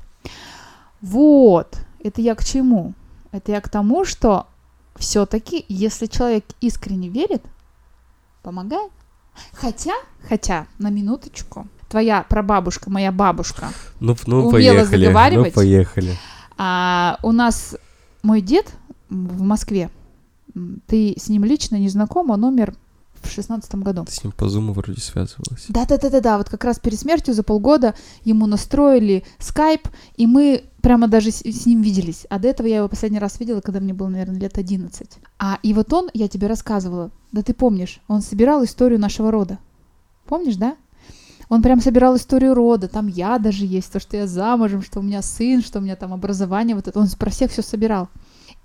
Вот, 1.01 1.79
это 2.03 2.21
я 2.21 2.35
к 2.35 2.43
чему? 2.43 2.93
Это 3.31 3.51
я 3.51 3.61
к 3.61 3.69
тому, 3.69 4.05
что 4.05 4.47
все-таки, 4.95 5.65
если 5.67 6.07
человек 6.07 6.45
искренне 6.59 7.09
верит, 7.09 7.43
помогает. 8.41 8.91
Хотя, 9.53 9.93
хотя, 10.27 10.67
на 10.79 10.89
минуточку, 10.89 11.67
твоя 11.89 12.25
прабабушка, 12.27 12.89
моя 12.89 13.11
бабушка, 13.11 13.69
Ну, 13.99 14.15
ну 14.25 14.47
умела 14.47 14.51
поехали. 14.51 14.83
Ну, 14.83 15.05
заговаривать. 15.05 15.53
поехали. 15.53 16.15
а 16.57 17.19
у 17.23 17.31
нас 17.31 17.75
мой 18.23 18.41
дед 18.41 18.71
в 19.09 19.41
Москве, 19.41 19.89
ты 20.87 21.15
с 21.17 21.29
ним 21.29 21.43
лично 21.45 21.75
не 21.77 21.89
знаком, 21.89 22.29
он 22.29 22.43
умер 22.43 22.73
в 23.21 23.29
шестнадцатом 23.31 23.83
году. 23.83 24.05
Ты 24.05 24.11
с 24.11 24.23
ним 24.23 24.31
по 24.31 24.47
зуму 24.47 24.73
вроде 24.73 25.01
связывалась. 25.01 25.65
Да, 25.69 25.85
да, 25.85 25.97
да, 25.97 26.09
да, 26.09 26.21
да. 26.21 26.37
Вот 26.37 26.49
как 26.49 26.63
раз 26.63 26.79
перед 26.79 26.99
смертью 26.99 27.33
за 27.33 27.43
полгода 27.43 27.95
ему 28.23 28.45
настроили 28.47 29.23
скайп, 29.39 29.87
и 30.15 30.27
мы 30.27 30.63
прямо 30.81 31.07
даже 31.07 31.31
с, 31.31 31.41
с 31.41 31.65
ним 31.65 31.81
виделись. 31.81 32.25
А 32.29 32.39
до 32.39 32.47
этого 32.47 32.67
я 32.67 32.77
его 32.77 32.87
последний 32.87 33.19
раз 33.19 33.39
видела, 33.39 33.61
когда 33.61 33.79
мне 33.79 33.93
было, 33.93 34.07
наверное, 34.07 34.39
лет 34.39 34.57
11. 34.57 35.09
А 35.39 35.59
и 35.63 35.73
вот 35.73 35.91
он, 35.93 36.09
я 36.13 36.27
тебе 36.27 36.47
рассказывала, 36.47 37.11
да 37.31 37.41
ты 37.41 37.53
помнишь, 37.53 37.99
он 38.07 38.21
собирал 38.21 38.63
историю 38.63 38.99
нашего 38.99 39.31
рода. 39.31 39.57
Помнишь, 40.25 40.55
да? 40.55 40.75
Он 41.49 41.61
прям 41.61 41.79
собирал 41.79 42.15
историю 42.17 42.53
рода, 42.53 42.87
там 42.87 43.07
я 43.07 43.39
даже 43.39 43.65
есть, 43.65 43.91
то, 43.91 43.99
что 43.99 44.17
я 44.17 44.27
замужем, 44.27 44.81
что 44.81 44.99
у 44.99 45.03
меня 45.03 45.21
сын, 45.21 45.61
что 45.61 45.79
у 45.79 45.81
меня 45.81 45.95
там 45.95 46.13
образование, 46.13 46.75
вот 46.75 46.87
это, 46.87 46.99
он 46.99 47.07
про 47.17 47.29
всех 47.29 47.51
все 47.51 47.61
собирал. 47.61 48.09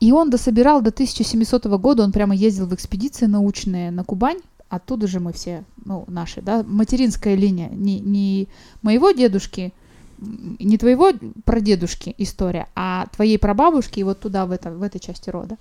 И 0.01 0.11
он 0.11 0.31
дособирал 0.31 0.83
до 0.83 0.90
1700 0.90 1.66
года, 1.79 2.03
он 2.03 2.11
прямо 2.11 2.35
ездил 2.35 2.66
в 2.66 2.75
экспедиции 2.75 3.27
научные 3.27 3.92
на 3.92 4.03
Кубань, 4.03 4.38
оттуда 4.68 5.07
же 5.07 5.21
мы 5.21 5.33
все, 5.33 5.64
ну, 5.85 6.05
наши, 6.09 6.42
да, 6.42 6.64
материнская 6.66 7.37
линия, 7.37 7.68
не, 7.68 8.01
не 8.01 8.49
моего 8.83 9.12
дедушки, 9.12 9.73
не 10.18 10.79
твоего 10.79 11.12
прадедушки 11.45 12.14
история, 12.18 12.66
а 12.75 13.07
твоей 13.14 13.38
прабабушки 13.38 14.01
и 14.01 14.03
вот 14.03 14.21
туда, 14.21 14.47
в, 14.47 14.51
это, 14.51 14.71
в 14.71 14.83
этой 14.83 14.99
части 14.99 15.31
рода. 15.31 15.57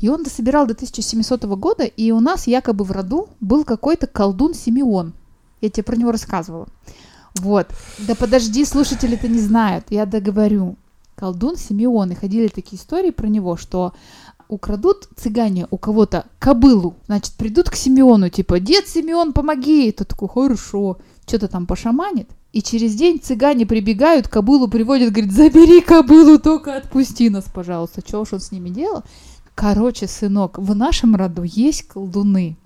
И 0.00 0.08
он 0.08 0.22
дособирал 0.22 0.66
до 0.66 0.72
1700 0.72 1.44
года, 1.44 1.84
и 1.84 2.10
у 2.10 2.20
нас 2.20 2.46
якобы 2.46 2.84
в 2.84 2.92
роду 2.92 3.28
был 3.40 3.64
какой-то 3.64 4.06
колдун 4.06 4.54
Симеон. 4.54 5.12
Я 5.60 5.70
тебе 5.70 5.84
про 5.84 5.96
него 5.96 6.12
рассказывала. 6.12 6.68
Вот. 7.34 7.68
Да 7.98 8.14
подожди, 8.14 8.64
слушатели-то 8.64 9.28
не 9.28 9.40
знают, 9.40 9.86
я 9.90 10.06
договорю. 10.06 10.76
Колдун 11.14 11.56
Симеон, 11.56 12.12
и 12.12 12.14
ходили 12.14 12.48
такие 12.48 12.80
истории 12.80 13.10
про 13.10 13.26
него, 13.26 13.56
что 13.56 13.92
украдут 14.48 15.08
цыгане 15.16 15.66
у 15.70 15.78
кого-то 15.78 16.24
кобылу, 16.38 16.96
значит, 17.06 17.34
придут 17.34 17.70
к 17.70 17.76
Симеону, 17.76 18.30
типа, 18.30 18.58
дед 18.58 18.88
Симеон, 18.88 19.32
помоги, 19.32 19.88
и 19.88 19.92
тот 19.92 20.08
такой, 20.08 20.28
хорошо, 20.28 20.98
что-то 21.26 21.48
там 21.48 21.66
пошаманит, 21.66 22.30
и 22.52 22.62
через 22.62 22.94
день 22.94 23.20
цыгане 23.20 23.64
прибегают, 23.64 24.28
кобылу 24.28 24.66
приводят, 24.66 25.12
говорит, 25.12 25.32
забери 25.32 25.80
кобылу, 25.80 26.38
только 26.38 26.76
отпусти 26.76 27.30
нас, 27.30 27.44
пожалуйста. 27.44 28.02
Что 28.06 28.20
уж 28.20 28.32
он 28.32 28.40
с 28.40 28.50
ними 28.50 28.70
делал? 28.70 29.04
Короче, 29.54 30.08
сынок, 30.08 30.58
в 30.58 30.74
нашем 30.74 31.14
роду 31.14 31.42
есть 31.42 31.86
колдуны. 31.86 32.56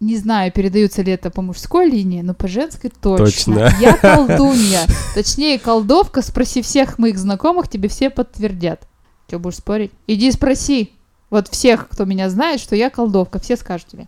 Не 0.00 0.16
знаю, 0.16 0.50
передаются 0.50 1.02
ли 1.02 1.12
это 1.12 1.30
по 1.30 1.42
мужской 1.42 1.90
линии, 1.90 2.22
но 2.22 2.32
по 2.32 2.48
женской 2.48 2.90
точно. 2.90 3.26
Точно. 3.26 3.72
Я 3.80 3.94
колдунья. 3.96 4.80
Точнее, 5.14 5.58
колдовка, 5.58 6.22
спроси 6.22 6.62
всех 6.62 6.98
моих 6.98 7.18
знакомых, 7.18 7.68
тебе 7.68 7.90
все 7.90 8.08
подтвердят. 8.08 8.88
Что 9.28 9.38
будешь 9.38 9.56
спорить? 9.56 9.92
Иди 10.06 10.32
спроси. 10.32 10.92
Вот 11.28 11.48
всех, 11.48 11.88
кто 11.88 12.06
меня 12.06 12.30
знает, 12.30 12.60
что 12.60 12.74
я 12.74 12.88
колдовка, 12.88 13.38
все 13.38 13.56
скажут 13.56 13.88
тебе. 13.88 14.06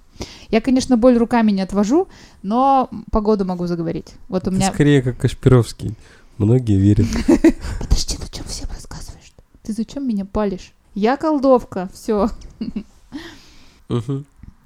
Я, 0.48 0.62
конечно, 0.62 0.96
боль 0.96 1.16
руками 1.18 1.52
не 1.52 1.60
отвожу, 1.60 2.08
но 2.42 2.88
погоду 3.12 3.44
могу 3.44 3.66
заговорить. 3.66 4.14
Вот 4.28 4.48
у 4.48 4.50
Ты 4.50 4.56
меня... 4.56 4.72
скорее 4.72 5.02
как 5.02 5.18
Кашпировский. 5.18 5.94
Многие 6.38 6.78
верят. 6.78 7.06
Подожди, 7.78 8.16
ну 8.18 8.26
что 8.32 8.42
всем 8.44 8.68
рассказываешь? 8.70 9.32
Ты 9.62 9.72
зачем 9.74 10.08
меня 10.08 10.24
палишь? 10.24 10.72
Я 10.94 11.18
колдовка, 11.18 11.90
все. 11.92 12.30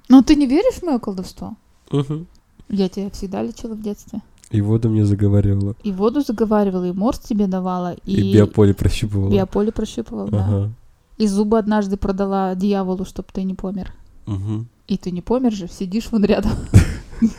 Ну 0.09 0.21
ты 0.23 0.35
не 0.35 0.47
веришь 0.47 0.75
в 0.79 0.83
мое 0.83 0.99
колдовство? 0.99 1.55
мгм. 1.91 2.27
Я 2.69 2.89
тебя 2.89 3.09
всегда 3.11 3.41
лечила 3.43 3.73
в 3.75 3.81
детстве. 3.81 4.21
И 4.51 4.61
воду 4.61 4.89
мне 4.89 5.05
заговаривала. 5.05 5.75
И 5.83 5.91
воду 5.91 6.21
заговаривала, 6.21 6.85
и 6.85 6.91
морс 6.91 7.19
тебе 7.19 7.47
давала, 7.47 7.93
и, 8.05 8.13
И, 8.13 8.33
биополе 8.33 8.73
прощупывала. 8.73 9.29
биополе 9.31 9.71
прощупывала, 9.71 10.29
да. 10.29 10.45
Ага. 10.45 10.71
И 11.17 11.27
зубы 11.27 11.57
однажды 11.57 11.97
продала 11.97 12.55
дьяволу, 12.55 13.05
чтобы 13.05 13.29
ты 13.31 13.43
не 13.43 13.55
помер. 13.55 13.93
Мгм. 14.25 14.67
И 14.87 14.97
ты 14.97 15.11
не 15.11 15.21
помер 15.21 15.51
же, 15.53 15.67
сидишь 15.67 16.09
вон 16.11 16.23
рядом. 16.25 16.51
Ну 17.21 17.29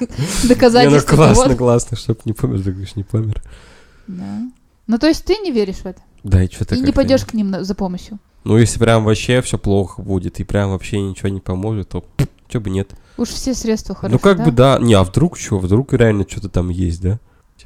Доказательство. 0.49 1.15
классно, 1.15 1.55
классно, 1.55 1.97
чтоб 1.97 2.27
не 2.27 2.33
помер, 2.33 2.63
так 2.65 2.73
говоришь, 2.75 2.97
не 2.97 3.05
помер. 3.05 3.43
Да. 4.09 4.43
Ну, 4.89 4.99
то 4.99 5.07
есть 5.07 5.25
ты 5.25 5.37
не 5.37 5.53
веришь 5.53 5.77
в 5.77 5.87
это? 5.87 6.01
Да, 6.25 6.43
и 6.43 6.51
что-то 6.51 6.75
И 6.75 6.81
не 6.81 6.91
пойдешь 6.91 7.25
к 7.25 7.33
ним 7.33 7.63
за 7.63 7.75
помощью? 7.77 8.19
Ну, 8.43 8.59
если 8.59 8.81
прям 8.81 9.05
вообще 9.05 9.41
все 9.41 9.57
плохо 9.57 10.03
будет, 10.03 10.41
и 10.41 10.45
прям 10.45 10.71
вообще 10.71 11.01
ничего 11.01 11.29
не 11.29 11.39
поможет, 11.41 11.91
то 11.91 12.05
что 12.49 12.61
бы 12.61 12.71
нет. 12.71 12.95
Уж 13.17 13.29
все 13.29 13.55
средства 13.55 13.95
хороши, 13.95 14.15
ну, 14.15 14.19
как 14.19 14.39
да? 14.39 14.45
бы 14.45 14.51
да. 14.53 14.79
Не, 14.81 14.95
а 14.95 15.05
вдруг 15.05 15.37
что? 15.37 15.59
Вдруг 15.59 15.93
реально 15.93 16.25
что-то 16.29 16.49
там 16.49 16.69
есть, 16.69 17.03
да? 17.03 17.19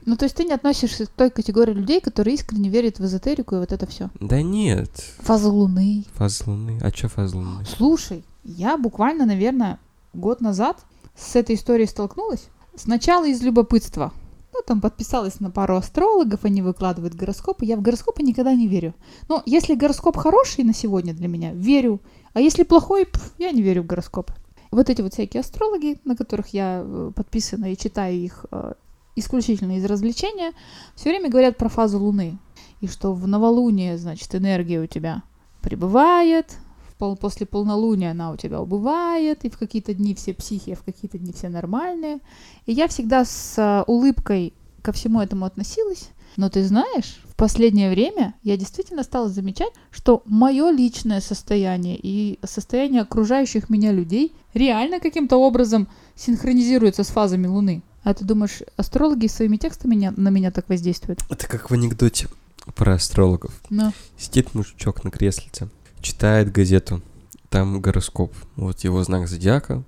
Ну, 0.04 0.16
то 0.16 0.24
есть 0.24 0.36
ты 0.36 0.44
не 0.44 0.52
относишься 0.52 1.06
к 1.06 1.10
той 1.10 1.30
категории 1.30 1.72
людей, 1.72 2.00
которые 2.00 2.34
искренне 2.34 2.68
верят 2.68 2.98
в 2.98 3.04
эзотерику 3.04 3.56
и 3.56 3.58
вот 3.58 3.72
это 3.72 3.86
все. 3.86 4.10
Да 4.20 4.42
нет. 4.42 4.90
Фаза 5.20 5.48
Луны. 5.48 6.04
Фаза 6.14 6.44
Луны. 6.46 6.78
А 6.82 6.90
что 6.90 7.08
фаза 7.08 7.36
Луны? 7.36 7.64
Слушай, 7.76 8.24
я 8.42 8.76
буквально, 8.76 9.26
наверное, 9.26 9.78
год 10.12 10.40
назад 10.40 10.84
с 11.16 11.36
этой 11.36 11.54
историей 11.54 11.86
столкнулась. 11.86 12.48
Сначала 12.74 13.28
из 13.28 13.42
любопытства. 13.42 14.12
Ну, 14.52 14.60
там 14.66 14.80
подписалась 14.80 15.40
на 15.40 15.50
пару 15.50 15.76
астрологов, 15.76 16.44
они 16.44 16.62
выкладывают 16.62 17.14
гороскопы. 17.14 17.64
Я 17.64 17.76
в 17.76 17.82
гороскопы 17.82 18.22
никогда 18.22 18.54
не 18.54 18.68
верю. 18.68 18.94
Но 19.28 19.42
если 19.46 19.74
гороскоп 19.74 20.16
хороший 20.16 20.64
на 20.64 20.74
сегодня 20.74 21.14
для 21.14 21.28
меня, 21.28 21.52
верю. 21.52 22.00
А 22.34 22.40
если 22.40 22.64
плохой, 22.64 23.06
пф, 23.06 23.32
я 23.38 23.50
не 23.52 23.62
верю 23.62 23.82
в 23.82 23.86
гороскопы. 23.86 24.34
Вот 24.72 24.90
эти 24.90 25.02
вот 25.02 25.12
всякие 25.12 25.42
астрологи, 25.42 26.00
на 26.04 26.16
которых 26.16 26.48
я 26.48 26.82
э, 26.84 27.12
подписана 27.14 27.72
и 27.72 27.76
читаю 27.76 28.16
их 28.16 28.46
э, 28.50 28.72
исключительно 29.16 29.76
из 29.76 29.84
развлечения, 29.84 30.52
все 30.96 31.10
время 31.10 31.30
говорят 31.30 31.58
про 31.58 31.68
фазу 31.68 31.98
Луны. 31.98 32.38
И 32.80 32.88
что 32.88 33.12
в 33.12 33.28
новолуние, 33.28 33.98
значит, 33.98 34.34
энергия 34.34 34.80
у 34.80 34.86
тебя 34.86 35.22
прибывает, 35.60 36.56
пол- 36.98 37.16
после 37.16 37.46
полнолуния 37.46 38.12
она 38.12 38.30
у 38.30 38.36
тебя 38.36 38.60
убывает, 38.60 39.44
и 39.44 39.50
в 39.50 39.58
какие-то 39.58 39.92
дни 39.92 40.14
все 40.14 40.32
психи, 40.32 40.70
а 40.70 40.76
в 40.76 40.82
какие-то 40.82 41.18
дни 41.18 41.32
все 41.32 41.48
нормальные. 41.48 42.20
И 42.66 42.72
я 42.72 42.88
всегда 42.88 43.24
с 43.24 43.54
а, 43.58 43.84
улыбкой 43.86 44.54
ко 44.82 44.92
всему 44.92 45.20
этому 45.20 45.44
относилась. 45.44 46.10
Но 46.36 46.48
ты 46.48 46.64
знаешь, 46.64 47.22
последнее 47.42 47.90
время 47.90 48.34
я 48.44 48.56
действительно 48.56 49.02
стала 49.02 49.28
замечать, 49.28 49.72
что 49.90 50.22
мое 50.26 50.70
личное 50.70 51.20
состояние 51.20 51.98
и 52.00 52.38
состояние 52.44 53.02
окружающих 53.02 53.68
меня 53.68 53.90
людей 53.90 54.32
реально 54.54 55.00
каким-то 55.00 55.38
образом 55.38 55.88
синхронизируется 56.14 57.02
с 57.02 57.08
фазами 57.08 57.48
Луны. 57.48 57.82
А 58.04 58.14
ты 58.14 58.24
думаешь, 58.24 58.60
астрологи 58.76 59.26
своими 59.26 59.56
текстами 59.56 60.12
на 60.16 60.28
меня 60.28 60.52
так 60.52 60.68
воздействуют? 60.68 61.18
Это 61.30 61.48
как 61.48 61.68
в 61.68 61.74
анекдоте 61.74 62.28
про 62.76 62.94
астрологов. 62.94 63.60
Ну, 63.70 63.92
Сидит 64.16 64.54
мужичок 64.54 65.02
на 65.02 65.10
креслице, 65.10 65.68
читает 66.00 66.52
газету, 66.52 67.02
там 67.50 67.80
гороскоп, 67.80 68.32
вот 68.54 68.84
его 68.84 69.02
знак 69.02 69.26
зодиака, 69.26 69.82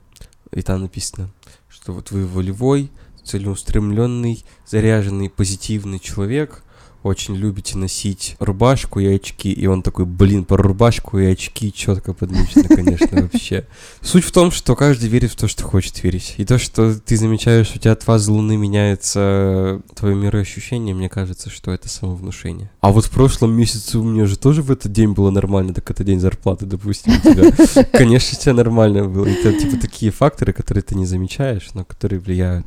и 0.50 0.60
там 0.62 0.82
написано, 0.82 1.30
что 1.68 1.92
вот 1.92 2.10
вы 2.10 2.26
волевой, 2.26 2.90
целеустремленный, 3.22 4.44
заряженный, 4.66 5.30
позитивный 5.30 6.00
человек, 6.00 6.63
очень 7.04 7.36
любите 7.36 7.76
носить 7.76 8.36
рубашку 8.38 8.98
и 8.98 9.06
очки, 9.06 9.52
и 9.52 9.66
он 9.66 9.82
такой, 9.82 10.06
блин, 10.06 10.44
про 10.44 10.56
рубашку 10.56 11.18
и 11.18 11.26
очки 11.26 11.72
четко 11.72 12.14
подмечено, 12.14 12.64
конечно, 12.64 13.22
вообще. 13.22 13.66
Суть 14.00 14.24
в 14.24 14.32
том, 14.32 14.50
что 14.50 14.74
каждый 14.74 15.08
верит 15.10 15.32
в 15.32 15.36
то, 15.36 15.46
что 15.46 15.64
хочет 15.64 16.02
верить. 16.02 16.34
И 16.38 16.44
то, 16.44 16.58
что 16.58 16.98
ты 16.98 17.16
замечаешь, 17.16 17.72
у 17.74 17.78
тебя 17.78 17.92
от 17.92 18.02
фазы 18.02 18.32
Луны 18.32 18.56
меняется 18.56 19.82
твое 19.94 20.16
мироощущение, 20.16 20.94
мне 20.94 21.08
кажется, 21.08 21.50
что 21.50 21.72
это 21.72 21.88
самовнушение. 21.88 22.70
А 22.80 22.90
вот 22.90 23.04
в 23.04 23.10
прошлом 23.10 23.52
месяце 23.52 23.98
у 23.98 24.02
меня 24.02 24.26
же 24.26 24.38
тоже 24.38 24.62
в 24.62 24.70
этот 24.70 24.90
день 24.90 25.12
было 25.12 25.30
нормально, 25.30 25.74
так 25.74 25.90
это 25.90 26.04
день 26.04 26.20
зарплаты, 26.20 26.64
допустим, 26.64 27.12
у 27.12 27.20
тебя. 27.20 27.84
Конечно, 27.92 28.38
у 28.38 28.40
тебя 28.40 28.54
нормально 28.54 29.04
было. 29.04 29.26
Это 29.26 29.52
типа 29.52 29.76
такие 29.76 30.10
факторы, 30.10 30.52
которые 30.52 30.82
ты 30.82 30.94
не 30.94 31.04
замечаешь, 31.04 31.68
но 31.74 31.84
которые 31.84 32.18
влияют 32.18 32.66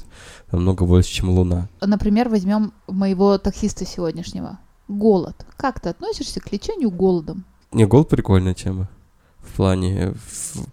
намного 0.51 0.85
больше, 0.85 1.09
чем 1.09 1.29
Луна. 1.29 1.67
например, 1.81 2.29
возьмем 2.29 2.73
моего 2.87 3.37
таксиста 3.37 3.85
сегодняшнего. 3.85 4.59
Голод. 4.87 5.45
Как 5.57 5.79
ты 5.79 5.89
относишься 5.89 6.39
к 6.39 6.51
лечению 6.51 6.91
голодом? 6.91 7.43
Не, 7.71 7.85
гол 7.85 8.05
прикольная 8.05 8.53
тема. 8.53 8.87
В 9.39 9.55
плане 9.55 10.13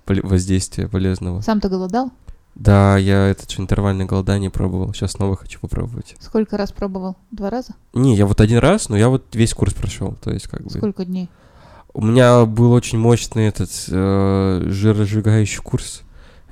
воздействия 0.06 0.88
полезного. 0.88 1.40
Сам 1.40 1.60
ты 1.60 1.68
голодал? 1.68 2.12
Да, 2.54 2.96
я 2.96 3.26
это 3.26 3.50
же 3.50 3.60
интервальное 3.60 4.06
голодание 4.06 4.50
пробовал. 4.50 4.94
Сейчас 4.94 5.12
снова 5.12 5.36
хочу 5.36 5.58
попробовать. 5.58 6.14
Сколько 6.20 6.56
раз 6.56 6.70
пробовал? 6.70 7.16
Два 7.32 7.50
раза? 7.50 7.74
Не, 7.94 8.14
я 8.14 8.26
вот 8.26 8.40
один 8.40 8.58
раз, 8.58 8.88
но 8.88 8.96
я 8.96 9.08
вот 9.08 9.34
весь 9.34 9.54
курс 9.54 9.74
прошел. 9.74 10.16
То 10.22 10.30
есть 10.30 10.46
как 10.46 10.62
бы... 10.62 10.70
Сколько 10.70 11.04
дней? 11.04 11.28
У 11.92 12.04
меня 12.04 12.44
был 12.44 12.72
очень 12.72 12.98
мощный 12.98 13.46
этот 13.46 13.70
э, 13.88 14.62
жиросжигающий 14.66 15.62
курс. 15.62 16.02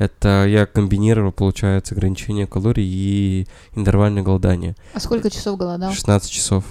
Это 0.03 0.47
я 0.49 0.67
комбинировал, 0.67 1.31
получается, 1.31 1.95
ограничение 1.95 2.49
калорий 2.49 2.85
и 2.85 3.47
интервальное 3.77 4.25
голодание. 4.25 4.75
А 4.95 4.99
сколько 4.99 5.31
часов 5.31 5.57
голодал? 5.57 5.93
16 5.93 6.29
часов. 6.29 6.65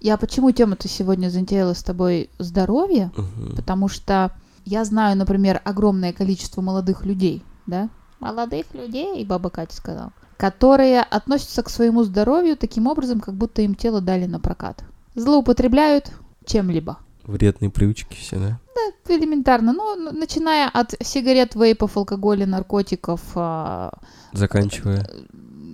Я 0.00 0.16
почему 0.16 0.52
тему-то 0.52 0.86
сегодня 0.86 1.28
затеяла 1.28 1.74
с 1.74 1.82
тобой 1.82 2.30
здоровье? 2.38 3.10
Мгм. 3.16 3.56
Потому 3.56 3.88
что 3.88 4.30
я 4.64 4.84
знаю, 4.84 5.16
например, 5.16 5.60
огромное 5.64 6.12
количество 6.12 6.60
молодых 6.60 7.04
людей, 7.04 7.42
да? 7.66 7.88
Молодых 8.20 8.66
людей, 8.72 9.24
баба 9.24 9.50
Катя 9.50 9.74
сказала. 9.74 10.12
Которые 10.36 11.00
относятся 11.00 11.64
к 11.64 11.70
своему 11.70 12.04
здоровью 12.04 12.56
таким 12.56 12.86
образом, 12.86 13.18
как 13.18 13.34
будто 13.34 13.60
им 13.60 13.74
тело 13.74 14.00
дали 14.00 14.26
на 14.26 14.38
прокат. 14.38 14.84
Злоупотребляют 15.16 16.12
чем-либо. 16.46 16.98
Вредные 17.28 17.70
привычки 17.70 18.16
все, 18.16 18.36
да? 18.36 18.58
Элементарно, 19.06 19.74
ну, 19.74 20.12
начиная 20.12 20.66
от 20.68 20.94
сигарет, 21.02 21.54
вейпов, 21.54 21.98
алкоголя, 21.98 22.46
наркотиков, 22.46 23.20
а, 23.34 23.92
Заканчивая. 24.32 25.06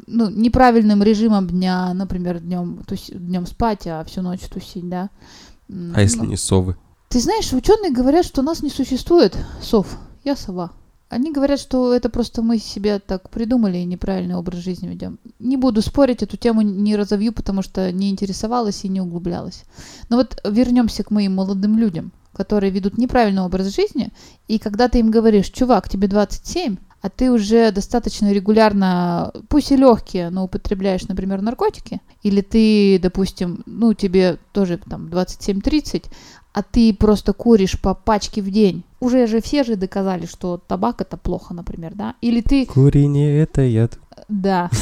ну, 0.08 0.30
неправильным 0.30 1.02
режимом 1.02 1.46
дня, 1.46 1.94
например, 1.94 2.40
днем, 2.40 2.84
днем 3.12 3.46
спать, 3.46 3.86
а 3.86 4.02
всю 4.04 4.22
ночь 4.22 4.40
тусить, 4.40 4.88
да. 4.88 5.10
А 5.68 6.00
если 6.00 6.18
ну, 6.18 6.24
не 6.24 6.36
совы? 6.36 6.76
Ты 7.08 7.20
знаешь, 7.20 7.52
ученые 7.52 7.92
говорят, 7.92 8.24
что 8.26 8.42
нас 8.42 8.60
не 8.60 8.70
существует 8.70 9.36
сов. 9.62 9.96
Я 10.24 10.34
сова. 10.34 10.72
Они 11.14 11.30
говорят, 11.30 11.60
что 11.60 11.94
это 11.94 12.08
просто 12.08 12.42
мы 12.42 12.58
себе 12.58 12.98
так 12.98 13.30
придумали 13.30 13.78
и 13.78 13.84
неправильный 13.84 14.34
образ 14.34 14.58
жизни 14.58 14.88
ведем. 14.88 15.20
Не 15.38 15.56
буду 15.56 15.80
спорить, 15.80 16.24
эту 16.24 16.36
тему 16.36 16.62
не 16.62 16.96
разовью, 16.96 17.32
потому 17.32 17.62
что 17.62 17.92
не 17.92 18.10
интересовалась 18.10 18.84
и 18.84 18.88
не 18.88 19.00
углублялась. 19.00 19.62
Но 20.08 20.16
вот 20.16 20.40
вернемся 20.44 21.04
к 21.04 21.12
моим 21.12 21.36
молодым 21.36 21.78
людям, 21.78 22.10
которые 22.32 22.72
ведут 22.72 22.98
неправильный 22.98 23.42
образ 23.42 23.72
жизни, 23.72 24.08
и 24.48 24.58
когда 24.58 24.88
ты 24.88 24.98
им 24.98 25.12
говоришь, 25.12 25.50
чувак, 25.50 25.88
тебе 25.88 26.08
27, 26.08 26.78
а 27.00 27.10
ты 27.10 27.30
уже 27.30 27.70
достаточно 27.70 28.32
регулярно, 28.32 29.30
пусть 29.48 29.70
и 29.70 29.76
легкие, 29.76 30.30
но 30.30 30.44
употребляешь, 30.44 31.06
например, 31.06 31.42
наркотики, 31.42 32.00
или 32.24 32.40
ты, 32.40 32.98
допустим, 32.98 33.62
ну, 33.66 33.94
тебе 33.94 34.38
тоже 34.52 34.78
там 34.78 35.06
27-30, 35.06 36.06
а 36.54 36.62
ты 36.62 36.94
просто 36.94 37.32
куришь 37.32 37.78
по 37.80 37.94
пачке 37.94 38.40
в 38.40 38.50
день. 38.50 38.84
Уже 39.00 39.26
же 39.26 39.42
все 39.42 39.64
же 39.64 39.74
доказали, 39.76 40.24
что 40.24 40.56
табак 40.56 41.00
это 41.00 41.16
плохо, 41.16 41.52
например, 41.52 41.92
да? 41.94 42.14
Или 42.20 42.40
ты, 42.40 42.64
Курение 42.64 43.40
это 43.42 43.62
яд. 43.62 43.98
да. 44.28 44.70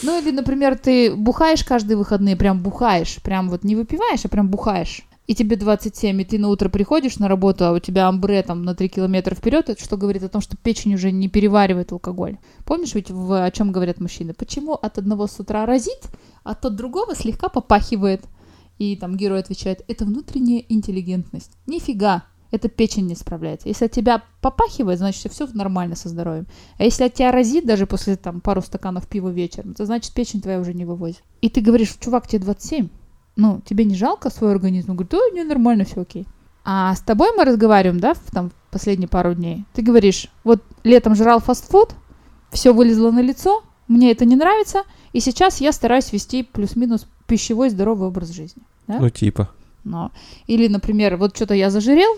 Ну 0.00 0.16
или, 0.22 0.30
например, 0.30 0.78
ты 0.78 1.12
бухаешь 1.12 1.64
каждые 1.64 1.96
выходные, 1.96 2.36
прям 2.36 2.60
бухаешь, 2.62 3.20
прям 3.20 3.48
вот 3.48 3.64
не 3.64 3.74
выпиваешь, 3.74 4.24
а 4.24 4.28
прям 4.28 4.48
бухаешь. 4.48 5.02
И 5.26 5.34
тебе 5.34 5.56
27, 5.56 6.20
и 6.20 6.24
ты 6.24 6.38
на 6.38 6.50
утро 6.50 6.68
приходишь 6.68 7.18
на 7.18 7.26
работу, 7.26 7.66
а 7.66 7.72
у 7.72 7.80
тебя 7.80 8.06
амбре 8.06 8.44
там 8.44 8.62
на 8.62 8.76
3 8.76 8.88
километра 8.90 9.34
вперед, 9.34 9.68
это 9.68 9.82
что 9.82 9.96
говорит 9.96 10.22
о 10.22 10.28
том, 10.28 10.40
что 10.40 10.56
печень 10.56 10.94
уже 10.94 11.10
не 11.10 11.28
переваривает 11.28 11.90
алкоголь. 11.90 12.38
Помнишь 12.64 12.94
ведь 12.94 13.10
в, 13.10 13.44
о 13.44 13.50
чем 13.50 13.72
говорят 13.72 13.98
мужчины? 13.98 14.34
Почему 14.34 14.74
от 14.74 14.98
одного 14.98 15.26
с 15.26 15.40
утра 15.40 15.66
разит, 15.66 16.00
а 16.44 16.52
от 16.52 16.76
другого 16.76 17.16
слегка 17.16 17.48
попахивает? 17.48 18.22
И 18.78 18.96
там 18.96 19.16
герой 19.16 19.40
отвечает, 19.40 19.84
это 19.88 20.04
внутренняя 20.04 20.64
интеллигентность. 20.68 21.52
Нифига, 21.66 22.24
это 22.50 22.68
печень 22.68 23.06
не 23.06 23.14
справляется. 23.14 23.68
Если 23.68 23.84
от 23.84 23.92
тебя 23.92 24.22
попахивает, 24.40 24.98
значит 24.98 25.32
все 25.32 25.46
нормально 25.52 25.96
со 25.96 26.08
здоровьем. 26.08 26.46
А 26.78 26.84
если 26.84 27.04
от 27.04 27.14
тебя 27.14 27.32
разит 27.32 27.66
даже 27.66 27.86
после 27.86 28.16
там 28.16 28.40
пару 28.40 28.62
стаканов 28.62 29.06
пива 29.06 29.28
вечером, 29.28 29.74
то 29.74 29.84
значит 29.84 30.14
печень 30.14 30.40
твоя 30.40 30.60
уже 30.60 30.74
не 30.74 30.84
вывозит. 30.84 31.22
И 31.40 31.50
ты 31.50 31.60
говоришь, 31.60 31.96
чувак, 32.00 32.26
тебе 32.26 32.44
27, 32.44 32.88
ну, 33.36 33.60
тебе 33.64 33.84
не 33.84 33.94
жалко 33.94 34.30
свой 34.30 34.52
организм? 34.52 34.90
Он 34.90 34.96
говорит, 34.96 35.14
ой, 35.14 35.32
не, 35.32 35.44
нормально, 35.44 35.84
все 35.84 36.00
окей. 36.00 36.26
А 36.64 36.94
с 36.94 37.00
тобой 37.00 37.30
мы 37.36 37.44
разговариваем, 37.44 38.00
да, 38.00 38.14
в 38.14 38.30
там 38.30 38.50
последние 38.70 39.08
пару 39.08 39.34
дней. 39.34 39.64
Ты 39.72 39.82
говоришь, 39.82 40.28
вот 40.44 40.62
летом 40.84 41.14
жрал 41.14 41.40
фастфуд, 41.40 41.94
все 42.50 42.72
вылезло 42.72 43.10
на 43.10 43.20
лицо, 43.20 43.62
мне 43.86 44.12
это 44.12 44.24
не 44.24 44.36
нравится, 44.36 44.82
и 45.12 45.20
сейчас 45.20 45.60
я 45.60 45.72
стараюсь 45.72 46.12
вести 46.12 46.42
плюс-минус 46.42 47.06
пищевой 47.26 47.70
здоровый 47.70 48.08
образ 48.08 48.30
жизни. 48.30 48.62
Да? 48.86 48.98
Ну, 49.00 49.10
типа. 49.10 49.50
Но. 49.84 50.12
Или, 50.46 50.68
например, 50.68 51.16
вот 51.16 51.36
что-то 51.36 51.54
я 51.54 51.70
зажирел, 51.70 52.16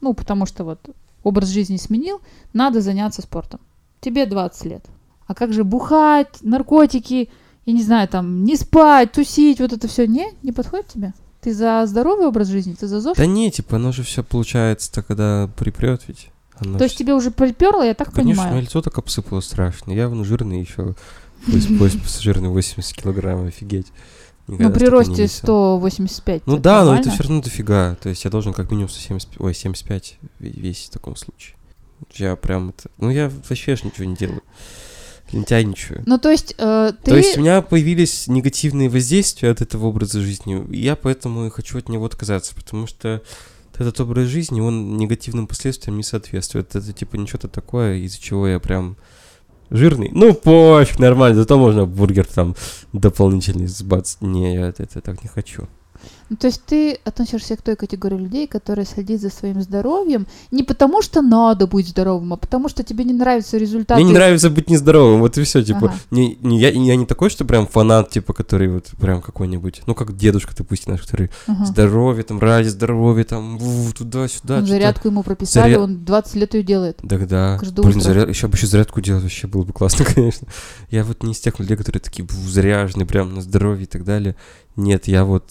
ну, 0.00 0.14
потому 0.14 0.46
что 0.46 0.64
вот 0.64 0.80
образ 1.22 1.48
жизни 1.48 1.76
сменил, 1.76 2.20
надо 2.52 2.80
заняться 2.80 3.22
спортом. 3.22 3.60
Тебе 4.00 4.26
20 4.26 4.64
лет. 4.66 4.84
А 5.26 5.34
как 5.34 5.52
же 5.52 5.64
бухать, 5.64 6.38
наркотики, 6.42 7.28
я 7.64 7.72
не 7.72 7.82
знаю, 7.82 8.06
там, 8.08 8.44
не 8.44 8.56
спать, 8.56 9.12
тусить, 9.12 9.60
вот 9.60 9.72
это 9.72 9.88
все, 9.88 10.06
не, 10.06 10.28
не 10.42 10.52
подходит 10.52 10.86
тебе? 10.88 11.14
Ты 11.40 11.52
за 11.54 11.84
здоровый 11.86 12.26
образ 12.26 12.48
жизни, 12.48 12.74
ты 12.74 12.86
за 12.86 13.00
ЗОЖ? 13.00 13.16
Да 13.16 13.26
не, 13.26 13.50
типа, 13.50 13.76
оно 13.76 13.92
же 13.92 14.02
все 14.02 14.22
получается-то, 14.22 15.02
когда 15.02 15.48
припрет 15.56 16.02
ведь. 16.08 16.28
Оно 16.58 16.78
То 16.78 16.84
есть 16.84 16.94
всё- 16.94 17.04
тебе 17.04 17.14
уже 17.14 17.30
приперло, 17.30 17.82
я 17.82 17.94
так 17.94 18.12
Конечно, 18.12 18.44
понимаю. 18.44 18.62
лицо 18.62 18.80
так 18.82 18.96
обсыпало 18.98 19.40
страшно. 19.40 19.92
Я 19.92 20.08
вон 20.08 20.24
жирный 20.24 20.60
еще. 20.60 20.94
Поезд 21.46 22.02
пассажирный 22.02 22.48
80 22.48 22.92
килограмм, 22.96 23.46
офигеть. 23.46 23.86
Никогда 24.48 24.68
Ну, 24.68 24.74
при 24.74 24.84
не 24.84 24.88
росте 24.90 25.22
весил. 25.22 25.38
185. 25.38 26.42
Ну 26.46 26.56
да, 26.58 26.72
но 26.72 26.78
нормально? 26.78 27.00
это 27.00 27.10
все 27.10 27.22
равно 27.24 27.42
дофига. 27.42 27.96
То 28.00 28.08
есть 28.08 28.24
я 28.24 28.30
должен 28.30 28.52
как 28.52 28.70
минимум 28.70 28.88
170, 28.88 29.40
ой, 29.40 29.54
75 29.54 30.18
ве- 30.40 30.60
весить 30.60 30.88
в 30.88 30.90
таком 30.90 31.16
случае. 31.16 31.56
Я 32.14 32.36
прям 32.36 32.70
это... 32.70 32.90
Ну 32.98 33.10
я 33.10 33.28
вообще 33.48 33.74
ж 33.76 33.82
ничего 33.84 34.04
не 34.04 34.14
делаю. 34.14 34.42
Лентяйничаю. 35.32 36.04
Ну, 36.06 36.18
то 36.18 36.30
есть 36.30 36.54
э, 36.58 36.92
ты... 37.02 37.10
То 37.10 37.16
есть 37.16 37.36
у 37.36 37.40
меня 37.40 37.60
появились 37.60 38.28
негативные 38.28 38.88
воздействия 38.88 39.50
от 39.50 39.60
этого 39.60 39.86
образа 39.86 40.20
жизни, 40.20 40.64
и 40.70 40.78
я 40.82 40.94
поэтому 40.94 41.46
и 41.46 41.50
хочу 41.50 41.78
от 41.78 41.88
него 41.88 42.04
отказаться, 42.04 42.54
потому 42.54 42.86
что 42.86 43.22
этот 43.76 44.00
образ 44.00 44.28
жизни, 44.28 44.60
он 44.60 44.96
негативным 44.96 45.48
последствиям 45.48 45.96
не 45.96 46.04
соответствует. 46.04 46.76
Это 46.76 46.92
типа 46.92 47.16
ничего-то 47.16 47.48
такое, 47.48 47.96
из-за 47.96 48.20
чего 48.20 48.46
я 48.46 48.60
прям 48.60 48.96
жирный. 49.70 50.10
Ну, 50.12 50.34
пофиг, 50.34 50.98
нормально, 50.98 51.36
зато 51.36 51.58
можно 51.58 51.86
бургер 51.86 52.26
там 52.26 52.54
дополнительный 52.92 53.66
сбацать. 53.66 54.22
Не, 54.22 54.54
я 54.54 54.68
это, 54.68 54.82
это 54.82 55.00
так 55.00 55.22
не 55.22 55.28
хочу. 55.28 55.68
Ну, 56.28 56.36
то 56.36 56.48
есть 56.48 56.62
ты 56.64 56.98
относишься 57.04 57.56
к 57.56 57.62
той 57.62 57.76
категории 57.76 58.16
людей, 58.16 58.46
которые 58.48 58.84
следят 58.84 59.20
за 59.20 59.30
своим 59.30 59.62
здоровьем 59.62 60.26
не 60.50 60.64
потому, 60.64 61.00
что 61.02 61.22
надо 61.22 61.66
быть 61.66 61.88
здоровым, 61.88 62.32
а 62.32 62.36
потому, 62.36 62.68
что 62.68 62.82
тебе 62.82 63.04
не 63.04 63.12
нравятся 63.12 63.58
результаты. 63.58 64.00
Мне 64.00 64.10
не 64.10 64.14
нравится 64.16 64.50
быть 64.50 64.68
нездоровым, 64.68 65.20
вот 65.20 65.38
и 65.38 65.42
все, 65.44 65.62
типа. 65.62 65.86
Ага. 65.86 65.94
Не, 66.10 66.36
не, 66.42 66.58
я, 66.58 66.70
я 66.70 66.96
не 66.96 67.06
такой, 67.06 67.30
что 67.30 67.44
прям 67.44 67.66
фанат, 67.68 68.10
типа, 68.10 68.32
который 68.32 68.68
вот 68.68 68.86
прям 69.00 69.22
какой-нибудь, 69.22 69.82
ну, 69.86 69.94
как 69.94 70.16
дедушка, 70.16 70.52
допустим, 70.56 70.92
наш, 70.92 71.02
который 71.02 71.30
Ага. 71.46 71.64
здоровье, 71.66 72.24
там, 72.24 72.40
ради 72.40 72.68
здоровья, 72.68 73.24
там, 73.24 73.58
туда-сюда. 73.96 74.60
Ну, 74.60 74.66
зарядку 74.66 75.08
ему 75.08 75.22
прописали, 75.22 75.74
Заря- 75.76 75.78
он 75.78 76.04
20 76.04 76.34
лет 76.34 76.54
ее 76.54 76.62
делает. 76.62 76.98
Тогда, 77.08 77.56
Каждое 77.58 77.82
блин, 77.82 78.00
заряд, 78.00 78.28
еще 78.28 78.48
бы 78.48 78.56
еще 78.56 78.66
зарядку 78.66 79.00
делать, 79.00 79.22
вообще 79.22 79.46
было 79.46 79.62
бы 79.62 79.72
классно, 79.72 80.04
конечно. 80.14 80.48
Я 80.90 81.04
вот 81.04 81.22
не 81.22 81.32
из 81.32 81.38
тех 81.40 81.58
людей, 81.60 81.76
которые 81.76 82.00
такие 82.00 82.24
бу, 82.24 82.34
заряженные, 82.34 83.06
прям 83.06 83.34
на 83.34 83.42
здоровье 83.42 83.84
и 83.84 83.86
так 83.86 84.04
далее. 84.04 84.34
Нет, 84.74 85.06
я 85.08 85.24
вот, 85.24 85.50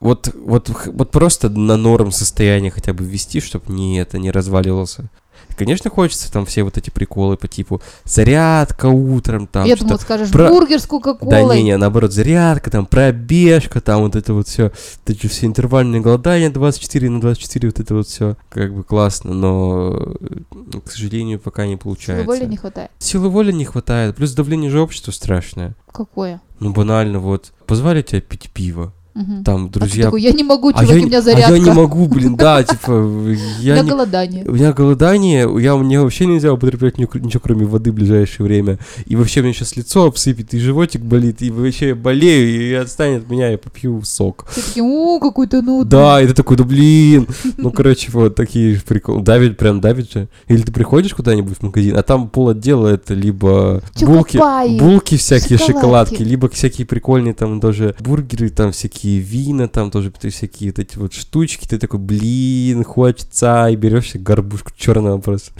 вот, 0.00 0.34
вот, 0.34 0.70
вот 0.86 1.10
просто 1.10 1.48
на 1.50 1.76
норм 1.76 2.10
состояние 2.10 2.70
хотя 2.70 2.92
бы 2.92 3.04
ввести, 3.04 3.40
чтобы 3.40 3.72
не 3.72 3.98
это, 3.98 4.18
не 4.18 4.30
разваливался. 4.30 5.10
Конечно, 5.56 5.90
хочется 5.90 6.32
там 6.32 6.46
все 6.46 6.62
вот 6.62 6.78
эти 6.78 6.88
приколы 6.90 7.36
по 7.36 7.46
типу 7.48 7.82
зарядка 8.04 8.86
утром, 8.86 9.46
там, 9.46 9.66
Я 9.66 9.76
думала, 9.76 9.98
скажешь, 9.98 10.30
про- 10.30 10.48
бургер 10.48 10.78
с 10.78 10.82
да 10.84 10.88
кока-колой. 10.88 11.56
не, 11.58 11.62
не, 11.64 11.76
наоборот, 11.76 12.12
зарядка, 12.12 12.70
там, 12.70 12.86
пробежка, 12.86 13.80
там, 13.82 14.02
вот 14.02 14.16
это 14.16 14.32
вот 14.32 14.48
все, 14.48 14.72
эти 15.06 15.26
все 15.26 15.46
интервальные 15.46 16.00
голодания 16.00 16.50
24 16.50 17.10
на 17.10 17.20
24, 17.20 17.68
вот 17.68 17.80
это 17.80 17.94
вот 17.94 18.06
все, 18.08 18.36
как 18.48 18.74
бы 18.74 18.84
классно, 18.84 19.34
но, 19.34 20.14
э, 20.20 20.80
к 20.84 20.90
сожалению, 20.90 21.38
пока 21.38 21.64
не 21.66 21.72
Силы 21.72 21.78
получается. 21.78 22.24
воли 22.26 22.44
не 22.46 22.56
хватает. 22.56 22.90
Силы 22.98 23.28
воли 23.28 23.52
не 23.52 23.64
хватает, 23.64 24.16
плюс 24.16 24.32
давление 24.32 24.70
же 24.70 24.80
общества 24.80 25.10
страшное. 25.12 25.74
Какое? 25.92 26.40
Ну, 26.58 26.72
банально, 26.72 27.18
вот, 27.18 27.52
позвали 27.66 28.00
тебя 28.02 28.20
пить 28.20 28.50
пиво, 28.50 28.94
Мгм. 29.14 29.42
там, 29.44 29.64
А 29.66 29.68
ты 29.72 29.80
друзья... 29.80 30.04
такой, 30.04 30.22
я 30.22 30.32
не 30.32 30.44
могу, 30.44 30.68
а 30.68 30.72
чувак, 30.72 30.88
я, 30.96 31.02
у 31.02 31.06
меня 31.06 31.18
а 31.18 31.22
зарядка. 31.22 31.52
я 31.54 31.58
не 31.58 31.70
могу, 31.70 32.06
блин, 32.06 32.36
да, 32.36 32.62
типа, 32.64 32.90
У 32.92 33.28
я 33.60 33.74
меня 33.74 33.82
не... 33.82 33.90
голодание. 33.90 34.44
У 34.46 34.52
меня 34.52 34.72
голодание, 34.72 35.48
я, 35.60 35.76
мне 35.76 36.00
вообще 36.00 36.26
нельзя 36.26 36.52
употреблять 36.52 36.96
ни- 36.98 37.08
ничего, 37.18 37.40
кроме 37.42 37.66
воды 37.66 37.90
в 37.90 37.94
ближайшее 37.94 38.46
время. 38.46 38.78
И 39.06 39.16
вообще 39.16 39.42
мне 39.42 39.52
сейчас 39.52 39.76
лицо 39.76 40.04
обсыпет, 40.06 40.54
и 40.54 40.58
животик 40.60 41.02
болит, 41.02 41.42
и 41.42 41.50
вообще 41.50 41.88
я 41.88 41.94
болею, 41.96 42.70
и 42.70 42.72
отстань 42.74 43.16
от 43.16 43.28
меня, 43.28 43.48
я 43.50 43.58
попью 43.58 44.00
сок. 44.04 44.46
Все 44.50 44.60
такие, 44.62 44.84
о, 44.84 45.18
какой 45.18 45.48
ты 45.48 45.60
нудный. 45.60 45.90
Да, 45.90 46.22
и 46.22 46.26
ты 46.28 46.32
такой, 46.34 46.56
да 46.56 46.64
блин. 46.64 47.26
Ну, 47.56 47.72
короче, 47.72 48.10
вот 48.12 48.36
такие 48.36 48.80
приколы. 48.80 49.22
Давит, 49.22 49.58
прям 49.58 49.80
давит 49.80 50.12
же. 50.12 50.28
Или 50.46 50.62
ты 50.62 50.70
приходишь 50.72 51.14
куда-нибудь 51.14 51.58
в 51.58 51.62
магазин, 51.62 51.96
а 51.96 52.02
там 52.02 52.28
пол 52.28 52.50
отдела 52.50 52.86
это 52.88 53.14
либо 53.14 53.82
булки, 54.00 54.38
булки 54.78 55.16
всякие, 55.16 55.58
шоколадки. 55.58 55.72
шоколадки, 55.80 56.22
либо 56.22 56.48
всякие 56.48 56.86
прикольные 56.86 57.34
там 57.34 57.60
тоже 57.60 57.94
бургеры, 57.98 58.50
там 58.50 58.70
всякие 58.72 59.00
вина, 59.18 59.68
там 59.68 59.90
тоже 59.90 60.12
всякие 60.12 60.70
вот 60.70 60.78
эти 60.78 60.96
вот 60.98 61.12
штучки. 61.12 61.66
Ты 61.66 61.78
такой, 61.78 61.98
блин, 62.00 62.84
хочется, 62.84 63.68
и 63.68 63.76
берешь 63.76 64.10
себе 64.12 64.22
горбушку 64.22 64.70
черного 64.76 65.18
просто. 65.18 65.52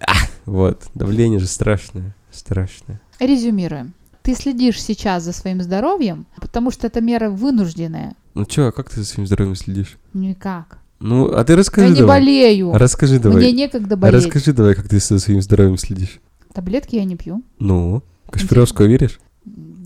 А, 0.00 0.12
вот, 0.46 0.82
давление 0.94 1.38
же 1.38 1.46
страшное, 1.46 2.14
страшное. 2.30 3.00
Резюмируем. 3.20 3.94
Ты 4.22 4.34
следишь 4.34 4.80
сейчас 4.82 5.24
за 5.24 5.32
своим 5.32 5.60
здоровьем, 5.62 6.26
потому 6.40 6.70
что 6.70 6.86
это 6.86 7.00
мера 7.00 7.28
вынужденная. 7.30 8.14
Ну 8.34 8.44
чё, 8.44 8.68
а 8.68 8.72
как 8.72 8.88
ты 8.90 9.00
за 9.00 9.06
своим 9.06 9.26
здоровьем 9.26 9.56
следишь? 9.56 9.98
Никак. 10.14 10.78
Ну, 11.00 11.26
а 11.32 11.42
ты 11.44 11.54
Я 11.54 11.58
расскажи 11.58 11.88
не 11.88 11.98
давай. 12.00 12.20
болею. 12.20 12.72
А 12.72 12.78
Расскажи 12.78 13.14
Мне 13.14 13.22
давай. 13.22 13.52
некогда 13.52 13.94
А 13.94 13.98
болеть. 13.98 14.24
Расскажи 14.24 14.52
давай, 14.52 14.74
как 14.76 14.88
ты 14.88 15.00
за 15.00 15.18
своим 15.18 15.42
здоровьем 15.42 15.76
следишь. 15.76 16.20
Таблетки 16.54 16.94
я 16.94 17.04
не 17.04 17.16
пью. 17.16 17.42
Ну, 17.58 18.04
Кашпировского 18.30 18.86
веришь? 18.86 19.18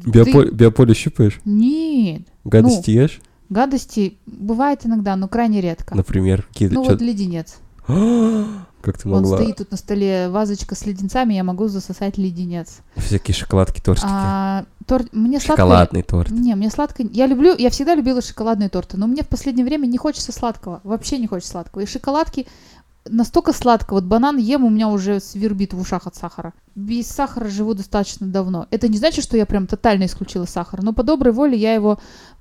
Ты- 0.06 0.10
Биополе, 0.12 0.50
биополе 0.52 0.94
щупаешь? 0.94 1.40
Нет. 1.44 2.22
Гадости 2.44 2.90
ешь? 2.90 3.20
Гадости 3.48 4.16
бывает 4.26 4.80
иногда, 4.86 5.14
но 5.16 5.28
крайне 5.28 5.60
редко. 5.60 5.94
Например, 5.96 6.42
какие-то... 6.48 6.74
Ну 6.76 6.84
чё- 6.84 6.92
вот 6.92 7.00
леденец. 7.00 7.56
Как 8.82 8.98
ты 8.98 9.08
Он 9.08 9.16
могла? 9.22 9.38
стоит 9.38 9.56
тут 9.56 9.72
на 9.72 9.76
столе, 9.76 10.28
вазочка 10.28 10.76
с 10.76 10.86
леденцами, 10.86 11.34
я 11.34 11.42
могу 11.42 11.66
засосать 11.66 12.18
леденец. 12.18 12.78
Всякие 12.94 13.34
шоколадки, 13.34 13.80
тортики. 13.80 14.06
А, 14.08 14.64
торт... 14.86 15.12
Мне. 15.12 15.40
Шоколадный 15.40 16.02
торт. 16.02 16.30
Не, 16.30 16.54
мне 16.54 16.70
сладкое... 16.70 17.08
Я 17.12 17.26
люблю, 17.26 17.56
я 17.58 17.70
всегда 17.70 17.96
любила 17.96 18.22
шоколадные 18.22 18.68
торты, 18.68 18.96
но 18.96 19.08
мне 19.08 19.22
в 19.24 19.28
последнее 19.28 19.66
время 19.66 19.86
не 19.86 19.98
хочется 19.98 20.30
сладкого. 20.30 20.80
Вообще 20.84 21.18
не 21.18 21.26
хочется 21.26 21.50
сладкого. 21.52 21.82
И 21.82 21.86
шоколадки 21.86 22.46
настолько 23.08 23.52
сладко. 23.52 23.94
Вот 23.94 24.04
банан 24.04 24.36
ем, 24.36 24.64
у 24.64 24.70
меня 24.70 24.88
уже 24.88 25.20
свербит 25.20 25.72
в 25.72 25.80
ушах 25.80 26.06
от 26.06 26.16
сахара. 26.16 26.52
Без 26.74 27.06
сахара 27.06 27.48
живу 27.48 27.74
достаточно 27.74 28.26
давно. 28.26 28.66
Это 28.70 28.88
не 28.88 28.98
значит, 28.98 29.24
что 29.24 29.36
я 29.36 29.46
прям 29.46 29.66
тотально 29.66 30.04
исключила 30.04 30.44
сахар, 30.44 30.82
но 30.82 30.92
по 30.92 31.02
доброй 31.02 31.32
воле 31.32 31.56
я 31.56 31.74
его 31.74 31.98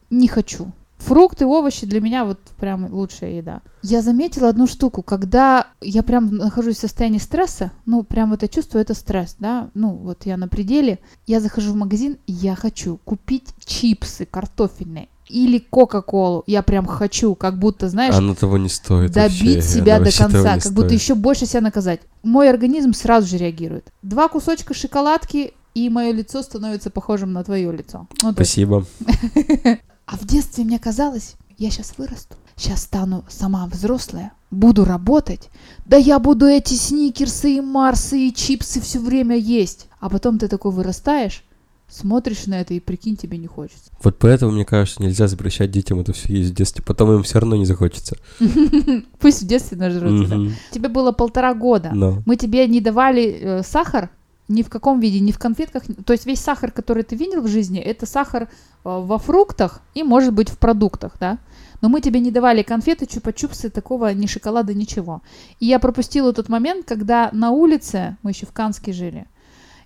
не 0.09 0.27
хочу. 0.27 0.71
Фрукты, 0.97 1.45
овощи 1.45 1.85
для 1.85 1.99
меня 1.99 2.25
вот 2.25 2.39
прям 2.57 2.91
лучшая 2.91 3.33
еда. 3.33 3.61
Я 3.83 4.01
заметила 4.01 4.49
одну 4.49 4.65
штуку, 4.65 5.03
когда 5.03 5.67
я 5.81 6.03
прям 6.03 6.35
нахожусь 6.35 6.77
в 6.77 6.81
состоянии 6.81 7.19
стресса, 7.19 7.71
ну 7.85 8.03
прям 8.03 8.31
вот 8.31 8.41
я 8.41 8.47
чувствую, 8.47 8.81
это 8.81 8.93
стресс, 8.93 9.35
да, 9.37 9.69
ну 9.73 9.89
вот 9.89 10.25
я 10.25 10.37
на 10.37 10.47
пределе, 10.47 10.99
я 11.27 11.41
захожу 11.41 11.73
в 11.73 11.75
магазин, 11.75 12.17
я 12.27 12.55
хочу 12.55 12.97
купить 13.03 13.49
чипсы 13.65 14.25
картофельные 14.25 15.09
или 15.27 15.59
Кока-Колу, 15.59 16.43
я 16.47 16.61
прям 16.61 16.85
хочу, 16.85 17.35
как 17.35 17.57
будто, 17.57 17.89
знаешь, 17.89 18.13
Оно 18.13 18.35
того 18.35 18.57
не 18.57 18.69
стоит 18.69 19.11
добить 19.11 19.55
вообще, 19.55 19.61
себя 19.61 19.95
оно 19.95 20.05
до 20.05 20.17
конца, 20.17 20.59
как 20.59 20.73
будто 20.73 20.87
стоит. 20.89 21.01
еще 21.01 21.15
больше 21.15 21.45
себя 21.45 21.61
наказать. 21.61 22.01
Мой 22.23 22.49
организм 22.49 22.93
сразу 22.93 23.27
же 23.27 23.37
реагирует. 23.37 23.91
Два 24.01 24.27
кусочка 24.27 24.73
шоколадки, 24.73 25.53
и 25.73 25.89
мое 25.89 26.11
лицо 26.11 26.41
становится 26.41 26.89
похожим 26.89 27.33
на 27.33 27.43
твое 27.43 27.71
лицо. 27.71 28.07
Ну, 28.21 28.31
Спасибо. 28.31 28.85
а 30.05 30.17
в 30.17 30.25
детстве 30.25 30.63
мне 30.63 30.79
казалось, 30.79 31.35
я 31.57 31.69
сейчас 31.69 31.97
вырасту, 31.97 32.35
сейчас 32.55 32.83
стану 32.83 33.25
сама 33.29 33.67
взрослая, 33.67 34.31
буду 34.51 34.85
работать, 34.85 35.49
да 35.85 35.97
я 35.97 36.19
буду 36.19 36.45
эти 36.45 36.73
сникерсы 36.75 37.57
и 37.57 37.61
марсы 37.61 38.27
и 38.27 38.33
чипсы 38.33 38.79
все 38.79 38.99
время 38.99 39.35
есть. 39.35 39.87
А 39.99 40.09
потом 40.09 40.37
ты 40.37 40.47
такой 40.47 40.71
вырастаешь, 40.71 41.43
смотришь 41.87 42.47
на 42.47 42.61
это 42.61 42.73
и 42.73 42.79
прикинь, 42.79 43.15
тебе 43.15 43.37
не 43.37 43.47
хочется. 43.47 43.91
Вот 44.03 44.17
поэтому, 44.19 44.51
мне 44.51 44.65
кажется, 44.65 45.01
нельзя 45.01 45.27
запрещать 45.27 45.71
детям 45.71 45.99
это 45.99 46.13
все 46.13 46.33
есть 46.33 46.51
в 46.51 46.53
детстве. 46.55 46.83
Потом 46.85 47.13
им 47.15 47.23
все 47.23 47.39
равно 47.39 47.55
не 47.55 47.65
захочется. 47.65 48.17
Пусть 49.19 49.43
в 49.43 49.47
детстве 49.47 49.77
нажрутся. 49.77 50.51
Тебе 50.71 50.89
было 50.89 51.11
полтора 51.11 51.53
года. 51.53 51.91
Мы 52.25 52.35
тебе 52.35 52.67
не 52.67 52.81
давали 52.81 53.23
э, 53.23 53.63
сахар 53.63 54.09
ни 54.47 54.61
в 54.61 54.69
каком 54.69 54.99
виде, 54.99 55.19
ни 55.19 55.31
в 55.31 55.39
конфетках. 55.39 55.83
То 56.05 56.13
есть 56.13 56.25
весь 56.25 56.39
сахар, 56.39 56.71
который 56.71 57.03
ты 57.03 57.15
видел 57.15 57.41
в 57.41 57.47
жизни, 57.47 57.79
это 57.79 58.05
сахар 58.05 58.43
э, 58.43 58.47
во 58.83 59.17
фруктах 59.17 59.81
и, 59.93 60.03
может 60.03 60.33
быть, 60.33 60.49
в 60.49 60.57
продуктах, 60.57 61.13
да? 61.19 61.39
Но 61.81 61.89
мы 61.89 62.01
тебе 62.01 62.19
не 62.19 62.31
давали 62.31 62.61
конфеты, 62.61 63.05
чупа-чупсы, 63.05 63.69
такого 63.69 64.13
ни 64.13 64.27
шоколада, 64.27 64.73
ничего. 64.73 65.21
И 65.59 65.65
я 65.65 65.79
пропустила 65.79 66.31
тот 66.31 66.49
момент, 66.49 66.85
когда 66.87 67.29
на 67.31 67.51
улице, 67.51 68.17
мы 68.23 68.31
еще 68.31 68.45
в 68.45 68.51
Канске 68.51 68.93
жили, 68.93 69.25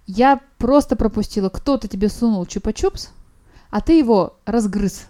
я 0.10 0.40
просто 0.58 0.96
пропустила, 0.96 1.50
кто-то 1.50 1.88
тебе 1.88 2.10
сунул 2.10 2.44
чупа-чупс, 2.44 3.10
а 3.70 3.80
ты 3.80 3.94
его 3.94 4.38
разгрыз. 4.46 5.04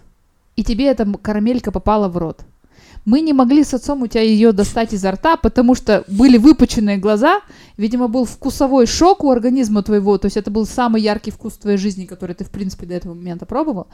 И 0.56 0.62
тебе 0.62 0.88
эта 0.88 1.10
карамелька 1.22 1.72
попала 1.72 2.08
в 2.08 2.18
рот. 2.18 2.42
Мы 3.06 3.22
не 3.22 3.32
могли 3.32 3.64
с 3.64 3.72
отцом 3.72 4.02
у 4.02 4.08
тебя 4.08 4.20
ее 4.20 4.52
достать 4.52 4.92
изо 4.92 5.12
рта, 5.12 5.38
потому 5.38 5.74
что 5.74 6.04
были 6.06 6.36
выпученные 6.36 6.98
глаза. 6.98 7.40
Видимо, 7.78 8.08
был 8.08 8.26
вкусовой 8.26 8.84
шок 8.84 9.24
у 9.24 9.30
организма 9.30 9.82
твоего. 9.82 10.18
То 10.18 10.26
есть 10.26 10.36
это 10.36 10.50
был 10.50 10.66
самый 10.66 11.00
яркий 11.00 11.30
вкус 11.30 11.54
твоей 11.54 11.78
жизни, 11.78 12.04
который 12.04 12.34
ты, 12.34 12.44
в 12.44 12.50
принципе, 12.50 12.84
до 12.84 12.92
этого 12.92 13.14
момента 13.14 13.46
пробовал. 13.46 13.86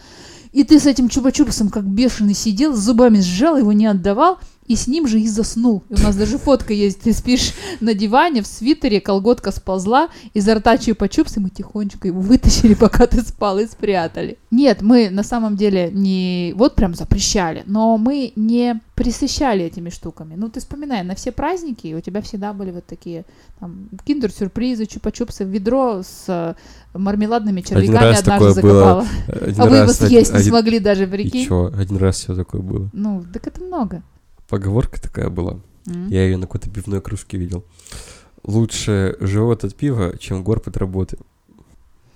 И 0.51 0.65
ты 0.65 0.81
с 0.81 0.87
этим 0.87 1.07
чупа-чупсом 1.07 1.71
как 1.71 1.85
бешеный 1.85 2.35
сидел, 2.35 2.75
зубами 2.75 3.21
сжал, 3.21 3.57
его 3.57 3.73
не 3.73 3.87
отдавал, 3.87 4.41
и 4.69 4.77
с 4.77 4.87
ним 4.87 5.07
же 5.07 5.21
и 5.21 5.29
заснул. 5.29 5.83
И 5.91 5.95
у 5.95 5.99
нас 5.99 6.17
даже 6.17 6.39
фотка 6.39 6.73
есть. 6.73 7.01
Ты 7.01 7.13
спишь 7.13 7.53
на 7.81 7.95
диване, 7.95 8.43
в 8.43 8.47
свитере, 8.47 9.01
колготка 9.01 9.51
сползла, 9.53 10.09
изо 10.35 10.55
рта 10.55 10.75
чупа-чупс, 10.77 11.35
и 11.37 11.41
мы 11.41 11.51
тихонечко 11.51 12.09
его 12.09 12.21
вытащили, 12.21 12.75
пока 12.81 13.07
ты 13.07 13.21
спал, 13.23 13.59
и 13.59 13.67
спрятали. 13.67 14.39
Нет, 14.51 14.83
мы 14.83 15.11
на 15.11 15.23
самом 15.23 15.57
деле 15.57 15.91
не 15.93 16.53
вот 16.57 16.75
прям 16.75 16.95
запрещали, 16.95 17.63
но 17.67 17.97
мы 17.99 18.33
не 18.37 18.81
присыщали 18.95 19.65
этими 19.65 19.91
штуками. 19.91 20.35
Ну, 20.37 20.49
ты 20.49 20.61
вспоминай, 20.61 21.03
на 21.05 21.15
все 21.15 21.31
праздники 21.31 21.95
у 21.95 22.01
тебя 22.01 22.23
всегда 22.23 22.53
были 22.55 22.71
вот 22.71 22.87
такие 22.87 23.25
там 23.61 23.89
киндер-сюрпризы, 24.07 24.85
чупа-чупсы, 24.85 25.45
ведро 25.45 26.03
с 26.03 26.25
э, 26.29 26.55
мармеладными 26.95 27.61
червяками 27.61 27.97
раз 27.97 28.21
однажды 28.21 28.55
такое 28.55 28.63
было. 28.63 28.81
закопала. 28.81 29.07
Один 29.49 29.61
А 29.61 29.67
вы 29.67 29.77
его 29.77 29.87
раз 29.87 29.97
один- 30.01 30.09
съесть 30.09 30.33
не 30.33 30.39
один- 30.39 30.51
смогли 30.51 30.79
даже, 30.79 31.05
И 31.05 31.07
прикинь. 31.07 31.47
чё? 31.47 31.71
Один 31.77 31.97
раз 31.99 32.17
все 32.17 32.35
такое 32.35 32.63
было. 32.63 32.89
Ну, 32.95 33.23
так 33.33 33.47
это 33.47 33.63
много. 33.63 34.03
Поговорка 34.49 35.01
такая 35.01 35.29
была. 35.29 35.59
М. 35.87 36.09
Я 36.09 36.25
ее 36.25 36.37
на 36.37 36.47
какой-то 36.47 36.71
пивной 36.71 37.01
кружке 37.01 37.39
видел. 37.39 37.65
Лучше 38.45 39.17
живот 39.21 39.65
от 39.65 39.75
пива, 39.75 40.17
чем 40.19 40.45
горб 40.45 40.69
от 40.69 40.77
работы. 40.77 41.19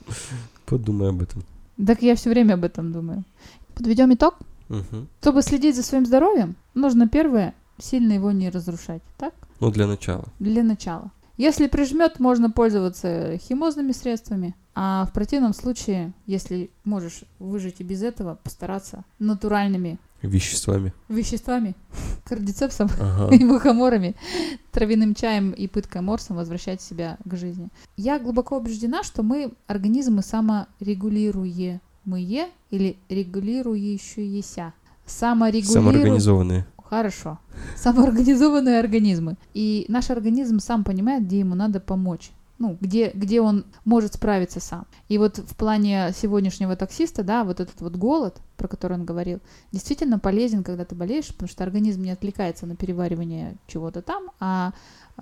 Подумай 0.66 1.08
об 1.10 1.22
этом. 1.22 1.42
Так 1.84 2.02
я 2.02 2.14
все 2.14 2.30
время 2.30 2.54
об 2.54 2.64
этом 2.64 2.92
думаю. 2.92 3.24
Подведем 3.74 4.12
итог. 4.14 4.36
Мгм. 4.68 5.08
Чтобы 5.20 5.42
следить 5.42 5.76
за 5.76 5.82
своим 5.82 6.06
здоровьем, 6.06 6.54
нужно 6.74 7.08
первое 7.08 7.54
сильно 7.78 8.12
его 8.12 8.30
не 8.30 8.50
разрушать, 8.50 9.02
так? 9.16 9.34
Ну, 9.58 9.70
для 9.70 9.86
начала. 9.86 10.24
Для 10.38 10.62
начала. 10.62 11.10
Если 11.40 11.68
прижмет, 11.68 12.20
можно 12.20 12.50
пользоваться 12.50 13.38
химозными 13.38 13.92
средствами. 13.92 14.54
А 14.74 15.06
в 15.06 15.14
противном 15.14 15.54
случае, 15.54 16.12
если 16.26 16.68
можешь 16.84 17.22
выжить 17.38 17.76
и 17.80 17.82
без 17.82 18.02
этого, 18.02 18.38
постараться 18.44 19.04
натуральными 19.18 19.98
Веществами. 20.20 20.92
веществами, 21.08 21.74
кардицепсом 22.26 22.90
Ага. 23.00 23.34
и 23.34 23.42
мухоморами, 23.42 24.16
травяным 24.70 25.14
чаем 25.14 25.52
и 25.52 25.66
пыткой 25.66 26.02
морсом 26.02 26.36
возвращать 26.36 26.82
себя 26.82 27.16
к 27.24 27.34
жизни. 27.36 27.70
Я 27.96 28.18
глубоко 28.18 28.58
убеждена, 28.58 29.02
что 29.02 29.22
мы 29.22 29.54
организмы 29.66 30.20
саморегулируемые 30.20 31.80
или 32.70 32.98
регулирующиеся. 33.08 34.74
Саморегулиру... 35.06 35.72
Самоорганизованные. 35.72 36.66
Хорошо. 36.90 37.38
Самоорганизованные 37.76 38.80
организмы. 38.80 39.36
И 39.54 39.84
наш 39.86 40.10
организм 40.10 40.58
сам 40.58 40.82
понимает, 40.82 41.24
где 41.24 41.38
ему 41.38 41.54
надо 41.54 41.78
помочь. 41.78 42.32
Ну, 42.58 42.76
где, 42.80 43.12
где 43.14 43.40
он 43.40 43.64
может 43.84 44.14
справиться 44.14 44.60
сам. 44.60 44.86
И 45.08 45.16
вот 45.16 45.38
в 45.38 45.56
плане 45.56 46.12
сегодняшнего 46.14 46.74
таксиста, 46.74 47.22
да, 47.22 47.44
вот 47.44 47.60
этот 47.60 47.80
вот 47.80 47.94
голод, 47.94 48.42
про 48.56 48.66
который 48.66 48.94
он 48.94 49.04
говорил, 49.04 49.38
действительно 49.72 50.18
полезен, 50.18 50.64
когда 50.64 50.84
ты 50.84 50.94
болеешь, 50.96 51.28
потому 51.28 51.48
что 51.48 51.62
организм 51.64 52.02
не 52.02 52.10
отвлекается 52.10 52.66
на 52.66 52.74
переваривание 52.74 53.56
чего-то 53.66 54.02
там, 54.02 54.30
а 54.40 54.72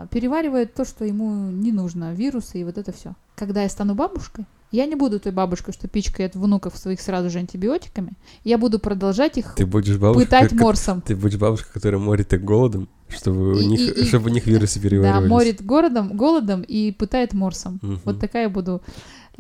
переваривает 0.07 0.75
то, 0.75 0.85
что 0.85 1.05
ему 1.05 1.51
не 1.51 1.73
нужно, 1.73 2.13
вирусы 2.15 2.61
и 2.61 2.65
вот 2.65 2.79
это 2.79 2.93
все. 2.93 3.15
Когда 3.37 3.63
я 3.63 3.69
стану 3.69 3.95
бабушкой, 3.95 4.45
я 4.71 4.85
не 4.87 4.97
буду 4.97 5.19
той 5.19 5.33
бабушкой, 5.33 5.73
что 5.73 5.89
пичкает 5.89 6.35
внуков 6.37 6.77
своих 6.77 7.01
сразу 7.01 7.31
же 7.31 7.39
антибиотиками. 7.39 8.13
Я 8.45 8.59
буду 8.59 8.79
продолжать 8.79 9.39
их 9.39 9.55
Ты 9.55 9.65
будешь 9.65 9.97
бабушкой, 9.97 10.27
пытать 10.27 10.53
морсом. 10.53 11.01
Ты 11.01 11.17
будешь 11.17 11.39
бабушкой, 11.39 11.73
которая 11.73 11.99
морит 12.01 12.33
их 12.35 12.45
голодом, 12.45 12.89
чтобы 13.09 13.53
у 13.55 13.59
И- 13.59 13.65
них, 13.67 13.81
и- 13.81 14.01
и- 14.03 14.05
чтобы 14.05 14.27
у 14.31 14.33
них 14.33 14.47
вирусы 14.47 14.79
Да, 14.79 14.83
переваривались. 14.89 15.31
морит 15.31 15.65
городом, 15.65 16.15
голодом 16.15 16.61
и 16.63 16.93
пытает 16.93 17.33
морсом. 17.33 17.79
Мгм. 17.81 18.01
Вот 18.05 18.21
такая 18.21 18.49
буду 18.51 18.83
а, 18.83 18.91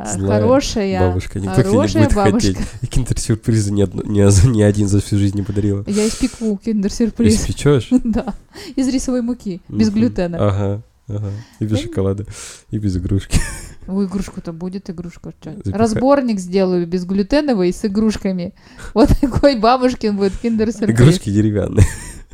Злая 0.05 0.41
хорошая, 0.41 1.01
бабушка, 1.01 1.41
никто 1.41 1.57
не 1.57 1.63
хорошая 1.65 2.05
будет 2.05 2.15
бабушка. 2.17 2.55
хотеть. 2.55 2.69
И 2.83 2.87
киндер-сюрпризы 2.87 3.73
ни, 3.73 3.83
одно- 3.83 4.03
ни, 4.05 4.49
ни 4.57 4.63
один 4.63 4.87
за 4.87 5.01
всю 5.01 5.19
жизнь 5.19 5.37
не 5.37 5.43
подарила. 5.43 5.83
Я 5.89 6.07
испеку 6.07 6.57
киндер-сюрприз. 6.65 7.35
Испечешь? 7.35 7.89
Да, 8.05 8.35
из 8.77 8.87
рисовой 8.89 9.23
муки, 9.23 9.61
без 9.69 9.91
глютена. 9.91 10.39
Ага, 10.39 10.83
ага. 11.09 11.31
И 11.59 11.65
без 11.65 11.79
Да. 11.79 11.83
шоколада, 11.83 12.25
и 12.71 12.79
без 12.79 12.97
игрушки. 12.97 13.41
У 13.89 14.05
игрушку-то 14.05 14.53
будет 14.53 14.89
игрушка. 14.91 15.33
Запиха- 15.43 15.77
Разборник 15.77 16.39
сделаю 16.39 16.87
безглютеновый 16.87 17.73
с 17.73 17.85
игрушками. 17.85 18.53
Вот 18.95 19.09
такой 19.21 19.59
бабушкин 19.59 20.17
будет 20.17 20.37
киндер-сюрприз. 20.39 20.97
Игрушки 20.97 21.31
деревянные. 21.31 21.87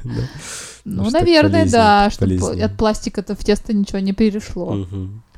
Да. 0.02 0.10
Ну, 0.84 1.08
наверное, 1.10 1.60
полезнее, 1.62 1.72
да, 1.72 2.10
чтобы 2.10 2.34
от 2.62 2.76
пластика-то 2.76 3.34
в 3.34 3.42
тесто 3.42 3.72
ничего 3.72 4.00
не 4.00 4.12
перешло. 4.12 4.86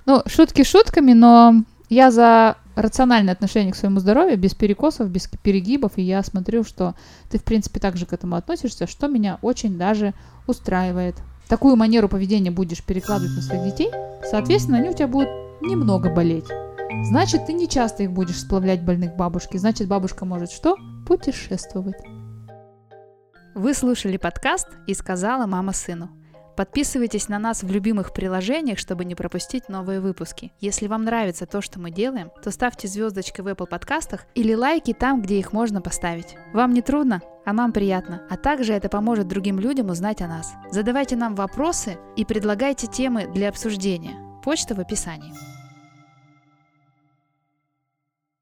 Ну, 0.07 0.22
шутки 0.27 0.64
шутками, 0.64 1.12
но 1.12 1.62
я 1.89 2.11
за 2.11 2.57
рациональное 2.74 3.32
отношение 3.32 3.72
к 3.72 3.76
своему 3.76 4.01
здоровью, 4.01 4.39
без 4.39 4.55
перекосов, 4.55 5.09
без 5.09 5.28
перегибов, 5.43 5.93
и 5.97 6.03
я 6.03 6.22
смотрю, 6.22 6.64
что 6.64 6.95
ты, 7.30 7.39
в 7.39 7.45
принципе, 7.45 7.80
так 7.80 7.97
же 7.97 8.07
к 8.07 8.12
этому 8.12 8.37
относишься, 8.37 8.87
что 8.87 9.09
меня 9.09 9.39
очень 9.43 9.78
даже 9.78 10.14
устраивает. 10.47 11.16
Такую 11.49 11.76
манеру 11.76 12.09
поведения 12.09 12.51
будешь 12.51 12.82
перекладывать 12.82 13.37
на 13.37 13.43
своих 13.43 13.64
детей, 13.64 13.91
соответственно, 14.28 14.78
они 14.78 14.91
у 14.91 14.95
тебя 14.95 15.07
будут 15.09 15.28
немного 15.62 16.12
болеть. 16.12 16.47
Значит, 17.05 17.47
ты 17.47 17.53
не 17.53 17.68
часто 17.68 18.03
их 18.03 18.12
будешь 18.12 18.41
сплавлять 18.41 18.82
больных 18.82 19.16
бабушки, 19.16 19.57
значит, 19.57 19.89
бабушка 19.89 20.24
может 20.24 20.51
что? 20.51 20.76
Путешествовать. 21.07 21.97
Вы 23.55 23.74
слушали 23.74 24.16
подкаст 24.16 24.68
«И 24.87 24.95
сказала 24.95 25.47
мама 25.47 25.72
сыну». 25.72 26.11
Подписывайтесь 26.57 27.29
на 27.29 27.39
нас 27.39 27.63
в 27.63 27.71
любимых 27.71 28.15
приложениях, 28.15 28.79
чтобы 28.79 29.05
не 29.05 29.15
пропустить 29.15 29.69
новые 29.69 30.01
выпуски. 30.01 30.53
Если 30.59 30.87
вам 30.87 31.05
нравится 31.05 31.47
то, 31.47 31.61
что 31.61 31.79
мы 31.79 31.91
делаем, 31.91 32.31
то 32.43 32.51
ставьте 32.51 32.89
звездочки 32.89 33.43
в 33.43 33.49
Apple 33.49 33.67
подкастах 33.67 34.25
или 34.35 34.55
лайки 34.55 34.95
там, 34.95 35.21
где 35.21 35.39
их 35.39 35.53
можно 35.53 35.83
поставить. 35.83 36.37
Вам 36.55 36.73
не 36.73 36.81
трудно, 36.81 37.21
а 37.45 37.53
нам 37.53 37.73
приятно. 37.73 38.23
А 38.31 38.37
также 38.39 38.73
это 38.73 38.89
поможет 38.89 39.29
другим 39.29 39.61
людям 39.61 39.91
узнать 39.91 40.23
о 40.23 40.29
нас. 40.29 40.55
Задавайте 40.71 41.15
нам 41.15 41.35
вопросы 41.35 41.99
и 42.17 42.25
предлагайте 42.25 42.87
темы 42.87 43.27
для 43.33 43.51
обсуждения. 43.51 44.17
Почта 44.43 44.75
в 44.75 44.81
описании. 44.81 45.56